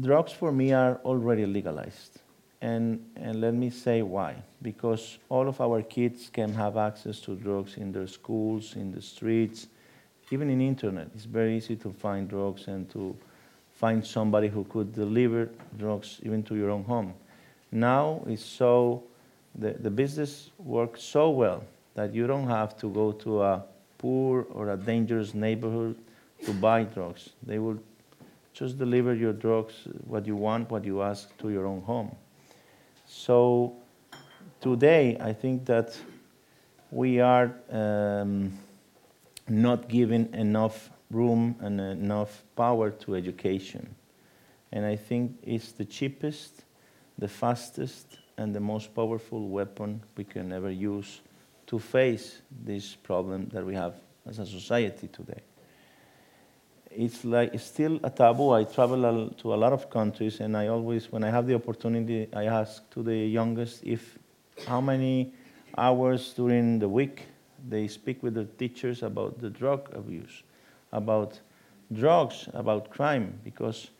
drugs 0.00 0.32
for 0.32 0.52
me 0.52 0.72
are 0.72 1.00
already 1.04 1.46
legalized. 1.46 2.20
And, 2.60 3.04
and 3.16 3.40
let 3.40 3.54
me 3.54 3.70
say 3.70 4.02
why. 4.02 4.36
Because 4.62 5.18
all 5.28 5.48
of 5.48 5.60
our 5.60 5.82
kids 5.82 6.30
can 6.32 6.52
have 6.54 6.76
access 6.76 7.20
to 7.20 7.36
drugs 7.36 7.76
in 7.76 7.92
their 7.92 8.06
schools, 8.06 8.74
in 8.76 8.90
the 8.90 9.02
streets, 9.02 9.66
even 10.30 10.48
in 10.48 10.60
internet. 10.60 11.08
It's 11.14 11.26
very 11.26 11.56
easy 11.56 11.76
to 11.76 11.92
find 11.92 12.28
drugs 12.28 12.68
and 12.68 12.88
to 12.90 13.14
find 13.74 14.04
somebody 14.06 14.48
who 14.48 14.64
could 14.64 14.94
deliver 14.94 15.50
drugs 15.76 16.20
even 16.22 16.42
to 16.44 16.56
your 16.56 16.70
own 16.70 16.84
home. 16.84 17.12
Now 17.70 18.22
it's 18.26 18.44
so, 18.44 19.02
the, 19.54 19.72
the 19.72 19.90
business 19.90 20.50
works 20.58 21.02
so 21.02 21.30
well 21.30 21.64
that 21.94 22.14
you 22.14 22.26
don't 22.26 22.48
have 22.48 22.78
to 22.78 22.88
go 22.88 23.12
to 23.12 23.42
a 23.42 23.64
poor 23.98 24.46
or 24.50 24.70
a 24.70 24.76
dangerous 24.76 25.34
neighborhood 25.34 25.96
to 26.44 26.52
buy 26.52 26.84
drugs. 26.84 27.30
They 27.42 27.58
will 27.58 27.78
just 28.54 28.78
deliver 28.78 29.14
your 29.14 29.32
drugs, 29.32 29.74
what 30.06 30.26
you 30.26 30.36
want, 30.36 30.70
what 30.70 30.84
you 30.84 31.02
ask, 31.02 31.36
to 31.38 31.50
your 31.50 31.66
own 31.66 31.82
home. 31.82 32.14
So 33.04 33.74
today, 34.60 35.16
I 35.20 35.32
think 35.32 35.66
that 35.66 35.98
we 36.90 37.20
are 37.20 37.52
um, 37.70 38.56
not 39.48 39.88
giving 39.88 40.32
enough 40.32 40.90
room 41.10 41.56
and 41.60 41.80
enough 41.80 42.44
power 42.54 42.90
to 42.90 43.16
education. 43.16 43.94
And 44.70 44.86
I 44.86 44.96
think 44.96 45.36
it's 45.42 45.72
the 45.72 45.84
cheapest, 45.84 46.64
the 47.18 47.28
fastest, 47.28 48.18
and 48.36 48.54
the 48.54 48.60
most 48.60 48.94
powerful 48.94 49.48
weapon 49.48 50.02
we 50.16 50.24
can 50.24 50.52
ever 50.52 50.70
use 50.70 51.20
to 51.66 51.78
face 51.78 52.40
this 52.64 52.94
problem 52.94 53.48
that 53.52 53.64
we 53.64 53.74
have 53.74 53.94
as 54.26 54.38
a 54.38 54.46
society 54.46 55.08
today. 55.08 55.42
It's 56.96 57.24
like 57.24 57.54
it's 57.54 57.64
still 57.64 57.98
a 58.02 58.10
taboo. 58.10 58.50
I 58.50 58.64
travel 58.64 59.30
to 59.30 59.54
a 59.54 59.56
lot 59.56 59.72
of 59.72 59.90
countries, 59.90 60.40
and 60.40 60.56
I 60.56 60.68
always, 60.68 61.10
when 61.10 61.24
I 61.24 61.30
have 61.30 61.46
the 61.46 61.54
opportunity, 61.54 62.28
I 62.32 62.44
ask 62.44 62.88
to 62.90 63.02
the 63.02 63.16
youngest 63.16 63.82
if 63.84 64.18
how 64.66 64.80
many 64.80 65.32
hours 65.76 66.32
during 66.34 66.78
the 66.78 66.88
week 66.88 67.26
they 67.68 67.88
speak 67.88 68.22
with 68.22 68.34
the 68.34 68.44
teachers 68.44 69.02
about 69.02 69.40
the 69.40 69.50
drug 69.50 69.88
abuse, 69.94 70.42
about 70.92 71.40
drugs, 71.92 72.48
about 72.52 72.90
crime, 72.90 73.38
because 73.42 73.90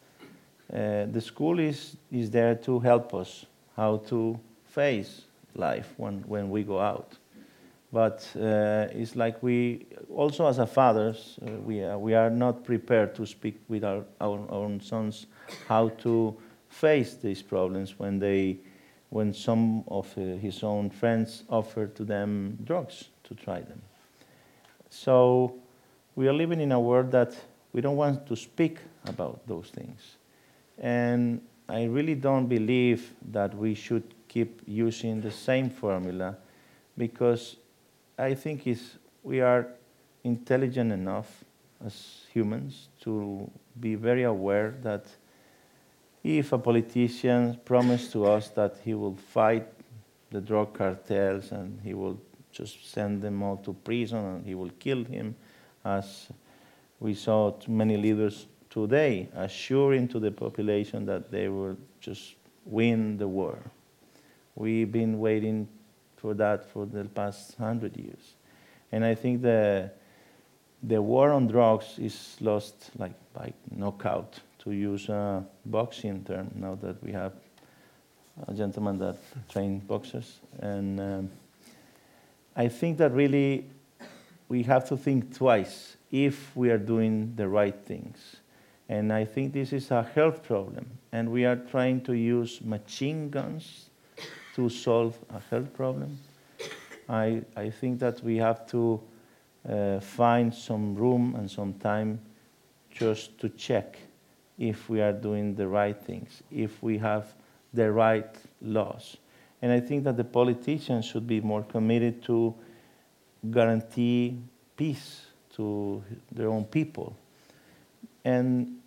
uh, 0.72 1.06
the 1.06 1.20
school 1.20 1.58
is, 1.58 1.96
is 2.12 2.30
there 2.30 2.54
to 2.54 2.78
help 2.80 3.14
us 3.14 3.46
how 3.76 3.98
to 4.08 4.38
face 4.66 5.22
life 5.54 5.94
when, 5.96 6.20
when 6.26 6.50
we 6.50 6.62
go 6.62 6.80
out. 6.80 7.16
But 7.94 8.28
uh, 8.34 8.88
it's 8.90 9.14
like 9.14 9.40
we, 9.40 9.86
also 10.12 10.48
as 10.48 10.58
a 10.58 10.66
fathers, 10.66 11.38
uh, 11.46 11.52
we, 11.60 11.80
are, 11.80 11.96
we 11.96 12.12
are 12.12 12.28
not 12.28 12.64
prepared 12.64 13.14
to 13.14 13.24
speak 13.24 13.60
with 13.68 13.84
our, 13.84 14.02
our 14.20 14.40
own 14.50 14.80
sons 14.80 15.26
how 15.68 15.90
to 16.02 16.36
face 16.68 17.14
these 17.14 17.40
problems 17.40 17.96
when, 17.96 18.18
they, 18.18 18.58
when 19.10 19.32
some 19.32 19.84
of 19.86 20.12
uh, 20.18 20.22
his 20.38 20.64
own 20.64 20.90
friends 20.90 21.44
offer 21.48 21.86
to 21.86 22.04
them 22.04 22.58
drugs 22.64 23.10
to 23.22 23.34
try 23.36 23.60
them. 23.60 23.80
So 24.90 25.54
we 26.16 26.26
are 26.26 26.32
living 26.32 26.60
in 26.60 26.72
a 26.72 26.80
world 26.80 27.12
that 27.12 27.36
we 27.72 27.80
don't 27.80 27.96
want 27.96 28.26
to 28.26 28.34
speak 28.34 28.78
about 29.06 29.46
those 29.46 29.68
things. 29.68 30.16
And 30.78 31.40
I 31.68 31.84
really 31.84 32.16
don't 32.16 32.48
believe 32.48 33.12
that 33.30 33.56
we 33.56 33.76
should 33.76 34.16
keep 34.26 34.62
using 34.66 35.20
the 35.20 35.30
same 35.30 35.70
formula 35.70 36.38
because 36.98 37.54
I 38.18 38.34
think 38.34 38.66
it's, 38.66 38.96
we 39.22 39.40
are 39.40 39.66
intelligent 40.22 40.92
enough 40.92 41.44
as 41.84 42.26
humans 42.32 42.88
to 43.00 43.50
be 43.78 43.96
very 43.96 44.22
aware 44.22 44.74
that 44.82 45.06
if 46.22 46.52
a 46.52 46.58
politician 46.58 47.60
promised 47.64 48.12
to 48.12 48.24
us 48.24 48.48
that 48.50 48.76
he 48.84 48.94
will 48.94 49.16
fight 49.16 49.66
the 50.30 50.40
drug 50.40 50.72
cartels 50.72 51.52
and 51.52 51.80
he 51.82 51.92
will 51.92 52.18
just 52.52 52.90
send 52.90 53.20
them 53.20 53.42
all 53.42 53.56
to 53.58 53.72
prison 53.72 54.18
and 54.18 54.46
he 54.46 54.54
will 54.54 54.70
kill 54.78 55.04
him, 55.04 55.34
as 55.84 56.28
we 57.00 57.14
saw 57.14 57.52
many 57.66 57.96
leaders 57.96 58.46
today 58.70 59.28
assuring 59.34 60.08
to 60.08 60.18
the 60.18 60.30
population 60.30 61.04
that 61.04 61.30
they 61.30 61.48
will 61.48 61.76
just 62.00 62.36
win 62.64 63.18
the 63.18 63.28
war. 63.28 63.58
We've 64.54 64.90
been 64.90 65.18
waiting 65.18 65.68
for 66.24 66.32
that 66.32 66.64
for 66.64 66.86
the 66.86 67.04
past 67.04 67.54
hundred 67.58 67.94
years. 67.98 68.32
And 68.92 69.04
I 69.04 69.14
think 69.14 69.42
the, 69.42 69.90
the 70.82 71.02
war 71.02 71.30
on 71.32 71.48
drugs 71.48 71.98
is 71.98 72.38
lost 72.40 72.92
like 72.98 73.12
by 73.34 73.52
knockout, 73.70 74.40
to 74.60 74.72
use 74.72 75.10
a 75.10 75.44
boxing 75.66 76.24
term, 76.24 76.50
now 76.54 76.76
that 76.76 77.04
we 77.04 77.12
have 77.12 77.34
a 78.48 78.54
gentleman 78.54 78.96
that 79.00 79.18
trained 79.50 79.86
boxers. 79.86 80.40
And 80.60 80.98
um, 80.98 81.30
I 82.56 82.68
think 82.68 82.96
that 82.96 83.12
really 83.12 83.66
we 84.48 84.62
have 84.62 84.88
to 84.88 84.96
think 84.96 85.36
twice 85.36 85.98
if 86.10 86.56
we 86.56 86.70
are 86.70 86.78
doing 86.78 87.34
the 87.36 87.48
right 87.48 87.76
things. 87.84 88.36
And 88.88 89.12
I 89.12 89.26
think 89.26 89.52
this 89.52 89.74
is 89.74 89.90
a 89.90 90.02
health 90.02 90.42
problem. 90.42 90.86
And 91.12 91.30
we 91.30 91.44
are 91.44 91.56
trying 91.56 92.00
to 92.04 92.14
use 92.14 92.62
machine 92.62 93.28
guns 93.28 93.90
to 94.54 94.68
solve 94.68 95.16
a 95.30 95.40
health 95.50 95.72
problem. 95.74 96.18
I, 97.08 97.42
I 97.56 97.70
think 97.70 97.98
that 98.00 98.22
we 98.22 98.36
have 98.38 98.66
to 98.68 99.00
uh, 99.68 100.00
find 100.00 100.54
some 100.54 100.94
room 100.94 101.34
and 101.36 101.50
some 101.50 101.74
time 101.74 102.20
just 102.90 103.38
to 103.40 103.48
check 103.48 103.98
if 104.58 104.88
we 104.88 105.00
are 105.00 105.12
doing 105.12 105.54
the 105.54 105.66
right 105.66 106.00
things, 106.00 106.42
if 106.50 106.82
we 106.82 106.98
have 106.98 107.26
the 107.72 107.90
right 107.90 108.36
laws. 108.62 109.16
And 109.60 109.72
I 109.72 109.80
think 109.80 110.04
that 110.04 110.16
the 110.16 110.24
politicians 110.24 111.04
should 111.04 111.26
be 111.26 111.40
more 111.40 111.62
committed 111.62 112.22
to 112.24 112.54
guarantee 113.50 114.38
peace 114.76 115.26
to 115.56 116.02
their 116.30 116.48
own 116.48 116.64
people. 116.64 117.16
And 118.24 118.78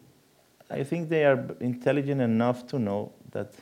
I 0.69 0.83
think 0.83 1.09
they 1.09 1.25
are 1.25 1.55
intelligent 1.59 2.21
enough 2.21 2.67
to 2.67 2.79
know 2.79 3.11
that 3.31 3.53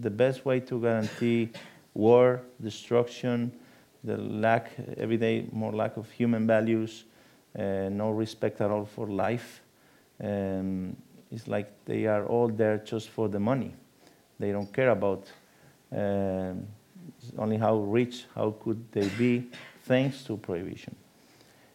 the 0.00 0.10
best 0.10 0.44
way 0.44 0.60
to 0.60 0.80
guarantee 0.80 1.50
war, 1.94 2.42
destruction, 2.60 3.52
the 4.04 4.16
lack, 4.16 4.72
every 4.96 5.16
day 5.16 5.46
more 5.52 5.72
lack 5.72 5.96
of 5.96 6.10
human 6.10 6.46
values, 6.46 7.04
uh, 7.58 7.88
no 7.90 8.10
respect 8.10 8.60
at 8.60 8.70
all 8.70 8.84
for 8.84 9.06
life, 9.06 9.62
um, 10.22 10.96
it's 11.30 11.48
like 11.48 11.72
they 11.84 12.06
are 12.06 12.26
all 12.26 12.48
there 12.48 12.78
just 12.78 13.08
for 13.08 13.28
the 13.28 13.38
money. 13.40 13.74
They 14.38 14.52
don't 14.52 14.72
care 14.72 14.90
about 14.90 15.26
um, 15.92 16.66
only 17.36 17.56
how 17.56 17.78
rich, 17.78 18.24
how 18.34 18.54
could 18.62 18.90
they 18.92 19.08
be, 19.18 19.48
thanks 19.84 20.22
to 20.24 20.36
prohibition. 20.36 20.94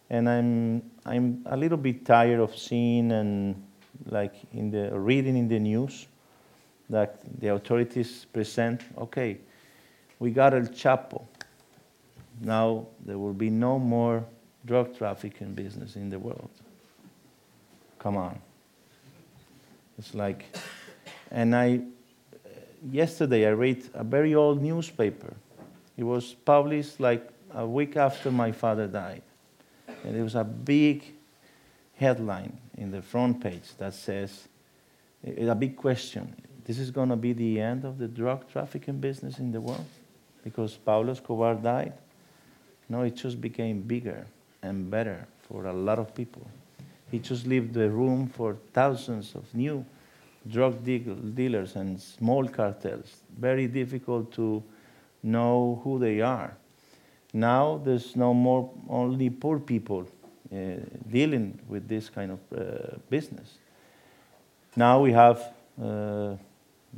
And 0.10 0.30
I'm, 0.30 0.84
I'm 1.06 1.44
a 1.46 1.58
little 1.58 1.78
bit 1.78 2.06
tired 2.06 2.40
of 2.40 2.58
seeing 2.58 3.12
and 3.12 3.64
like 4.06 4.36
in 4.54 4.70
the 4.72 4.98
reading 4.98 5.38
in 5.38 5.48
the 5.48 5.60
news 5.60 6.08
that 6.94 7.20
the 7.40 7.48
authorities 7.48 8.26
present, 8.32 8.82
okay, 8.98 9.38
we 10.20 10.30
got 10.30 10.54
El 10.54 10.68
Chapo. 10.68 11.24
Now 12.40 12.86
there 13.04 13.18
will 13.18 13.34
be 13.34 13.50
no 13.50 13.80
more 13.80 14.24
drug 14.66 14.96
trafficking 14.96 15.54
business 15.54 15.96
in 15.96 16.10
the 16.10 16.20
world. 16.20 16.50
Come 17.98 18.16
on. 18.16 18.40
It's 19.98 20.14
like, 20.14 20.46
and 21.32 21.56
I, 21.56 21.82
yesterday 22.92 23.48
I 23.48 23.52
read 23.52 23.84
a 23.94 24.04
very 24.04 24.36
old 24.36 24.62
newspaper. 24.62 25.34
It 25.98 26.04
was 26.04 26.34
published 26.34 27.00
like 27.00 27.28
a 27.54 27.66
week 27.66 27.98
after 27.98 28.32
my 28.32 28.52
father 28.52 28.88
died. 28.88 29.24
And 30.04 30.16
there 30.16 30.24
was 30.24 30.36
a 30.36 30.44
big 30.44 31.04
headline 31.96 32.58
in 32.78 32.92
the 32.92 33.02
front 33.02 33.42
page 33.42 33.76
that 33.78 33.94
says, 33.94 34.48
a 35.26 35.56
big 35.56 35.76
question. 35.76 36.36
This 36.66 36.80
is 36.80 36.92
going 36.92 37.10
to 37.10 37.16
be 37.16 37.34
the 37.34 37.60
end 37.60 37.84
of 37.84 37.98
the 37.98 38.08
drug 38.08 38.50
trafficking 38.50 39.00
business 39.00 39.40
in 39.40 39.52
the 39.52 39.60
world 39.60 39.86
because 40.44 40.76
Pablo 40.76 41.12
Escobar 41.12 41.56
died. 41.56 41.94
No, 42.90 43.02
it 43.02 43.16
just 43.16 43.42
became 43.42 43.82
bigger 43.82 44.26
and 44.62 44.90
better 44.90 45.28
for 45.48 45.66
a 45.66 45.74
lot 45.74 46.00
of 46.00 46.16
people. 46.16 46.48
He 47.12 47.20
just 47.20 47.46
left 47.46 47.74
the 47.74 47.90
room 47.90 48.28
for 48.28 48.58
thousands 48.74 49.36
of 49.36 49.54
new 49.54 49.86
drug 50.50 50.84
dealers 50.84 51.76
and 51.76 52.00
small 52.00 52.48
cartels. 52.48 53.24
Very 53.38 53.68
difficult 53.68 54.32
to 54.34 54.64
know 55.22 55.82
who 55.84 56.00
they 56.00 56.22
are. 56.22 56.56
Now 57.34 57.82
there's 57.84 58.16
no 58.16 58.34
more 58.34 58.70
only 58.90 59.30
poor 59.30 59.60
people 59.60 60.08
uh, 60.54 60.76
dealing 61.10 61.60
with 61.68 61.88
this 61.88 62.10
kind 62.10 62.32
of 62.32 62.40
uh, 62.56 62.98
business. 63.10 63.58
Now 64.76 65.02
we 65.02 65.12
have 65.14 65.54
uh, 65.82 66.36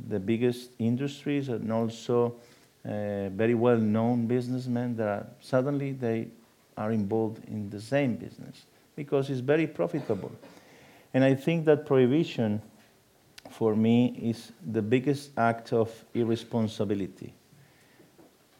the 0.08 0.20
biggest 0.20 0.70
industries 0.78 1.48
and 1.48 1.72
also 1.72 2.36
uh, 2.84 3.28
very 3.30 3.54
well-known 3.54 4.26
businessmen 4.26 4.96
that 4.96 5.08
are, 5.08 5.26
suddenly 5.40 5.92
they 5.92 6.28
are 6.76 6.92
involved 6.92 7.42
in 7.48 7.68
the 7.70 7.80
same 7.80 8.14
business 8.16 8.66
because 8.94 9.30
it's 9.30 9.40
very 9.40 9.66
profitable. 9.66 10.30
And 11.12 11.24
I 11.24 11.34
think 11.34 11.64
that 11.64 11.86
prohibition, 11.86 12.62
for 13.50 13.74
me, 13.74 14.18
is 14.22 14.52
the 14.72 14.82
biggest 14.82 15.30
act 15.36 15.72
of 15.72 15.90
irresponsibility. 16.14 17.32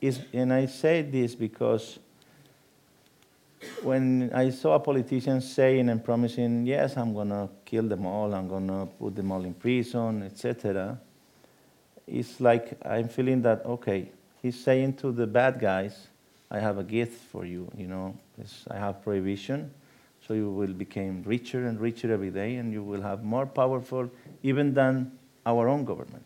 Is, 0.00 0.20
and 0.32 0.52
I 0.52 0.66
say 0.66 1.02
this 1.02 1.34
because 1.34 1.98
when 3.82 4.30
I 4.34 4.50
saw 4.50 4.74
a 4.74 4.80
politician 4.80 5.40
saying 5.40 5.88
and 5.88 6.04
promising, 6.04 6.66
yes, 6.66 6.96
I'm 6.96 7.14
going 7.14 7.30
to 7.30 7.48
kill 7.64 7.84
them 7.84 8.06
all, 8.06 8.34
I'm 8.34 8.48
going 8.48 8.68
to 8.68 8.86
put 8.98 9.16
them 9.16 9.32
all 9.32 9.44
in 9.44 9.54
prison, 9.54 10.22
etc., 10.22 10.98
it's 12.06 12.40
like 12.40 12.78
I'm 12.84 13.08
feeling 13.08 13.42
that, 13.42 13.64
okay, 13.64 14.10
he's 14.40 14.58
saying 14.58 14.94
to 14.94 15.12
the 15.12 15.26
bad 15.26 15.58
guys, 15.58 16.08
I 16.50 16.60
have 16.60 16.78
a 16.78 16.84
gift 16.84 17.20
for 17.32 17.44
you, 17.44 17.70
you 17.76 17.88
know, 17.88 18.16
I 18.70 18.76
have 18.76 19.02
prohibition, 19.02 19.72
so 20.26 20.34
you 20.34 20.50
will 20.50 20.72
become 20.72 21.22
richer 21.24 21.66
and 21.66 21.80
richer 21.80 22.12
every 22.12 22.30
day, 22.30 22.56
and 22.56 22.72
you 22.72 22.82
will 22.82 23.02
have 23.02 23.24
more 23.24 23.46
powerful 23.46 24.10
even 24.42 24.74
than 24.74 25.12
our 25.44 25.68
own 25.68 25.84
government. 25.84 26.24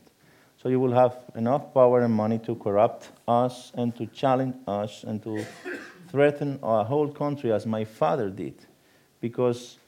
So 0.62 0.68
you 0.68 0.78
will 0.78 0.92
have 0.92 1.16
enough 1.36 1.72
power 1.72 2.00
and 2.02 2.12
money 2.12 2.38
to 2.40 2.54
corrupt 2.54 3.10
us 3.26 3.72
and 3.74 3.96
to 3.96 4.04
challenge 4.06 4.56
us 4.66 5.04
and 5.04 5.22
to 5.22 5.46
threaten 6.10 6.58
our 6.62 6.84
whole 6.84 7.08
country 7.08 7.50
as 7.50 7.64
my 7.64 7.84
father 7.84 8.28
did. 8.28 8.54
Because 9.22 9.78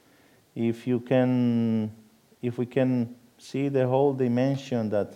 if 0.55 0.87
you 0.87 1.01
can, 1.01 1.93
if 2.41 2.57
we 2.57 2.65
can 2.65 3.15
see 3.37 3.69
the 3.69 3.87
whole 3.87 4.15
dimension 4.15 4.89
that 4.91 5.13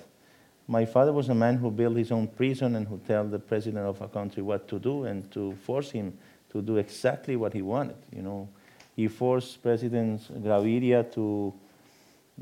my 0.69 0.85
father 0.85 1.13
was 1.13 1.29
a 1.29 1.35
man 1.35 1.57
who 1.57 1.71
built 1.71 1.97
his 1.97 2.11
own 2.11 2.27
prison 2.27 2.75
and 2.77 2.89
who 2.89 2.99
told 3.07 3.31
the 3.31 3.39
president 3.39 3.87
of 3.87 4.01
a 4.01 4.09
country 4.09 4.43
what 4.43 4.67
to 4.69 4.79
do 4.79 5.05
and 5.05 5.31
to 5.31 5.53
force 5.65 5.91
him 5.91 6.17
to 6.51 6.61
do 6.61 6.77
exactly 6.77 7.37
what 7.37 7.53
he 7.53 7.63
wanted. 7.63 7.97
You 8.15 8.23
know, 8.23 8.49
he 8.97 9.09
forced 9.09 9.63
President 9.63 10.23
Gaviria 10.43 11.13
to, 11.13 11.53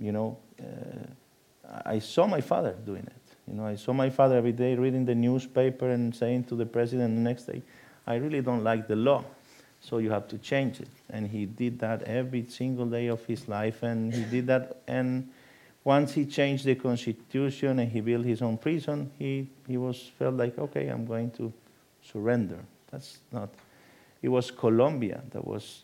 you 0.00 0.12
know, 0.12 0.38
uh, 0.60 1.82
I 1.84 1.98
saw 1.98 2.26
my 2.26 2.40
father 2.40 2.74
doing 2.84 3.02
it. 3.02 3.36
You 3.48 3.54
know, 3.54 3.66
I 3.66 3.74
saw 3.74 3.92
my 3.92 4.08
father 4.08 4.36
every 4.36 4.52
day 4.52 4.74
reading 4.74 5.04
the 5.04 5.14
newspaper 5.14 5.90
and 5.90 6.14
saying 6.14 6.44
to 6.44 6.54
the 6.54 6.64
president 6.64 7.16
the 7.16 7.20
next 7.20 7.44
day, 7.44 7.62
I 8.06 8.16
really 8.16 8.40
don't 8.40 8.64
like 8.64 8.86
the 8.86 8.96
law, 8.96 9.24
so 9.80 9.98
you 9.98 10.10
have 10.10 10.28
to 10.28 10.38
change 10.38 10.80
it. 10.80 10.88
And 11.10 11.26
he 11.26 11.44
did 11.44 11.78
that 11.80 12.02
every 12.04 12.46
single 12.48 12.86
day 12.86 13.08
of 13.08 13.24
his 13.24 13.48
life, 13.48 13.82
and 13.82 14.14
he 14.14 14.24
did 14.24 14.46
that. 14.46 14.80
And 14.86 15.30
once 15.84 16.14
he 16.14 16.24
changed 16.24 16.64
the 16.64 16.74
constitution 16.74 17.78
and 17.78 17.92
he 17.92 18.00
built 18.00 18.24
his 18.24 18.40
own 18.40 18.56
prison, 18.56 19.10
he, 19.18 19.46
he 19.68 19.76
was 19.76 20.10
felt 20.18 20.34
like, 20.34 20.58
okay, 20.58 20.88
I'm 20.88 21.04
going 21.04 21.30
to 21.32 21.52
surrender. 22.02 22.58
That's 22.90 23.18
not. 23.30 23.50
It 24.22 24.28
was 24.28 24.50
Colombia 24.50 25.22
that 25.30 25.46
was 25.46 25.82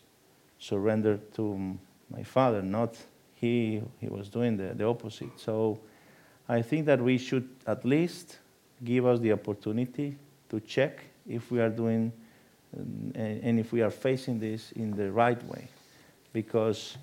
surrendered 0.57 1.31
to 1.35 1.77
my 2.09 2.23
father, 2.23 2.63
not 2.63 2.97
he. 3.35 3.81
He 3.99 4.07
was 4.07 4.27
doing 4.29 4.57
the, 4.57 4.73
the 4.73 4.85
opposite. 4.85 5.39
So 5.39 5.79
I 6.49 6.63
think 6.63 6.87
that 6.87 6.99
we 6.99 7.19
should 7.19 7.47
at 7.67 7.85
least 7.85 8.39
give 8.83 9.05
us 9.05 9.19
the 9.19 9.31
opportunity 9.31 10.17
to 10.49 10.59
check 10.61 11.03
if 11.27 11.51
we 11.51 11.59
are 11.59 11.69
doing 11.69 12.11
and 12.73 13.59
if 13.59 13.71
we 13.71 13.81
are 13.81 13.91
facing 13.91 14.39
this 14.39 14.71
in 14.71 14.95
the 14.95 15.11
right 15.11 15.43
way, 15.43 15.67
because 16.31 16.97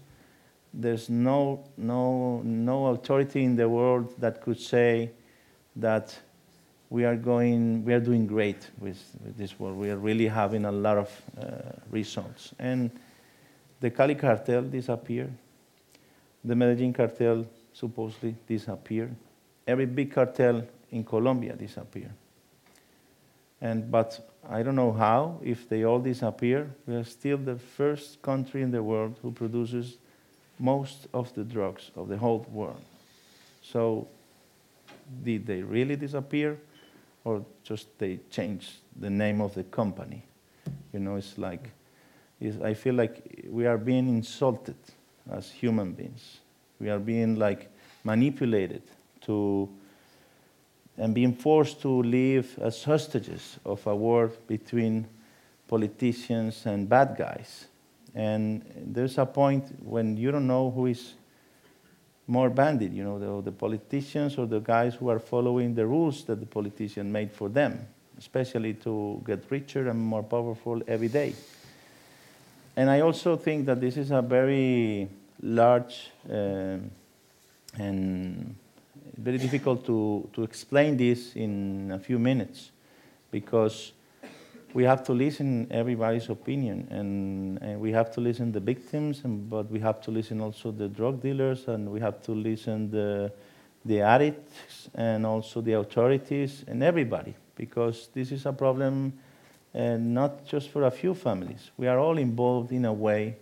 there's 0.73 1.09
no, 1.09 1.65
no, 1.77 2.43
no 2.45 2.87
authority 2.87 3.45
in 3.45 3.57
the 3.57 3.69
world 3.69 4.15
that 4.19 4.41
could 4.43 4.61
say 4.61 5.11
that 5.77 6.19
we 6.91 7.05
are 7.05 7.17
going, 7.17 7.85
we 7.85 7.93
are 7.93 8.01
doing 8.01 8.27
great 8.27 8.71
with, 8.79 9.03
with 9.25 9.37
this 9.37 9.59
world. 9.59 9.77
We 9.77 9.91
are 9.91 9.97
really 9.97 10.27
having 10.27 10.65
a 10.65 10.73
lot 10.73 10.99
of 10.99 11.23
uh, 11.41 11.73
results. 11.91 12.55
And 12.59 12.91
the 13.81 13.91
Cali 13.91 14.15
cartel 14.15 14.63
disappeared. 14.63 15.33
The 16.45 16.55
Medellin 16.55 16.93
cartel 16.93 17.47
supposedly 17.73 18.35
disappeared. 18.47 19.15
Every 19.67 19.87
big 19.87 20.13
cartel 20.13 20.67
in 20.91 21.05
Colombia 21.05 21.55
disappeared. 21.55 22.15
And, 23.61 23.91
but 23.91 24.31
I 24.49 24.63
don't 24.63 24.77
know 24.77 24.93
how, 24.93 25.41
if 25.43 25.69
they 25.69 25.85
all 25.85 25.99
disappear, 25.99 26.71
we 26.87 26.95
are 26.95 27.05
still 27.05 27.37
the 27.37 27.57
first 27.57 28.23
country 28.23 28.63
in 28.63 28.71
the 28.71 28.83
world 28.83 29.19
who 29.21 29.33
produces 29.33 29.99
most 30.59 31.07
of 31.15 31.33
the 31.35 31.45
drugs 31.45 31.91
of 31.97 32.09
the 32.09 32.17
whole 32.17 32.47
world. 32.51 32.83
So, 33.63 34.09
did 35.25 35.47
they 35.47 35.63
really 35.63 35.97
disappear, 35.97 36.59
or 37.25 37.45
just 37.65 37.87
they 37.99 38.21
changed 38.31 38.73
the 38.99 39.11
name 39.11 39.41
of 39.41 39.55
the 39.55 39.65
company? 39.65 40.23
You 40.93 41.01
know, 41.01 41.17
it's 41.17 41.39
like, 41.39 41.71
it's, 42.41 42.61
I 42.63 42.75
feel 42.75 42.95
like 42.95 43.47
we 43.49 43.67
are 43.67 43.79
being 43.79 44.09
insulted 44.09 44.77
as 45.31 45.51
human 45.51 45.93
beings. 45.93 46.41
We 46.81 46.91
are 46.91 46.99
being 46.99 47.37
like 47.37 47.71
manipulated 48.05 48.83
to 49.23 49.69
and 50.99 51.15
being 51.15 51.33
forced 51.33 51.81
to 51.83 52.03
live 52.03 52.59
as 52.61 52.83
hostages 52.83 53.59
of 53.65 53.87
a 53.87 53.95
war 53.95 54.33
between 54.49 55.07
politicians 55.69 56.67
and 56.67 56.89
bad 56.89 57.17
guys. 57.17 57.68
And 58.19 58.65
there's 58.75 59.17
a 59.17 59.25
point 59.25 59.65
when 59.81 60.17
you 60.17 60.33
don't 60.33 60.49
know 60.49 60.73
who 60.73 60.87
is 60.87 61.15
more 62.27 62.51
bandit, 62.51 62.91
you 62.91 63.05
know, 63.05 63.17
the, 63.21 63.43
the 63.49 63.53
politicians 63.53 64.37
or 64.37 64.47
the 64.47 64.59
guys 64.59 64.97
who 64.97 65.09
are 65.09 65.21
following 65.21 65.73
the 65.73 65.87
rules 65.87 66.25
that 66.25 66.41
the 66.41 66.47
politician 66.47 67.13
made 67.13 67.31
for 67.31 67.49
them, 67.49 67.87
especially 68.19 68.75
to 68.75 69.23
get 69.25 69.45
richer 69.51 69.89
and 69.89 70.01
more 70.01 70.25
powerful 70.25 70.83
every 70.89 71.07
day. 71.07 71.33
And 72.77 72.91
I 72.91 73.03
also 73.03 73.37
think 73.37 73.67
that 73.67 73.81
this 73.81 73.97
is 73.97 74.11
a 74.11 74.21
very 74.21 75.09
large 75.41 76.11
um, 76.29 76.91
and 77.79 78.57
very 79.17 79.39
difficult 79.39 79.87
to, 79.87 80.29
to 80.33 80.43
explain 80.43 80.97
this 80.97 81.37
in 81.37 81.93
a 81.93 82.01
few 82.01 82.19
minutes 82.19 82.73
because 83.31 83.93
we 84.75 84.85
have 84.85 85.03
to 85.05 85.13
listen 85.13 85.67
everybody's 85.71 86.29
opinion 86.29 86.87
and, 86.91 87.59
and 87.63 87.81
we 87.81 87.93
have 87.93 88.11
to 88.13 88.21
listen 88.21 88.53
the 88.53 88.61
victims 88.61 89.23
and, 89.25 89.49
but 89.49 89.71
we 89.71 89.81
have 89.81 90.01
to 90.03 90.11
listen 90.11 90.41
also 90.41 90.71
the 90.71 90.89
drug 90.89 91.23
dealers 91.23 91.69
and 91.69 91.91
we 91.91 92.01
have 92.01 92.23
to 92.23 92.33
listen 92.33 92.91
the, 92.91 93.33
the 93.85 94.01
addicts 94.01 94.89
and 94.95 95.25
also 95.25 95.61
the 95.61 95.73
authorities 95.73 96.65
and 96.69 96.83
everybody 96.83 97.35
because 97.57 98.09
this 98.15 98.31
is 98.31 98.47
a 98.47 98.53
problem 98.53 99.13
uh, 99.75 99.97
not 99.99 100.47
just 100.47 100.71
for 100.71 100.85
a 100.85 100.91
few 100.91 101.15
families. 101.15 101.71
We 101.77 101.89
are 101.89 101.99
all 101.99 102.19
involved 102.19 102.73
in 102.73 102.85
a 102.85 102.93
way 102.93 103.37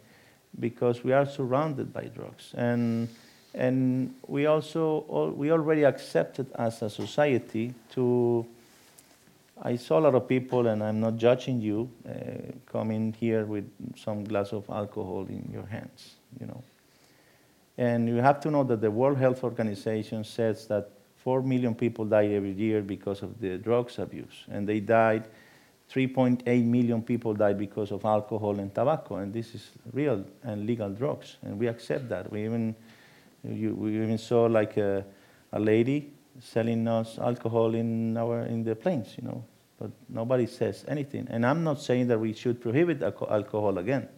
because 0.58 1.04
we 1.04 1.12
are 1.12 1.26
surrounded 1.26 1.92
by 1.92 2.06
drugs. 2.06 2.52
And 2.56 3.08
and 3.54 4.14
we 4.26 4.44
also 4.44 5.06
all, 5.08 5.30
we 5.30 5.50
already 5.50 5.84
accepted 5.84 6.46
as 6.56 6.82
a 6.82 6.90
society 6.90 7.72
to 7.92 8.46
I 9.62 9.76
saw 9.76 9.98
a 9.98 10.02
lot 10.02 10.14
of 10.14 10.28
people, 10.28 10.66
and 10.66 10.82
I'm 10.82 11.00
not 11.00 11.16
judging 11.16 11.60
you, 11.60 11.90
uh, 12.06 12.52
coming 12.66 13.14
here 13.18 13.46
with 13.46 13.70
some 13.96 14.22
glass 14.24 14.52
of 14.52 14.68
alcohol 14.68 15.26
in 15.28 15.48
your 15.50 15.64
hands, 15.64 16.16
you 16.38 16.46
know. 16.46 16.62
And 17.78 18.08
you 18.08 18.16
have 18.16 18.40
to 18.40 18.50
know 18.50 18.64
that 18.64 18.80
the 18.80 18.90
World 18.90 19.16
Health 19.18 19.42
Organization 19.44 20.24
says 20.24 20.66
that 20.66 20.90
4 21.16 21.42
million 21.42 21.74
people 21.74 22.04
die 22.04 22.26
every 22.26 22.52
year 22.52 22.82
because 22.82 23.22
of 23.22 23.40
the 23.40 23.56
drugs 23.56 23.98
abuse, 23.98 24.44
and 24.50 24.68
they 24.68 24.80
died, 24.80 25.26
3.8 25.90 26.64
million 26.64 27.00
people 27.00 27.32
died 27.32 27.58
because 27.58 27.92
of 27.92 28.04
alcohol 28.04 28.58
and 28.58 28.74
tobacco, 28.74 29.16
and 29.16 29.32
this 29.32 29.54
is 29.54 29.70
real 29.92 30.22
and 30.42 30.66
legal 30.66 30.90
drugs, 30.90 31.36
and 31.42 31.58
we 31.58 31.66
accept 31.66 32.10
that. 32.10 32.30
We 32.30 32.44
even, 32.44 32.74
you, 33.42 33.74
we 33.74 33.96
even 33.96 34.18
saw 34.18 34.44
like 34.44 34.76
a, 34.76 35.04
a 35.52 35.60
lady 35.60 36.12
selling 36.40 36.86
us 36.88 37.18
alcohol 37.18 37.74
in 37.74 38.16
our 38.16 38.42
in 38.42 38.64
the 38.64 38.74
planes, 38.74 39.14
you 39.16 39.28
know. 39.28 39.44
But 39.78 39.90
nobody 40.08 40.46
says 40.46 40.84
anything. 40.88 41.26
And 41.30 41.44
I'm 41.44 41.62
not 41.62 41.80
saying 41.80 42.08
that 42.08 42.18
we 42.18 42.32
should 42.32 42.60
prohibit 42.60 43.00
alco- 43.00 43.30
alcohol 43.30 43.78
again. 43.78 44.08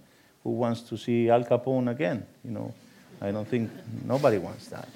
Who 0.44 0.50
wants 0.50 0.82
to 0.82 0.96
see 0.96 1.28
Al 1.28 1.44
Capone 1.44 1.90
again? 1.90 2.24
You 2.44 2.52
know, 2.52 2.74
I 3.20 3.32
don't 3.32 3.46
think 3.46 3.70
nobody 4.04 4.38
wants 4.38 4.68
that. 4.68 4.88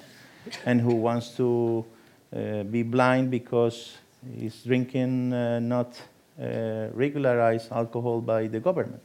And 0.65 0.79
who 0.79 0.95
wants 0.95 1.35
to 1.37 1.85
uh, 2.35 2.63
be 2.63 2.83
blind 2.83 3.29
because 3.29 3.97
he's 4.37 4.63
drinking 4.63 5.33
uh, 5.33 5.59
not 5.59 5.99
uh, 6.41 6.87
regularized 6.93 7.71
alcohol 7.71 8.21
by 8.21 8.47
the 8.47 8.59
government? 8.59 9.03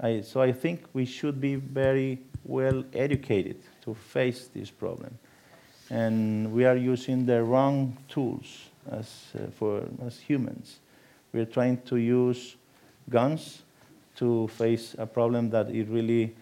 I, 0.00 0.20
so 0.20 0.40
I 0.40 0.52
think 0.52 0.84
we 0.92 1.04
should 1.04 1.40
be 1.40 1.56
very 1.56 2.20
well 2.44 2.84
educated 2.94 3.56
to 3.82 3.94
face 3.94 4.48
this 4.54 4.70
problem 4.70 5.18
and 5.90 6.52
we 6.52 6.64
are 6.64 6.76
using 6.76 7.24
the 7.26 7.42
wrong 7.42 7.96
tools 8.08 8.68
as, 8.90 9.26
uh, 9.34 9.50
for, 9.58 9.82
as 10.06 10.18
humans. 10.18 10.78
We 11.32 11.40
are 11.40 11.46
trying 11.46 11.80
to 11.82 11.96
use 11.96 12.56
guns 13.08 13.62
to 14.16 14.48
face 14.48 14.94
a 14.98 15.06
problem 15.06 15.50
that 15.50 15.70
it 15.70 15.88
really 15.88 16.34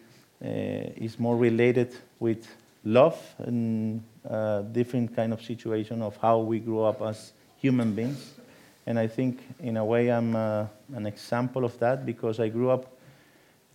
uh, 0.44 0.48
is 0.96 1.18
more 1.18 1.36
related 1.36 1.94
with 2.18 2.46
love 2.84 3.18
and 3.38 4.02
a 4.24 4.64
different 4.72 5.14
kind 5.14 5.32
of 5.32 5.42
situation 5.42 6.02
of 6.02 6.16
how 6.16 6.38
we 6.38 6.58
grew 6.58 6.82
up 6.82 7.02
as 7.02 7.32
human 7.56 7.92
beings. 7.94 8.34
And 8.86 8.98
I 8.98 9.08
think, 9.08 9.40
in 9.60 9.76
a 9.76 9.84
way, 9.84 10.10
I'm 10.12 10.36
uh, 10.36 10.66
an 10.94 11.06
example 11.06 11.64
of 11.64 11.76
that 11.80 12.06
because 12.06 12.38
I 12.38 12.48
grew 12.48 12.70
up 12.70 12.86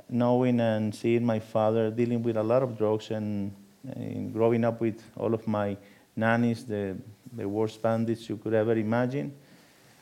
knowing 0.09 0.59
and 0.59 0.93
seeing 0.95 1.26
my 1.26 1.39
father 1.39 1.91
dealing 1.91 2.24
with 2.24 2.38
a 2.38 2.43
lot 2.43 2.63
of 2.63 2.78
drugs 2.78 3.11
and 3.11 3.53
in 3.95 4.32
growing 4.32 4.63
up 4.63 4.82
with 4.82 5.01
all 5.17 5.34
of 5.34 5.47
my 5.47 5.77
nannies, 6.15 6.65
the, 6.65 6.95
the 7.36 7.47
worst 7.47 7.82
bandits 7.82 8.29
you 8.29 8.38
could 8.38 8.53
ever 8.53 8.73
imagine. 8.73 9.34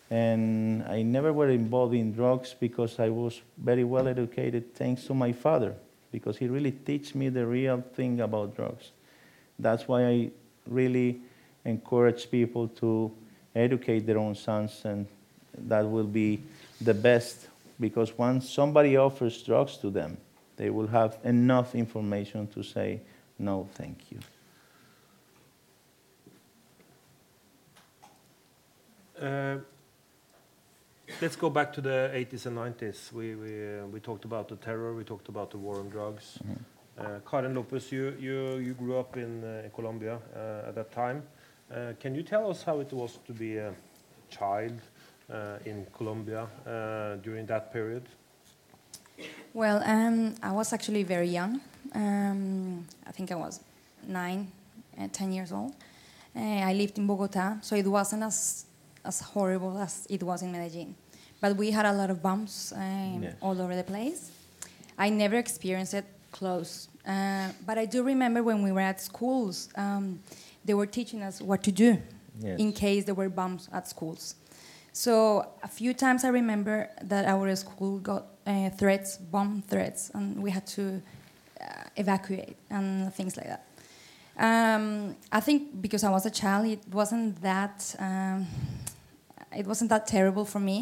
And 0.09 0.83
I 0.83 1.03
never 1.03 1.31
were 1.31 1.49
involved 1.49 1.93
in 1.93 2.13
drugs 2.13 2.55
because 2.59 2.99
I 2.99 3.09
was 3.09 3.41
very 3.57 3.83
well 3.83 4.07
educated 4.07 4.73
thanks 4.73 5.05
to 5.05 5.13
my 5.13 5.31
father, 5.31 5.75
because 6.11 6.37
he 6.37 6.47
really 6.47 6.71
teach 6.71 7.13
me 7.13 7.29
the 7.29 7.45
real 7.45 7.83
thing 7.93 8.21
about 8.21 8.55
drugs. 8.55 8.91
That's 9.59 9.87
why 9.87 10.05
I 10.07 10.31
really 10.67 11.21
encourage 11.63 12.31
people 12.31 12.67
to 12.79 13.11
educate 13.53 14.07
their 14.07 14.17
own 14.17 14.33
sons, 14.33 14.81
and 14.83 15.05
that 15.67 15.87
will 15.87 16.05
be 16.07 16.41
the 16.81 16.93
best, 16.93 17.47
because 17.79 18.17
once 18.17 18.49
somebody 18.49 18.97
offers 18.97 19.43
drugs 19.43 19.77
to 19.77 19.89
them, 19.89 20.17
they 20.55 20.69
will 20.69 20.87
have 20.87 21.17
enough 21.23 21.75
information 21.75 22.47
to 22.47 22.63
say, 22.63 22.99
no, 23.39 23.67
thank 23.73 23.97
you. 24.11 24.19
Uh, 29.19 29.57
let's 31.21 31.35
go 31.35 31.49
back 31.49 31.73
to 31.73 31.81
the 31.81 32.11
80s 32.13 32.45
and 32.45 32.57
90s. 32.57 33.11
We, 33.11 33.35
we, 33.35 33.79
uh, 33.79 33.85
we 33.87 33.99
talked 33.99 34.25
about 34.25 34.47
the 34.47 34.55
terror, 34.55 34.93
we 34.93 35.03
talked 35.03 35.27
about 35.29 35.51
the 35.51 35.57
war 35.57 35.79
on 35.79 35.89
drugs. 35.89 36.39
Uh, 36.97 37.19
Karen 37.29 37.55
Lopez, 37.55 37.91
you, 37.91 38.15
you, 38.19 38.57
you 38.57 38.73
grew 38.73 38.97
up 38.97 39.17
in, 39.17 39.43
uh, 39.43 39.61
in 39.63 39.71
Colombia 39.71 40.19
uh, 40.35 40.69
at 40.69 40.75
that 40.75 40.91
time. 40.91 41.23
Uh, 41.71 41.93
can 41.99 42.15
you 42.15 42.23
tell 42.23 42.49
us 42.49 42.63
how 42.63 42.79
it 42.79 42.91
was 42.91 43.19
to 43.25 43.33
be 43.33 43.57
a 43.57 43.73
child 44.29 44.79
uh, 45.31 45.57
in 45.65 45.85
Colombia 45.95 46.47
uh, 46.65 47.15
during 47.17 47.45
that 47.45 47.71
period? 47.71 48.03
Well, 49.53 49.81
um, 49.85 50.35
I 50.41 50.51
was 50.51 50.73
actually 50.73 51.03
very 51.03 51.27
young. 51.27 51.61
Um, 51.93 52.85
I 53.07 53.11
think 53.11 53.31
I 53.31 53.35
was 53.35 53.59
nine, 54.07 54.51
uh, 54.99 55.07
ten 55.11 55.31
years 55.31 55.51
old. 55.51 55.73
Uh, 56.35 56.39
I 56.39 56.73
lived 56.73 56.97
in 56.97 57.07
Bogota, 57.07 57.57
so 57.61 57.75
it 57.75 57.87
wasn't 57.87 58.23
as 58.23 58.65
as 59.05 59.21
horrible 59.21 59.77
as 59.77 60.05
it 60.09 60.21
was 60.23 60.41
in 60.41 60.51
Medellin. 60.51 60.93
But 61.41 61.55
we 61.55 61.71
had 61.71 61.85
a 61.85 61.93
lot 61.93 62.09
of 62.09 62.21
bombs 62.21 62.73
um, 62.75 63.25
all 63.41 63.61
over 63.61 63.75
the 63.75 63.83
place. 63.83 64.31
I 64.97 65.09
never 65.09 65.37
experienced 65.37 65.93
it 65.93 66.05
close, 66.31 66.89
uh, 67.07 67.49
but 67.65 67.77
I 67.77 67.85
do 67.85 68.03
remember 68.03 68.43
when 68.43 68.61
we 68.61 68.71
were 68.73 68.81
at 68.81 68.99
schools, 69.01 69.69
um, 69.77 70.19
they 70.65 70.73
were 70.73 70.85
teaching 70.85 71.23
us 71.23 71.41
what 71.41 71.63
to 71.63 71.71
do 71.71 71.97
Yes. 72.41 72.59
in 72.59 72.71
case 72.73 73.03
there 73.05 73.15
were 73.15 73.29
bombs 73.29 73.67
at 73.73 73.87
schools. 73.87 74.35
So 74.93 75.45
a 75.63 75.67
few 75.67 75.93
times 75.93 76.23
I 76.23 76.29
remember 76.29 76.89
that 77.03 77.25
our 77.25 77.53
school 77.55 77.99
got 77.99 78.25
uh, 78.45 78.69
threats, 78.71 79.17
bomb 79.17 79.61
threats, 79.67 80.11
and 80.13 80.41
we 80.43 80.51
had 80.51 80.65
to 80.67 81.01
evacuate 81.99 82.57
and 82.69 83.13
things 83.13 83.33
like 83.37 83.47
that. 83.53 83.63
Um, 84.47 85.15
I 85.31 85.41
think 85.41 85.81
because 85.81 86.03
I 86.03 86.11
was 86.17 86.25
a 86.25 86.31
child, 86.41 86.65
it 86.65 86.83
wasn't 86.99 87.41
that 87.41 87.77
um, 87.99 88.47
it 89.61 89.65
wasn't 89.67 89.89
that 89.89 90.07
terrible 90.07 90.45
for 90.45 90.59
me, 90.59 90.77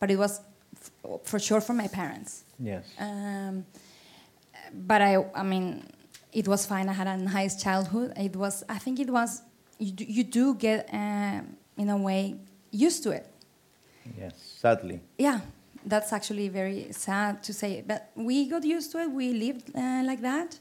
but 0.00 0.10
it 0.10 0.18
was 0.18 0.40
f- 0.74 1.20
for 1.22 1.38
sure 1.38 1.60
for 1.60 1.74
my 1.74 1.88
parents. 1.88 2.44
Yes. 2.58 2.84
Um, 2.98 3.64
but 4.88 5.00
I, 5.00 5.24
I 5.34 5.42
mean, 5.42 5.84
it 6.32 6.46
was 6.48 6.66
fine. 6.66 6.88
I 6.88 6.92
had 6.92 7.06
a 7.06 7.16
nice 7.16 7.62
childhood. 7.62 8.12
It 8.16 8.34
was, 8.34 8.64
I 8.68 8.78
think 8.78 8.98
it 8.98 9.10
was, 9.10 9.42
you 9.78 9.92
do, 9.92 10.04
you 10.04 10.24
do 10.24 10.54
get, 10.54 10.88
uh, 10.92 11.40
in 11.76 11.88
a 11.88 11.96
way, 11.96 12.36
used 12.72 13.02
to 13.04 13.10
it. 13.10 13.26
Yes, 14.18 14.34
sadly. 14.60 15.00
Yeah, 15.18 15.40
that's 15.86 16.12
actually 16.12 16.48
very 16.48 16.88
sad 16.90 17.42
to 17.44 17.52
say. 17.52 17.82
But 17.86 18.10
we 18.16 18.48
got 18.48 18.64
used 18.64 18.90
to 18.92 18.98
it. 18.98 19.10
We 19.10 19.32
lived 19.32 19.70
uh, 19.74 20.02
like 20.04 20.20
that. 20.20 20.58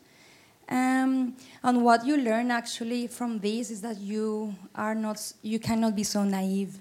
Um, 0.69 1.35
and 1.63 1.83
what 1.83 2.05
you 2.05 2.17
learn 2.17 2.51
actually 2.51 3.07
from 3.07 3.39
this 3.39 3.69
is 3.69 3.81
that 3.81 3.97
you 3.97 4.55
are 4.73 4.95
not, 4.95 5.33
you 5.41 5.59
cannot 5.59 5.95
be 5.95 6.03
so 6.03 6.23
naive. 6.23 6.79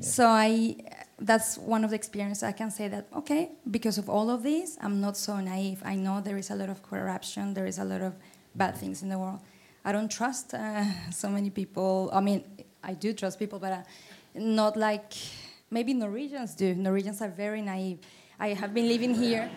So 0.00 0.26
I, 0.26 0.76
that's 1.18 1.56
one 1.56 1.84
of 1.84 1.90
the 1.90 1.96
experiences 1.96 2.42
I 2.42 2.52
can 2.52 2.70
say 2.70 2.88
that 2.88 3.08
okay, 3.16 3.50
because 3.70 3.96
of 3.96 4.10
all 4.10 4.30
of 4.30 4.42
this, 4.42 4.76
I'm 4.80 5.00
not 5.00 5.16
so 5.16 5.40
naive. 5.40 5.82
I 5.84 5.96
know 5.96 6.20
there 6.20 6.36
is 6.36 6.50
a 6.50 6.54
lot 6.54 6.68
of 6.68 6.82
corruption, 6.82 7.54
there 7.54 7.66
is 7.66 7.78
a 7.78 7.84
lot 7.84 8.02
of 8.02 8.14
bad 8.54 8.76
things 8.76 9.02
in 9.02 9.08
the 9.08 9.18
world. 9.18 9.40
I 9.84 9.92
don't 9.92 10.10
trust 10.10 10.52
uh, 10.52 10.84
so 11.10 11.30
many 11.30 11.48
people. 11.48 12.10
I 12.12 12.20
mean, 12.20 12.44
I 12.82 12.92
do 12.92 13.12
trust 13.14 13.38
people, 13.38 13.58
but 13.58 13.72
uh, 13.72 13.82
not 14.34 14.76
like 14.76 15.14
maybe 15.70 15.94
Norwegians 15.94 16.54
do. 16.54 16.74
Norwegians 16.74 17.20
are 17.22 17.28
very 17.28 17.62
naive. 17.62 17.98
I 18.38 18.48
have 18.48 18.74
been 18.74 18.88
living 18.88 19.14
here. 19.14 19.50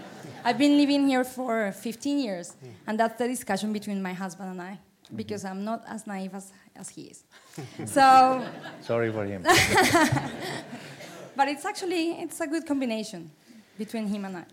I've 0.43 0.57
been 0.57 0.77
living 0.77 1.07
here 1.07 1.23
for 1.23 1.71
15 1.71 2.19
years, 2.19 2.55
and 2.87 2.99
that's 2.99 3.17
the 3.17 3.27
discussion 3.27 3.73
between 3.73 4.01
my 4.01 4.13
husband 4.13 4.51
and 4.51 4.61
I, 4.61 4.79
because 5.15 5.43
I'm 5.43 5.65
not 5.65 5.83
as 5.87 6.07
naive 6.07 6.33
as, 6.33 6.53
as 6.75 6.89
he 6.89 7.03
is. 7.03 7.23
So, 7.85 8.45
Sorry 8.81 9.11
for 9.11 9.25
him. 9.25 9.43
but 11.35 11.49
it's 11.49 11.65
actually 11.65 12.11
it's 12.21 12.39
a 12.39 12.47
good 12.47 12.65
combination 12.65 13.29
between 13.77 14.07
him 14.07 14.25
and 14.25 14.37
I. 14.37 14.45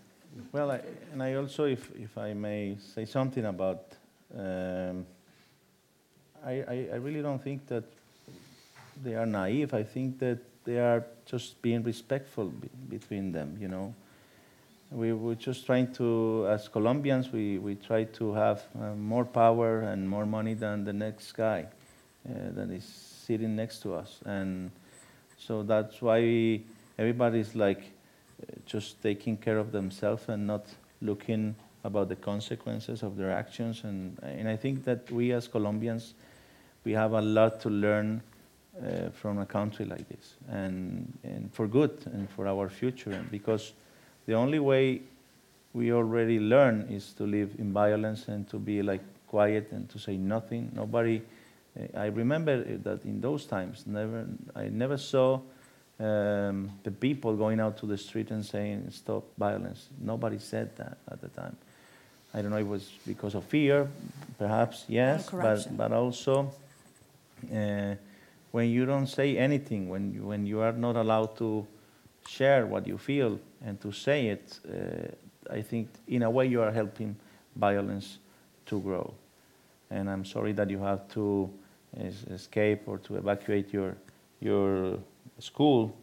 Well, 0.51 0.71
I, 0.71 0.81
and 1.13 1.23
I 1.23 1.35
also, 1.35 1.65
if, 1.65 1.89
if 1.95 2.17
I 2.17 2.33
may 2.33 2.77
say 2.95 3.05
something 3.05 3.45
about, 3.45 3.93
um, 4.37 5.05
I, 6.45 6.51
I, 6.51 6.87
I 6.93 6.95
really 6.97 7.21
don't 7.21 7.41
think 7.41 7.65
that 7.67 7.85
they 9.03 9.15
are 9.15 9.25
naive. 9.25 9.73
I 9.73 9.83
think 9.83 10.19
that 10.19 10.39
they 10.67 10.79
are 10.79 11.03
just 11.25 11.61
being 11.61 11.81
respectful 11.83 12.45
be, 12.49 12.69
between 12.89 13.31
them, 13.31 13.57
you 13.59 13.69
know. 13.69 13.95
We 14.91 15.13
were 15.13 15.35
just 15.35 15.65
trying 15.65 15.93
to, 15.93 16.47
as 16.49 16.67
Colombians, 16.67 17.31
we, 17.31 17.57
we 17.57 17.75
try 17.75 18.03
to 18.03 18.33
have 18.33 18.63
uh, 18.79 18.93
more 18.95 19.25
power 19.25 19.81
and 19.81 20.07
more 20.07 20.25
money 20.25 20.53
than 20.53 20.83
the 20.83 20.93
next 20.93 21.31
guy. 21.31 21.67
uh, 22.27 22.33
that 22.51 22.69
is 22.69 22.83
sitting 22.85 23.55
next 23.55 23.81
to 23.83 23.93
us. 23.93 24.19
And 24.25 24.71
so 25.37 25.63
that's 25.63 26.01
why 26.01 26.61
everybody's 26.97 27.55
like 27.55 27.79
uh, 27.79 28.55
just 28.65 29.01
taking 29.01 29.37
care 29.37 29.57
of 29.57 29.71
themselves 29.71 30.27
and 30.27 30.47
not 30.47 30.65
looking 31.01 31.55
about 31.83 32.09
the 32.09 32.15
consequences 32.15 33.03
of 33.03 33.17
their 33.17 33.31
actions. 33.31 33.83
And, 33.83 34.17
and 34.21 34.49
I 34.49 34.55
think 34.55 34.83
that 34.85 35.09
we 35.11 35.31
as 35.31 35.47
Colombians, 35.47 36.13
we 36.83 36.93
have 36.93 37.13
a 37.13 37.21
lot 37.21 37.61
to 37.61 37.69
learn 37.69 38.21
uh, 38.81 39.09
from 39.09 39.39
a 39.39 39.45
country 39.45 39.85
like 39.85 40.07
this, 40.09 40.35
and, 40.49 41.11
and 41.23 41.53
for 41.53 41.67
good 41.67 41.97
and 42.05 42.29
for 42.29 42.47
our 42.47 42.69
future. 42.69 43.25
Because 43.31 43.73
the 44.25 44.33
only 44.33 44.59
way 44.59 45.01
we 45.73 45.91
already 45.91 46.39
learn 46.39 46.87
is 46.89 47.13
to 47.13 47.23
live 47.23 47.55
in 47.57 47.73
violence 47.73 48.27
and 48.27 48.47
to 48.49 48.57
be 48.59 48.81
like 48.81 49.01
quiet 49.27 49.71
and 49.71 49.89
to 49.89 49.99
say 49.99 50.17
nothing. 50.17 50.71
Nobody. 50.75 51.21
uh, 51.79 51.99
I 51.99 52.07
remember 52.07 52.63
that 52.63 53.03
in 53.05 53.21
those 53.21 53.45
times, 53.45 53.85
never 53.85 54.25
I 54.55 54.69
never 54.69 54.97
saw 54.97 55.39
um, 55.99 56.71
the 56.83 56.91
people 56.91 57.35
going 57.35 57.59
out 57.59 57.77
to 57.77 57.85
the 57.85 57.97
street 57.97 58.31
and 58.31 58.45
saying 58.45 58.89
stop 58.91 59.23
violence. 59.37 59.89
Nobody 59.99 60.39
said 60.39 60.75
that 60.77 60.97
at 61.11 61.21
the 61.21 61.29
time. 61.29 61.57
I 62.33 62.41
don't 62.41 62.51
know. 62.51 62.57
It 62.57 62.67
was 62.67 62.91
because 63.05 63.35
of 63.35 63.43
fear, 63.45 63.87
perhaps 64.37 64.85
yes, 64.87 65.29
but 65.29 65.77
but 65.77 65.91
also. 65.91 66.51
Uh, 67.53 67.95
when 68.51 68.69
you 68.69 68.85
don't 68.85 69.07
say 69.07 69.37
anything, 69.37 69.89
when 69.89 70.13
you, 70.13 70.23
when 70.23 70.45
you 70.45 70.61
are 70.61 70.71
not 70.71 70.95
allowed 70.95 71.37
to 71.37 71.67
share 72.27 72.65
what 72.65 72.87
you 72.87 72.97
feel 72.97 73.39
and 73.63 73.79
to 73.81 73.91
say 73.91 74.27
it, 74.27 74.59
uh, 74.67 75.53
I 75.53 75.61
think 75.61 75.89
in 76.07 76.23
a 76.23 76.29
way 76.29 76.47
you 76.47 76.61
are 76.61 76.71
helping 76.71 77.15
violence 77.55 78.19
to 78.67 78.79
grow. 78.79 79.13
And 79.89 80.09
I'm 80.09 80.25
sorry 80.25 80.51
that 80.53 80.69
you 80.69 80.79
have 80.79 81.07
to 81.09 81.49
es- 81.97 82.23
escape 82.29 82.81
or 82.87 82.97
to 82.99 83.15
evacuate 83.15 83.71
your, 83.71 83.95
your 84.39 84.99
school. 85.39 85.95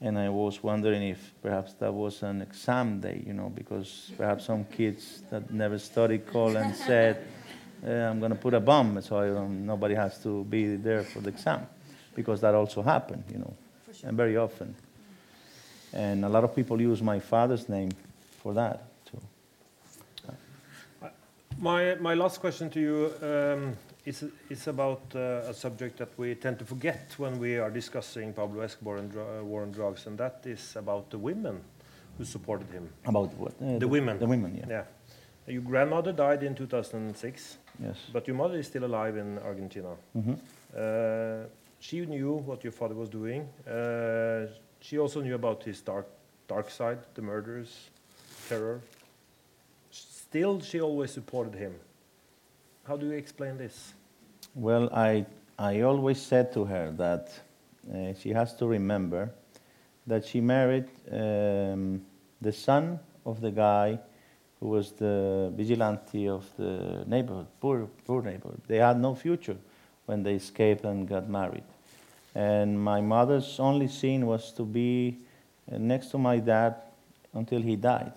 And 0.00 0.18
I 0.18 0.30
was 0.30 0.62
wondering 0.62 1.02
if 1.02 1.34
perhaps 1.42 1.74
that 1.74 1.92
was 1.92 2.22
an 2.22 2.40
exam 2.40 3.00
day, 3.00 3.22
you 3.26 3.34
know, 3.34 3.50
because 3.50 4.12
perhaps 4.16 4.46
some 4.46 4.64
kids 4.64 5.22
that 5.30 5.50
never 5.52 5.78
studied 5.78 6.26
called 6.26 6.56
and 6.56 6.74
said, 6.74 7.26
uh, 7.86 7.90
I'm 7.90 8.18
going 8.18 8.30
to 8.32 8.38
put 8.38 8.54
a 8.54 8.60
bomb 8.60 9.00
so 9.02 9.18
I 9.18 9.26
don't, 9.28 9.66
nobody 9.66 9.94
has 9.94 10.18
to 10.22 10.44
be 10.44 10.76
there 10.76 11.02
for 11.02 11.20
the 11.20 11.30
exam. 11.30 11.66
Because 12.14 12.40
that 12.40 12.54
also 12.54 12.82
happened, 12.82 13.24
you 13.32 13.38
know, 13.38 13.54
and 14.04 14.16
very 14.16 14.36
often. 14.36 14.74
And 15.92 16.24
a 16.24 16.28
lot 16.28 16.44
of 16.44 16.54
people 16.54 16.80
use 16.80 17.00
my 17.02 17.20
father's 17.20 17.68
name 17.68 17.90
for 18.42 18.52
that, 18.54 18.82
too. 19.06 19.20
My, 21.58 21.94
my 21.96 22.14
last 22.14 22.40
question 22.40 22.70
to 22.70 22.80
you 22.80 23.12
um, 23.22 23.76
is, 24.04 24.24
is 24.48 24.66
about 24.66 25.02
uh, 25.14 25.48
a 25.48 25.54
subject 25.54 25.98
that 25.98 26.08
we 26.18 26.34
tend 26.34 26.58
to 26.58 26.64
forget 26.64 27.14
when 27.18 27.38
we 27.38 27.58
are 27.58 27.70
discussing 27.70 28.32
Pablo 28.32 28.62
Escobar 28.62 28.96
and 28.96 29.14
uh, 29.16 29.44
war 29.44 29.62
on 29.62 29.72
drugs, 29.72 30.06
and 30.06 30.16
that 30.18 30.40
is 30.44 30.74
about 30.76 31.10
the 31.10 31.18
women 31.18 31.60
who 32.18 32.24
supported 32.24 32.70
him. 32.70 32.88
About 33.04 33.32
what? 33.34 33.52
Uh, 33.60 33.74
the, 33.74 33.78
the- 33.80 33.88
women. 33.88 34.18
the 34.18 34.26
women, 34.26 34.56
yeah. 34.56 34.66
Yeah. 34.68 35.52
Your 35.52 35.62
grandmother 35.62 36.12
died 36.12 36.42
in 36.42 36.54
2006. 36.54 37.56
Yes. 37.82 37.96
But 38.12 38.26
your 38.26 38.36
mother 38.36 38.58
is 38.58 38.66
still 38.66 38.84
alive 38.84 39.16
in 39.16 39.38
Argentina. 39.38 39.96
Mhm. 40.14 40.38
Uh, 40.76 41.46
she 41.80 42.04
knew 42.06 42.34
what 42.46 42.62
your 42.62 42.72
father 42.72 42.94
was 42.94 43.08
doing. 43.08 43.48
Uh, 43.66 44.46
she 44.80 44.98
also 44.98 45.20
knew 45.20 45.34
about 45.34 45.62
his 45.64 45.80
dark, 45.80 46.06
dark 46.48 46.70
side, 46.70 46.98
the 47.14 47.22
murders, 47.22 47.90
terror. 48.48 48.80
Still, 49.90 50.60
she 50.60 50.80
always 50.80 51.10
supported 51.10 51.54
him. 51.54 51.74
How 52.84 52.96
do 52.96 53.06
you 53.06 53.12
explain 53.12 53.56
this? 53.56 53.94
Well, 54.54 54.88
I, 54.92 55.26
I 55.58 55.80
always 55.82 56.20
said 56.20 56.52
to 56.52 56.64
her 56.64 56.92
that 56.92 57.30
uh, 57.92 58.14
she 58.14 58.30
has 58.30 58.54
to 58.56 58.66
remember 58.66 59.30
that 60.06 60.24
she 60.24 60.40
married 60.40 60.88
um, 61.10 62.02
the 62.40 62.52
son 62.52 62.98
of 63.24 63.40
the 63.40 63.50
guy 63.50 63.98
who 64.60 64.68
was 64.68 64.92
the 64.92 65.50
vigilante 65.56 66.28
of 66.28 66.44
the 66.56 67.04
neighborhood, 67.06 67.46
poor, 67.60 67.88
poor 68.06 68.22
neighborhood. 68.22 68.60
They 68.68 68.76
had 68.76 69.00
no 69.00 69.14
future 69.14 69.56
when 70.06 70.22
they 70.22 70.34
escaped 70.34 70.84
and 70.84 71.08
got 71.08 71.28
married. 71.28 71.64
And 72.34 72.78
my 72.82 73.00
mother's 73.00 73.58
only 73.58 73.88
sin 73.88 74.26
was 74.26 74.52
to 74.52 74.64
be 74.64 75.18
uh, 75.72 75.78
next 75.78 76.08
to 76.08 76.18
my 76.18 76.38
dad 76.38 76.76
until 77.32 77.62
he 77.62 77.76
died. 77.76 78.12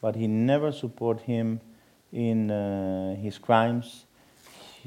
But 0.00 0.14
he 0.14 0.28
never 0.28 0.70
supported 0.70 1.24
him 1.24 1.60
in 2.12 2.50
uh, 2.50 3.16
his 3.16 3.36
crimes. 3.36 4.04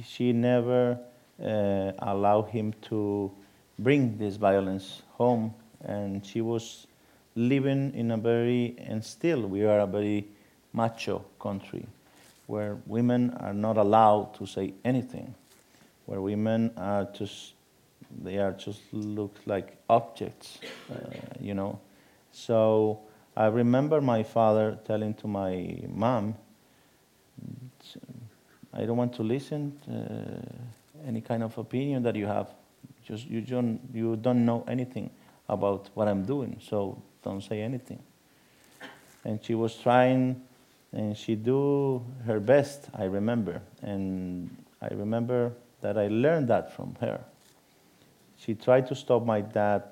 She 0.03 0.31
never 0.31 0.97
uh, 1.43 1.91
allowed 1.99 2.49
him 2.49 2.73
to 2.83 3.31
bring 3.77 4.17
this 4.17 4.37
violence 4.37 5.01
home. 5.11 5.53
And 5.83 6.25
she 6.25 6.41
was 6.41 6.87
living 7.35 7.93
in 7.93 8.11
a 8.11 8.17
very, 8.17 8.75
and 8.79 9.03
still 9.03 9.41
we 9.41 9.65
are 9.65 9.79
a 9.79 9.87
very 9.87 10.27
macho 10.73 11.25
country 11.39 11.85
where 12.47 12.77
women 12.85 13.31
are 13.39 13.53
not 13.53 13.77
allowed 13.77 14.33
to 14.35 14.45
say 14.45 14.73
anything, 14.83 15.33
where 16.05 16.19
women 16.19 16.71
are 16.75 17.07
just, 17.13 17.53
they 18.21 18.37
are 18.37 18.51
just 18.51 18.81
look 18.91 19.35
like 19.45 19.77
objects, 19.89 20.59
uh, 20.91 20.95
you 21.39 21.53
know. 21.53 21.79
So 22.33 22.99
I 23.37 23.47
remember 23.47 24.01
my 24.01 24.23
father 24.23 24.77
telling 24.85 25.13
to 25.15 25.27
my 25.27 25.77
mom, 25.87 26.35
I 28.73 28.85
don't 28.85 28.97
want 28.97 29.13
to 29.13 29.23
listen 29.23 29.79
to 29.85 31.07
any 31.07 31.21
kind 31.21 31.43
of 31.43 31.57
opinion 31.57 32.03
that 32.03 32.15
you 32.15 32.25
have. 32.25 32.49
Just 33.05 33.27
you 33.27 33.41
don't 33.41 33.79
you 33.93 34.15
don't 34.15 34.45
know 34.45 34.63
anything 34.67 35.09
about 35.47 35.89
what 35.93 36.07
I'm 36.07 36.23
doing, 36.23 36.57
so 36.61 37.01
don't 37.23 37.41
say 37.41 37.61
anything. 37.61 38.01
And 39.23 39.43
she 39.43 39.55
was 39.55 39.75
trying, 39.75 40.41
and 40.93 41.17
she 41.17 41.35
do 41.35 42.03
her 42.25 42.39
best. 42.39 42.89
I 42.93 43.05
remember, 43.05 43.61
and 43.81 44.49
I 44.81 44.93
remember 44.93 45.53
that 45.81 45.97
I 45.97 46.07
learned 46.07 46.47
that 46.49 46.75
from 46.75 46.95
her. 47.01 47.23
She 48.37 48.55
tried 48.55 48.87
to 48.87 48.95
stop 48.95 49.25
my 49.25 49.41
dad 49.41 49.83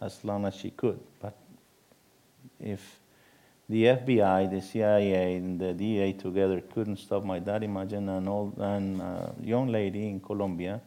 as 0.00 0.24
long 0.24 0.44
as 0.44 0.54
she 0.54 0.70
could, 0.70 1.00
but 1.20 1.36
if 2.60 3.00
the 3.68 3.84
FBI, 3.84 4.50
the 4.50 4.60
CIA, 4.60 5.36
and 5.36 5.58
the 5.58 5.72
DEA 5.72 6.12
together 6.12 6.60
couldn't 6.60 6.98
stop 6.98 7.24
my 7.24 7.38
dad. 7.38 7.62
Imagine 7.62 8.08
an 8.10 8.28
old 8.28 8.58
and 8.58 9.00
uh, 9.00 9.30
young 9.40 9.68
lady 9.68 10.08
in 10.08 10.20
Colombia 10.20 10.82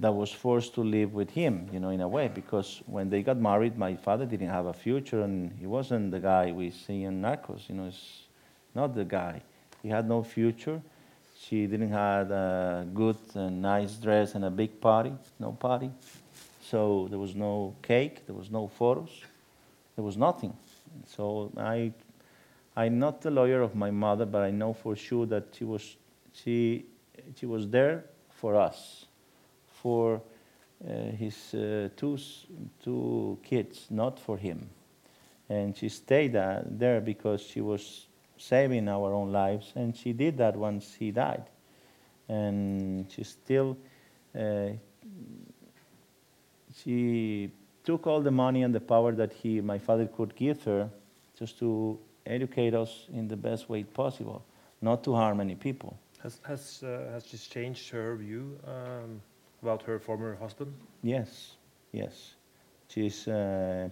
that 0.00 0.12
was 0.12 0.32
forced 0.32 0.74
to 0.74 0.80
live 0.80 1.12
with 1.12 1.30
him, 1.30 1.68
you 1.72 1.78
know, 1.78 1.90
in 1.90 2.00
a 2.00 2.08
way, 2.08 2.26
because 2.26 2.82
when 2.86 3.08
they 3.08 3.22
got 3.22 3.36
married, 3.36 3.78
my 3.78 3.94
father 3.94 4.24
didn't 4.24 4.48
have 4.48 4.66
a 4.66 4.72
future, 4.72 5.22
and 5.22 5.52
he 5.60 5.66
wasn't 5.66 6.10
the 6.10 6.18
guy 6.18 6.50
we 6.50 6.70
see 6.70 7.04
in 7.04 7.20
Narcos. 7.22 7.68
You 7.68 7.76
know, 7.76 7.86
it's 7.86 8.24
not 8.74 8.94
the 8.94 9.04
guy. 9.04 9.42
He 9.82 9.88
had 9.88 10.08
no 10.08 10.22
future. 10.22 10.80
She 11.38 11.66
didn't 11.66 11.90
have 11.90 12.30
a 12.30 12.86
good 12.92 13.16
and 13.34 13.62
nice 13.62 13.94
dress 13.94 14.34
and 14.34 14.44
a 14.44 14.50
big 14.50 14.80
party, 14.80 15.12
no 15.38 15.52
party. 15.52 15.90
So 16.62 17.08
there 17.08 17.18
was 17.18 17.34
no 17.34 17.74
cake, 17.82 18.26
there 18.26 18.36
was 18.36 18.50
no 18.50 18.68
photos, 18.68 19.10
there 19.96 20.04
was 20.04 20.16
nothing. 20.16 20.52
So 21.06 21.50
I, 21.56 21.92
I'm 22.76 22.98
not 22.98 23.22
the 23.22 23.30
lawyer 23.30 23.62
of 23.62 23.74
my 23.74 23.90
mother, 23.90 24.26
but 24.26 24.42
I 24.42 24.50
know 24.50 24.72
for 24.74 24.94
sure 24.94 25.26
that 25.26 25.44
she 25.52 25.64
was, 25.64 25.96
she, 26.32 26.84
she 27.36 27.46
was 27.46 27.68
there 27.68 28.04
for 28.30 28.54
us, 28.54 29.06
for 29.82 30.20
uh, 30.88 30.92
his 31.16 31.54
uh, 31.54 31.88
two, 31.96 32.18
two 32.84 33.38
kids, 33.42 33.86
not 33.90 34.18
for 34.20 34.36
him. 34.36 34.68
And 35.48 35.76
she 35.76 35.88
stayed 35.88 36.36
uh, 36.36 36.60
there 36.64 37.00
because 37.00 37.40
she 37.40 37.60
was 37.60 38.06
saving 38.40 38.88
our 38.88 39.12
own 39.12 39.32
lives, 39.32 39.72
and 39.76 39.96
she 39.96 40.12
did 40.12 40.38
that 40.38 40.56
once 40.56 40.94
he 40.94 41.10
died. 41.10 41.44
And 42.28 43.10
she 43.10 43.22
still, 43.24 43.76
uh, 44.38 44.70
she 46.74 47.50
took 47.84 48.06
all 48.06 48.20
the 48.20 48.30
money 48.30 48.62
and 48.62 48.74
the 48.74 48.80
power 48.80 49.12
that 49.12 49.32
he, 49.32 49.60
my 49.60 49.78
father 49.78 50.06
could 50.06 50.34
give 50.36 50.62
her 50.64 50.88
just 51.38 51.58
to 51.58 51.98
educate 52.26 52.74
us 52.74 53.06
in 53.12 53.28
the 53.28 53.36
best 53.36 53.68
way 53.68 53.82
possible, 53.84 54.44
not 54.80 55.04
to 55.04 55.14
harm 55.14 55.40
any 55.40 55.54
people. 55.54 55.98
Has, 56.22 56.40
has, 56.46 56.82
uh, 56.82 57.12
has 57.12 57.24
this 57.24 57.46
changed 57.46 57.90
her 57.90 58.16
view 58.16 58.58
um, 58.66 59.20
about 59.62 59.82
her 59.82 59.98
former 59.98 60.36
husband? 60.36 60.72
Yes, 61.02 61.56
yes. 61.92 62.34
She's 62.88 63.26
uh, 63.26 63.88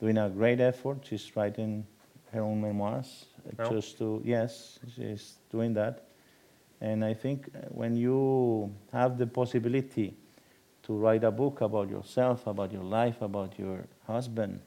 doing 0.00 0.18
a 0.18 0.28
great 0.28 0.60
effort. 0.60 0.98
She's 1.08 1.34
writing 1.36 1.86
her 2.32 2.42
own 2.42 2.60
memoirs. 2.60 3.26
Oh. 3.58 3.70
Just 3.70 3.98
to, 3.98 4.22
yes, 4.24 4.78
she's 4.94 5.34
doing 5.50 5.74
that. 5.74 6.06
And 6.80 7.04
I 7.04 7.14
think 7.14 7.48
uh, 7.54 7.66
when 7.68 7.94
you 7.96 8.74
have 8.92 9.16
the 9.16 9.26
possibility 9.26 10.16
to 10.82 10.94
write 10.94 11.24
a 11.24 11.30
book 11.30 11.60
about 11.60 11.88
yourself, 11.88 12.46
about 12.46 12.72
your 12.72 12.82
life, 12.82 13.22
about 13.22 13.58
your 13.58 13.86
husband, 14.06 14.60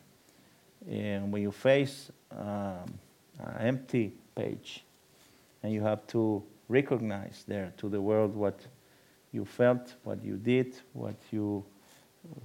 and 0.90 1.32
when 1.32 1.42
you 1.42 1.52
face 1.52 2.12
um, 2.32 2.98
an 3.40 3.58
empty 3.60 4.14
page, 4.36 4.84
and 5.64 5.74
you 5.74 5.82
have 5.82 6.08
to 6.08 6.44
recognize 6.70 7.44
there 7.48 7.74
to 7.78 7.90
the 7.90 8.00
world 8.00 8.36
what 8.36 8.60
you 9.32 9.46
felt, 9.46 9.96
what 10.04 10.24
you 10.24 10.38
did, 10.38 10.76
what 10.94 11.16
you 11.32 11.64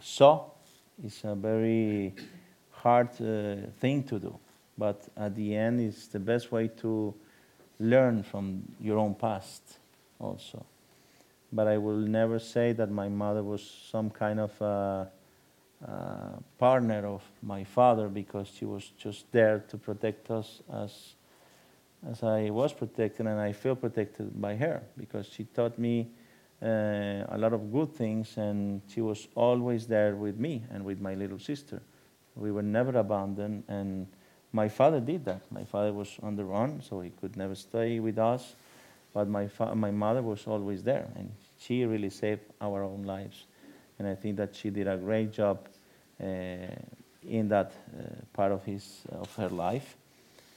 saw 0.00 0.50
is 1.04 1.20
a 1.24 1.34
very 1.34 2.14
hard 2.70 3.08
uh, 3.20 3.70
thing 3.78 4.02
to 4.02 4.18
do. 4.18 4.38
But 4.76 5.08
at 5.16 5.34
the 5.34 5.54
end, 5.54 5.80
it's 5.80 6.06
the 6.08 6.18
best 6.18 6.50
way 6.50 6.68
to 6.80 7.14
learn 7.78 8.22
from 8.22 8.62
your 8.80 8.98
own 8.98 9.14
past 9.14 9.78
also. 10.18 10.64
But 11.52 11.66
I 11.68 11.78
will 11.78 11.98
never 11.98 12.38
say 12.38 12.72
that 12.72 12.90
my 12.90 13.08
mother 13.08 13.42
was 13.42 13.62
some 13.90 14.08
kind 14.10 14.40
of 14.40 14.62
uh, 14.62 15.04
partner 16.58 17.06
of 17.06 17.22
my 17.42 17.64
father 17.64 18.08
because 18.08 18.48
she 18.48 18.64
was 18.64 18.92
just 18.98 19.30
there 19.32 19.64
to 19.68 19.76
protect 19.76 20.30
us 20.30 20.62
as, 20.72 21.14
as 22.08 22.22
I 22.22 22.50
was 22.50 22.72
protected, 22.72 23.26
and 23.26 23.40
I 23.40 23.52
feel 23.52 23.76
protected 23.76 24.40
by 24.40 24.56
her 24.56 24.82
because 24.96 25.26
she 25.26 25.44
taught 25.44 25.78
me 25.78 26.08
uh, 26.62 27.26
a 27.28 27.36
lot 27.36 27.52
of 27.52 27.72
good 27.72 27.92
things, 27.94 28.36
and 28.36 28.80
she 28.88 29.00
was 29.00 29.26
always 29.34 29.86
there 29.86 30.14
with 30.14 30.38
me 30.38 30.62
and 30.70 30.84
with 30.84 31.00
my 31.00 31.14
little 31.14 31.38
sister. 31.38 31.82
We 32.36 32.52
were 32.52 32.62
never 32.62 32.96
abandoned, 32.98 33.64
and 33.68 34.06
my 34.52 34.68
father 34.68 35.00
did 35.00 35.24
that. 35.24 35.40
My 35.50 35.64
father 35.64 35.92
was 35.92 36.16
on 36.22 36.36
the 36.36 36.44
run, 36.44 36.82
so 36.82 37.00
he 37.00 37.10
could 37.10 37.36
never 37.36 37.54
stay 37.54 38.00
with 38.00 38.18
us, 38.18 38.54
but 39.14 39.28
my, 39.28 39.48
fa- 39.48 39.74
my 39.74 39.90
mother 39.90 40.22
was 40.22 40.46
always 40.46 40.82
there, 40.82 41.08
and 41.16 41.30
she 41.58 41.84
really 41.84 42.10
saved 42.10 42.42
our 42.60 42.82
own 42.82 43.04
lives. 43.04 43.44
And 43.98 44.08
I 44.08 44.14
think 44.14 44.36
that 44.36 44.54
she 44.54 44.70
did 44.70 44.88
a 44.88 44.96
great 44.96 45.32
job 45.32 45.58
uh, 46.22 46.26
in 47.26 47.48
that 47.48 47.72
uh, 47.98 48.02
part 48.32 48.52
of, 48.52 48.64
his, 48.64 49.02
of 49.10 49.34
her 49.36 49.48
life. 49.48 49.96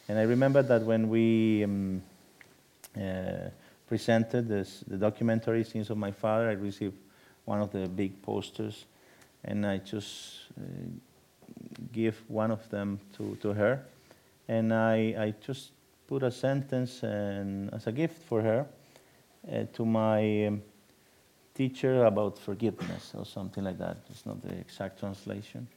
And 0.08 0.20
I 0.20 0.24
remember 0.24 0.62
that 0.62 0.82
when 0.84 1.10
we 1.10 1.64
um, 1.64 2.02
uh, 2.98 3.50
presented 3.88 4.48
this, 4.48 4.84
the 4.88 4.98
documentary 4.98 5.64
Sins 5.64 5.90
of 5.90 5.98
My 5.98 6.12
Father, 6.12 6.50
I 6.50 6.54
received 6.54 6.96
one 7.46 7.62
of 7.62 7.72
the 7.72 7.88
big 7.88 8.22
posters, 8.22 8.86
and 9.44 9.66
I 9.66 9.78
just 9.78 10.40
give 11.92 12.22
one 12.28 12.52
of 12.52 12.68
them 12.70 13.00
to, 13.18 13.38
to 13.42 13.54
her. 13.54 13.84
And 14.48 14.74
I, 14.74 14.96
I 15.18 15.34
just 15.46 15.72
put 16.08 16.24
a 16.24 16.32
sentence 16.32 17.04
and, 17.04 17.74
as 17.74 17.88
a 17.88 17.92
gift 17.92 18.22
for 18.24 18.42
her 18.42 18.68
uh, 19.52 19.64
to 19.74 19.86
my 19.86 20.48
um, 20.48 20.62
teacher 21.54 22.06
about 22.06 22.38
forgiveness 22.38 23.14
or 23.16 23.26
something 23.26 23.64
like 23.64 23.78
that. 23.80 23.98
It's 24.10 24.26
not 24.26 24.42
the 24.42 24.54
exact 24.54 25.00
translation. 25.00 25.68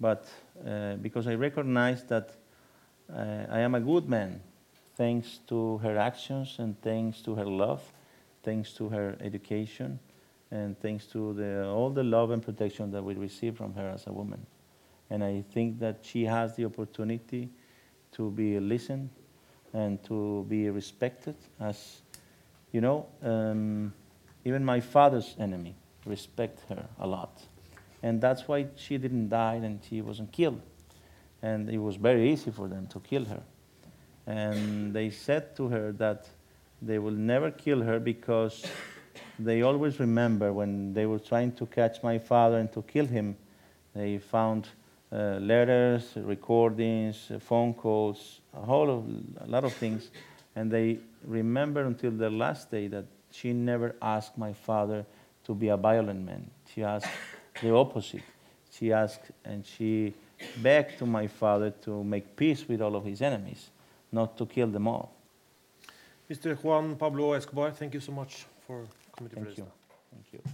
But 0.00 0.26
uh, 0.66 0.94
because 0.96 1.26
I 1.26 1.34
recognize 1.34 2.04
that 2.04 2.34
uh, 3.14 3.46
I 3.50 3.60
am 3.60 3.74
a 3.74 3.80
good 3.80 4.08
man 4.08 4.40
thanks 4.96 5.40
to 5.48 5.78
her 5.78 5.98
actions 5.98 6.56
and 6.58 6.80
thanks 6.80 7.20
to 7.22 7.34
her 7.34 7.44
love, 7.44 7.82
thanks 8.42 8.72
to 8.74 8.88
her 8.88 9.16
education, 9.20 9.98
and 10.50 10.78
thanks 10.80 11.06
to 11.06 11.34
the, 11.34 11.66
all 11.66 11.90
the 11.90 12.04
love 12.04 12.30
and 12.30 12.42
protection 12.42 12.90
that 12.92 13.02
we 13.02 13.14
receive 13.14 13.56
from 13.56 13.74
her 13.74 13.90
as 13.90 14.06
a 14.06 14.12
woman. 14.12 14.46
And 15.10 15.22
I 15.22 15.44
think 15.52 15.78
that 15.80 15.98
she 16.02 16.24
has 16.24 16.56
the 16.56 16.64
opportunity 16.64 17.50
to 18.12 18.30
be 18.30 18.58
listened 18.58 19.10
and 19.72 20.02
to 20.04 20.46
be 20.48 20.70
respected 20.70 21.34
as, 21.60 22.00
you 22.72 22.80
know, 22.80 23.06
um, 23.22 23.92
even 24.44 24.64
my 24.64 24.80
father's 24.80 25.34
enemy 25.38 25.74
respect 26.06 26.60
her 26.68 26.86
a 27.00 27.06
lot. 27.06 27.42
And 28.02 28.20
that's 28.20 28.46
why 28.46 28.66
she 28.76 28.98
didn't 28.98 29.28
die 29.28 29.54
and 29.54 29.80
she 29.88 30.02
wasn't 30.02 30.30
killed. 30.32 30.60
And 31.42 31.68
it 31.68 31.78
was 31.78 31.96
very 31.96 32.30
easy 32.30 32.50
for 32.50 32.68
them 32.68 32.86
to 32.88 33.00
kill 33.00 33.24
her. 33.24 33.42
And 34.26 34.94
they 34.94 35.10
said 35.10 35.56
to 35.56 35.68
her 35.68 35.92
that 35.92 36.26
they 36.80 36.98
will 36.98 37.12
never 37.12 37.50
kill 37.50 37.82
her 37.82 37.98
because 37.98 38.64
they 39.38 39.62
always 39.62 39.98
remember 39.98 40.52
when 40.52 40.92
they 40.92 41.06
were 41.06 41.18
trying 41.18 41.52
to 41.52 41.66
catch 41.66 42.02
my 42.02 42.18
father 42.18 42.58
and 42.58 42.72
to 42.72 42.82
kill 42.82 43.06
him, 43.06 43.36
they 43.94 44.18
found 44.18 44.68
uh, 45.14 45.38
letters, 45.38 46.12
recordings, 46.16 47.30
phone 47.40 47.72
calls, 47.72 48.40
a 48.52 48.60
whole 48.60 48.90
of, 48.90 49.04
a 49.40 49.46
lot 49.46 49.62
of 49.64 49.72
things, 49.74 50.10
and 50.56 50.70
they 50.70 50.98
remember 51.24 51.82
until 51.82 52.10
the 52.10 52.28
last 52.28 52.70
day 52.70 52.88
that 52.88 53.04
she 53.30 53.52
never 53.52 53.94
asked 54.02 54.36
my 54.36 54.52
father 54.52 55.06
to 55.44 55.54
be 55.54 55.68
a 55.68 55.76
violent 55.76 56.24
man. 56.24 56.50
She 56.72 56.82
asked 56.82 57.08
the 57.62 57.72
opposite. 57.74 58.22
She 58.70 58.92
asked 58.92 59.30
and 59.44 59.64
she 59.64 60.14
begged 60.62 60.98
to 60.98 61.06
my 61.06 61.28
father 61.28 61.70
to 61.82 62.02
make 62.02 62.34
peace 62.34 62.66
with 62.68 62.82
all 62.82 62.96
of 62.96 63.04
his 63.04 63.22
enemies, 63.22 63.70
not 64.10 64.36
to 64.38 64.46
kill 64.46 64.66
them 64.66 64.88
all. 64.88 65.12
Mr. 66.30 66.56
Juan 66.56 66.96
Pablo 66.96 67.34
Escobar, 67.34 67.70
thank 67.70 67.94
you 67.94 68.00
so 68.00 68.12
much 68.12 68.46
for 68.66 68.86
coming 69.16 69.30
to 69.30 69.36
Thank 69.36 69.58
you. 69.58 69.66
Thank 70.10 70.32
you. 70.32 70.53